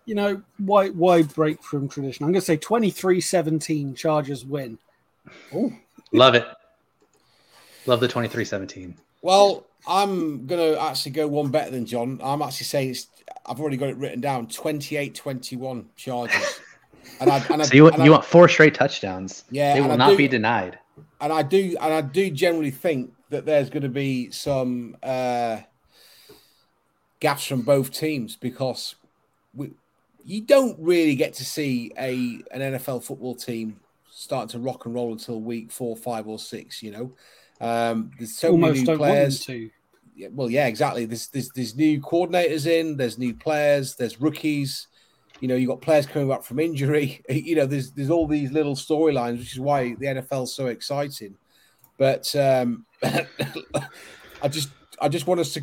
You 0.06 0.14
know, 0.14 0.42
why 0.58 0.88
why 0.90 1.22
break 1.22 1.62
from 1.62 1.88
tradition? 1.88 2.24
I'm 2.24 2.32
going 2.32 2.40
to 2.40 2.46
say 2.46 2.56
23 2.56 3.20
17 3.20 3.94
Chargers 3.94 4.44
win. 4.44 4.78
Oh, 5.54 5.72
love 6.12 6.34
it. 6.34 6.46
Love 7.86 8.00
the 8.00 8.08
23 8.08 8.44
17. 8.44 8.96
Well, 9.22 9.66
I'm 9.86 10.46
going 10.46 10.74
to 10.74 10.80
actually 10.80 11.12
go 11.12 11.26
one 11.26 11.50
better 11.50 11.70
than 11.70 11.86
John. 11.86 12.20
I'm 12.22 12.42
actually 12.42 12.66
saying 12.66 12.90
it's, 12.90 13.08
I've 13.46 13.60
already 13.60 13.76
got 13.76 13.88
it 13.88 13.96
written 13.96 14.20
down 14.20 14.48
28 14.48 15.14
21 15.14 15.88
Chargers. 15.96 16.60
And 17.20 17.30
I, 17.30 17.44
and 17.50 17.64
so 17.64 17.74
you, 17.74 17.84
you 17.84 18.04
I, 18.04 18.08
want 18.08 18.24
four 18.24 18.48
straight 18.48 18.74
touchdowns? 18.74 19.44
Yeah, 19.50 19.74
they 19.74 19.80
will 19.80 19.96
not 19.96 20.10
do, 20.10 20.16
be 20.16 20.26
denied. 20.26 20.78
And 21.20 21.32
I 21.32 21.42
do, 21.42 21.76
and 21.80 21.94
I 21.94 22.00
do 22.00 22.30
generally 22.30 22.70
think 22.70 23.13
that 23.30 23.46
there's 23.46 23.70
going 23.70 23.82
to 23.82 23.88
be 23.88 24.30
some 24.30 24.96
uh, 25.02 25.58
gaps 27.20 27.46
from 27.46 27.62
both 27.62 27.90
teams 27.90 28.36
because 28.36 28.96
we, 29.54 29.70
you 30.24 30.40
don't 30.42 30.76
really 30.78 31.14
get 31.14 31.34
to 31.34 31.44
see 31.44 31.92
a 31.98 32.12
an 32.52 32.60
NFL 32.74 33.02
football 33.02 33.34
team 33.34 33.80
starting 34.10 34.48
to 34.48 34.58
rock 34.58 34.86
and 34.86 34.94
roll 34.94 35.12
until 35.12 35.40
week 35.40 35.70
four, 35.70 35.96
five, 35.96 36.26
or 36.26 36.38
six. 36.38 36.82
You 36.82 36.90
know, 36.92 37.12
um, 37.60 38.10
there's 38.18 38.36
so 38.36 38.52
Almost 38.52 38.80
many 38.80 38.92
new 38.92 38.96
players. 38.96 39.48
Yeah, 40.16 40.28
well, 40.32 40.48
yeah, 40.48 40.66
exactly. 40.66 41.06
There's, 41.06 41.26
there's 41.28 41.48
there's 41.50 41.74
new 41.74 42.00
coordinators 42.00 42.66
in. 42.66 42.96
There's 42.96 43.18
new 43.18 43.34
players. 43.34 43.96
There's 43.96 44.20
rookies. 44.20 44.86
You 45.40 45.48
know, 45.48 45.56
you 45.56 45.66
got 45.66 45.80
players 45.80 46.06
coming 46.06 46.28
back 46.28 46.44
from 46.44 46.60
injury. 46.60 47.22
You 47.28 47.56
know, 47.56 47.66
there's 47.66 47.90
there's 47.90 48.10
all 48.10 48.26
these 48.26 48.52
little 48.52 48.76
storylines, 48.76 49.38
which 49.38 49.52
is 49.52 49.60
why 49.60 49.94
the 49.94 50.06
NFL 50.06 50.44
is 50.44 50.54
so 50.54 50.68
exciting. 50.68 51.36
But 51.96 52.34
um, 52.36 52.86
I 53.02 54.48
just 54.48 54.70
I 55.00 55.08
just 55.08 55.26
want 55.26 55.40
us 55.40 55.52
to 55.54 55.62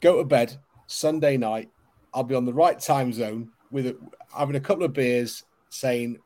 go 0.00 0.18
to 0.18 0.24
bed 0.24 0.56
Sunday 0.86 1.36
night. 1.36 1.70
I'll 2.12 2.22
be 2.22 2.34
on 2.34 2.44
the 2.44 2.52
right 2.52 2.78
time 2.78 3.12
zone 3.12 3.50
with 3.70 3.86
a, 3.86 3.96
having 4.36 4.56
a 4.56 4.60
couple 4.60 4.84
of 4.84 4.92
beers, 4.92 5.44
saying 5.70 6.18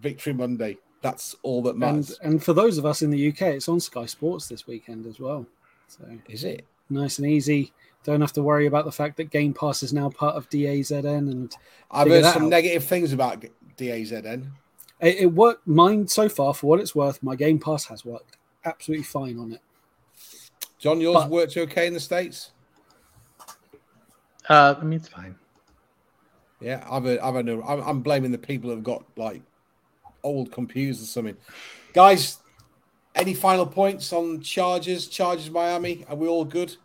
Victory 0.00 0.32
Monday. 0.32 0.78
That's 1.00 1.36
all 1.42 1.62
that 1.62 1.76
matters. 1.76 2.18
And, 2.22 2.32
and 2.32 2.42
for 2.42 2.52
those 2.52 2.76
of 2.76 2.84
us 2.84 3.02
in 3.02 3.10
the 3.10 3.28
UK, 3.28 3.42
it's 3.42 3.68
on 3.68 3.78
Sky 3.78 4.06
Sports 4.06 4.48
this 4.48 4.66
weekend 4.66 5.06
as 5.06 5.20
well. 5.20 5.46
So 5.86 6.04
is 6.28 6.44
it 6.44 6.64
nice 6.90 7.18
and 7.18 7.28
easy? 7.28 7.72
Don't 8.02 8.20
have 8.20 8.32
to 8.32 8.42
worry 8.42 8.66
about 8.66 8.84
the 8.84 8.92
fact 8.92 9.16
that 9.18 9.30
Game 9.30 9.54
Pass 9.54 9.82
is 9.82 9.92
now 9.92 10.08
part 10.08 10.34
of 10.34 10.48
DAZN. 10.50 11.30
And 11.30 11.56
I've 11.90 12.08
heard 12.08 12.24
some 12.24 12.44
out. 12.44 12.48
negative 12.48 12.84
things 12.84 13.12
about 13.12 13.44
DAZN. 13.76 14.50
It, 15.00 15.16
it 15.16 15.26
worked. 15.26 15.66
Mine 15.68 16.08
so 16.08 16.28
far, 16.28 16.52
for 16.54 16.66
what 16.66 16.80
it's 16.80 16.94
worth, 16.94 17.22
my 17.22 17.36
Game 17.36 17.60
Pass 17.60 17.84
has 17.86 18.04
worked 18.04 18.37
absolutely 18.64 19.04
fine 19.04 19.38
on 19.38 19.52
it. 19.52 19.60
John, 20.78 21.00
yours 21.00 21.22
but, 21.22 21.30
worked 21.30 21.56
okay 21.56 21.86
in 21.86 21.94
the 21.94 22.00
states. 22.00 22.52
Uh, 24.48 24.74
I 24.80 24.84
mean, 24.84 25.00
it's 25.00 25.08
fine. 25.08 25.34
Yeah, 26.60 26.86
I've 26.90 27.06
a, 27.06 27.24
I've 27.24 27.36
a 27.36 27.42
new, 27.42 27.62
I'm, 27.62 27.80
I'm 27.80 28.00
blaming 28.00 28.32
the 28.32 28.38
people 28.38 28.70
who've 28.70 28.82
got 28.82 29.04
like 29.16 29.42
old 30.22 30.50
computers 30.50 31.02
or 31.02 31.06
something. 31.06 31.36
Guys, 31.92 32.38
any 33.14 33.34
final 33.34 33.66
points 33.66 34.12
on 34.12 34.40
Chargers? 34.40 35.08
Chargers 35.08 35.50
Miami? 35.50 36.04
Are 36.08 36.16
we 36.16 36.28
all 36.28 36.44
good? 36.44 36.76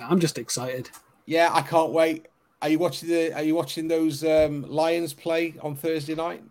I'm 0.00 0.20
just 0.20 0.38
excited. 0.38 0.90
Yeah, 1.26 1.50
I 1.52 1.62
can't 1.62 1.92
wait. 1.92 2.26
Are 2.62 2.68
you 2.68 2.78
watching 2.78 3.08
the? 3.08 3.32
Are 3.32 3.42
you 3.42 3.54
watching 3.54 3.88
those 3.88 4.24
um, 4.24 4.62
Lions 4.62 5.12
play 5.12 5.54
on 5.62 5.76
Thursday 5.76 6.14
night? 6.14 6.42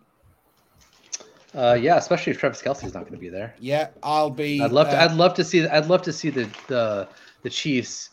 Uh, 1.56 1.72
yeah, 1.74 1.96
especially 1.96 2.32
if 2.32 2.38
Travis 2.38 2.60
Kelce's 2.60 2.92
not 2.92 3.00
going 3.00 3.14
to 3.14 3.18
be 3.18 3.30
there. 3.30 3.54
Yeah, 3.58 3.88
I'll 4.02 4.30
be. 4.30 4.60
I'd 4.60 4.72
love 4.72 4.90
to. 4.90 5.00
Uh, 5.00 5.04
I'd 5.04 5.16
love 5.16 5.32
to 5.34 5.44
see. 5.44 5.66
I'd 5.66 5.86
love 5.86 6.02
to 6.02 6.12
see 6.12 6.28
the 6.28 6.48
the 6.68 7.08
the 7.42 7.50
Chiefs 7.50 8.10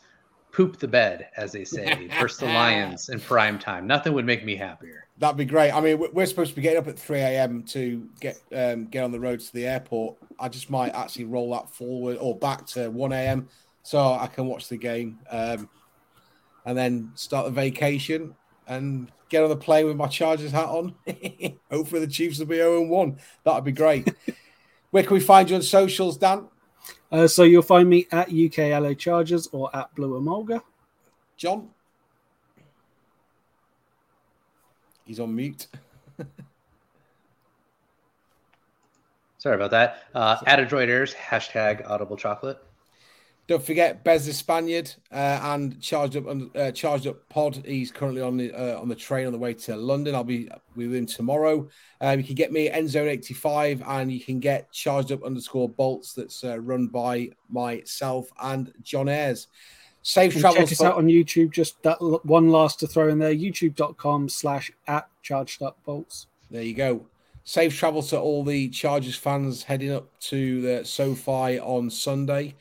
poop 0.53 0.77
the 0.77 0.87
bed, 0.87 1.27
as 1.35 1.51
they 1.51 1.65
say, 1.65 2.07
versus 2.19 2.39
the 2.39 2.45
Lions 2.45 3.09
in 3.09 3.19
prime 3.19 3.59
time. 3.59 3.85
Nothing 3.85 4.13
would 4.13 4.25
make 4.25 4.45
me 4.45 4.55
happier. 4.55 5.07
That'd 5.17 5.35
be 5.35 5.45
great. 5.45 5.71
I 5.71 5.81
mean, 5.81 6.01
we're 6.13 6.25
supposed 6.25 6.51
to 6.51 6.55
be 6.55 6.61
getting 6.61 6.79
up 6.79 6.87
at 6.87 6.97
three 6.97 7.19
a.m. 7.19 7.63
to 7.63 8.07
get 8.21 8.39
um, 8.55 8.85
get 8.85 9.03
on 9.03 9.11
the 9.11 9.19
road 9.19 9.41
to 9.41 9.53
the 9.53 9.67
airport. 9.67 10.15
I 10.39 10.47
just 10.47 10.69
might 10.69 10.95
actually 10.95 11.25
roll 11.25 11.51
that 11.51 11.69
forward 11.69 12.17
or 12.21 12.37
back 12.37 12.65
to 12.67 12.89
one 12.89 13.11
a.m. 13.11 13.49
so 13.83 13.99
I 13.99 14.27
can 14.27 14.47
watch 14.47 14.69
the 14.69 14.77
game, 14.77 15.19
um, 15.29 15.69
and 16.65 16.77
then 16.77 17.11
start 17.15 17.45
the 17.45 17.51
vacation. 17.51 18.35
And 18.68 19.11
get 19.30 19.43
on 19.43 19.49
the 19.49 19.55
plane 19.55 19.86
with 19.88 19.97
my 19.97 20.07
Chargers 20.07 20.51
hat 20.51 20.66
on. 20.66 20.95
Hopefully 21.72 22.01
the 22.01 22.11
Chiefs 22.11 22.39
will 22.39 22.45
be 22.45 22.57
0 22.57 22.84
1. 22.84 23.18
That'd 23.43 23.64
be 23.64 23.72
great. 23.72 24.14
Where 24.91 25.03
can 25.03 25.14
we 25.14 25.20
find 25.20 25.49
you 25.49 25.55
on 25.55 25.61
socials, 25.61 26.18
Dan? 26.18 26.47
Uh, 27.11 27.28
so 27.28 27.43
you'll 27.43 27.61
find 27.64 27.89
me 27.89 28.07
at 28.11 28.30
UKLA 28.30 28.97
Chargers 28.97 29.47
or 29.51 29.76
at 29.76 29.93
Blue 29.95 30.20
Emolga. 30.20 30.61
John? 31.38 31.70
He's 35.05 35.20
on 35.20 35.36
mute. 35.36 35.68
Sorry 39.38 39.55
about 39.55 39.72
that. 39.72 40.03
Uh, 40.14 40.38
at 40.45 40.59
Adroit 40.59 40.89
Airs, 40.89 41.14
hashtag 41.14 41.89
Audible 41.89 42.16
Chocolate. 42.16 42.64
Don't 43.45 43.63
forget 43.63 44.05
Bez 44.05 44.25
the 44.25 44.31
Spaniard 44.31 44.93
uh, 45.11 45.39
and 45.43 45.81
charged 45.81 46.15
up 46.15 46.25
uh, 46.55 46.71
charged 46.71 47.07
up 47.07 47.27
Pod. 47.27 47.61
He's 47.65 47.91
currently 47.91 48.21
on 48.21 48.37
the 48.37 48.53
uh, 48.53 48.79
on 48.79 48.87
the 48.87 48.95
train 48.95 49.25
on 49.27 49.33
the 49.33 49.37
way 49.39 49.53
to 49.53 49.75
London. 49.75 50.15
I'll 50.15 50.23
be 50.23 50.49
with 50.77 50.95
him 50.95 51.05
tomorrow. 51.05 51.67
Um, 51.99 52.19
you 52.19 52.25
can 52.25 52.35
get 52.35 52.53
me 52.53 52.69
Endzone 52.69 53.07
eighty 53.09 53.33
five, 53.33 53.83
and 53.85 54.09
you 54.09 54.21
can 54.21 54.39
get 54.39 54.71
charged 54.71 55.11
up 55.11 55.23
underscore 55.23 55.67
bolts. 55.67 56.13
That's 56.13 56.43
uh, 56.45 56.57
run 56.59 56.87
by 56.87 57.31
myself 57.49 58.29
and 58.41 58.71
John 58.81 59.09
Ayres. 59.09 59.47
Safe 60.03 60.33
travels. 60.39 60.55
check 60.55 60.71
us 60.71 60.77
for- 60.77 60.87
out 60.87 60.95
on 60.95 61.07
YouTube. 61.07 61.51
Just 61.51 61.81
that 61.83 61.97
one 62.23 62.49
last 62.49 62.79
to 62.79 62.87
throw 62.87 63.09
in 63.09 63.19
there. 63.19 63.35
YouTube.com 63.35 64.29
slash 64.29 64.71
at 64.87 65.07
charged 65.21 65.61
up 65.61 65.77
bolts. 65.85 66.27
There 66.49 66.63
you 66.63 66.73
go. 66.73 67.07
Safe 67.45 67.77
travel 67.77 68.01
to 68.03 68.17
all 68.17 68.45
the 68.45 68.69
Chargers 68.69 69.17
fans 69.17 69.63
heading 69.63 69.91
up 69.91 70.17
to 70.21 70.61
the 70.61 70.85
SoFi 70.85 71.59
on 71.59 71.89
Sunday. 71.89 72.55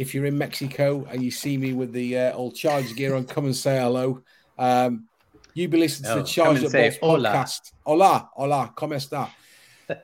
If 0.00 0.14
you're 0.14 0.24
in 0.24 0.38
Mexico 0.38 1.06
and 1.10 1.22
you 1.22 1.30
see 1.30 1.58
me 1.58 1.74
with 1.74 1.92
the 1.92 2.16
uh, 2.18 2.32
old 2.32 2.54
charge 2.56 2.94
gear 2.96 3.14
on, 3.14 3.24
come 3.26 3.44
and 3.44 3.54
say 3.54 3.78
hello. 3.78 4.22
Um, 4.58 5.04
you 5.52 5.68
be 5.68 5.76
listening 5.76 6.08
to 6.08 6.14
Oh, 6.14 6.22
the 6.22 6.26
Charge 6.26 6.64
Up 6.64 6.72
Bolts 6.72 6.96
hola. 7.02 7.28
podcast. 7.28 7.72
Hola, 7.84 8.30
hola, 8.32 8.72
como 8.74 8.94
está? 8.94 9.28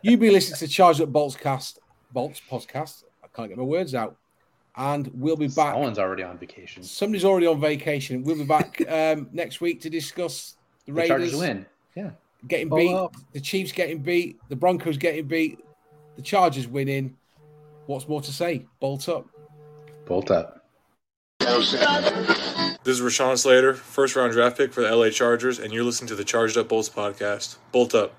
You 0.02 0.18
be 0.18 0.28
listening 0.30 0.58
to 0.58 0.68
Charged 0.68 1.00
Up 1.00 1.08
Bolts 1.08 1.34
cast, 1.34 1.78
Bolts 2.12 2.42
podcast. 2.50 3.04
I 3.24 3.28
can't 3.34 3.48
get 3.48 3.56
my 3.56 3.64
words 3.64 3.94
out. 3.94 4.16
And 4.76 5.10
we'll 5.14 5.34
be 5.34 5.46
back. 5.48 5.72
Someone's 5.72 5.98
already 5.98 6.24
on 6.24 6.36
vacation. 6.36 6.82
Somebody's 6.82 7.24
already 7.24 7.46
on 7.46 7.58
vacation. 7.58 8.22
We'll 8.22 8.36
be 8.36 8.44
back 8.44 8.78
um, 8.90 9.30
next 9.32 9.62
week 9.62 9.80
to 9.80 9.88
discuss 9.88 10.56
the 10.84 10.92
The 10.92 10.98
Raiders 10.98 11.08
Chargers 11.32 11.36
win. 11.36 11.66
Yeah. 11.94 12.10
getting 12.46 12.68
beat, 12.68 12.92
up. 12.92 13.14
the 13.32 13.40
Chiefs 13.40 13.72
getting 13.72 14.00
beat, 14.00 14.38
the 14.50 14.56
Broncos 14.56 14.98
getting 14.98 15.24
beat, 15.26 15.58
the 16.16 16.22
Chargers 16.22 16.68
winning. 16.68 17.16
What's 17.86 18.06
more 18.06 18.20
to 18.20 18.30
say? 18.32 18.66
Bolt 18.78 19.08
up. 19.08 19.26
Bolt 20.06 20.30
up. 20.30 20.64
This 21.40 21.74
is 22.86 23.00
Rashawn 23.00 23.36
Slater, 23.36 23.74
first 23.74 24.14
round 24.14 24.32
draft 24.32 24.56
pick 24.56 24.72
for 24.72 24.80
the 24.80 24.94
LA 24.94 25.10
Chargers, 25.10 25.58
and 25.58 25.72
you're 25.72 25.82
listening 25.82 26.08
to 26.08 26.14
the 26.14 26.24
Charged 26.24 26.56
Up 26.56 26.68
Bolts 26.68 26.88
podcast. 26.88 27.56
Bolt 27.72 27.94
up. 27.94 28.14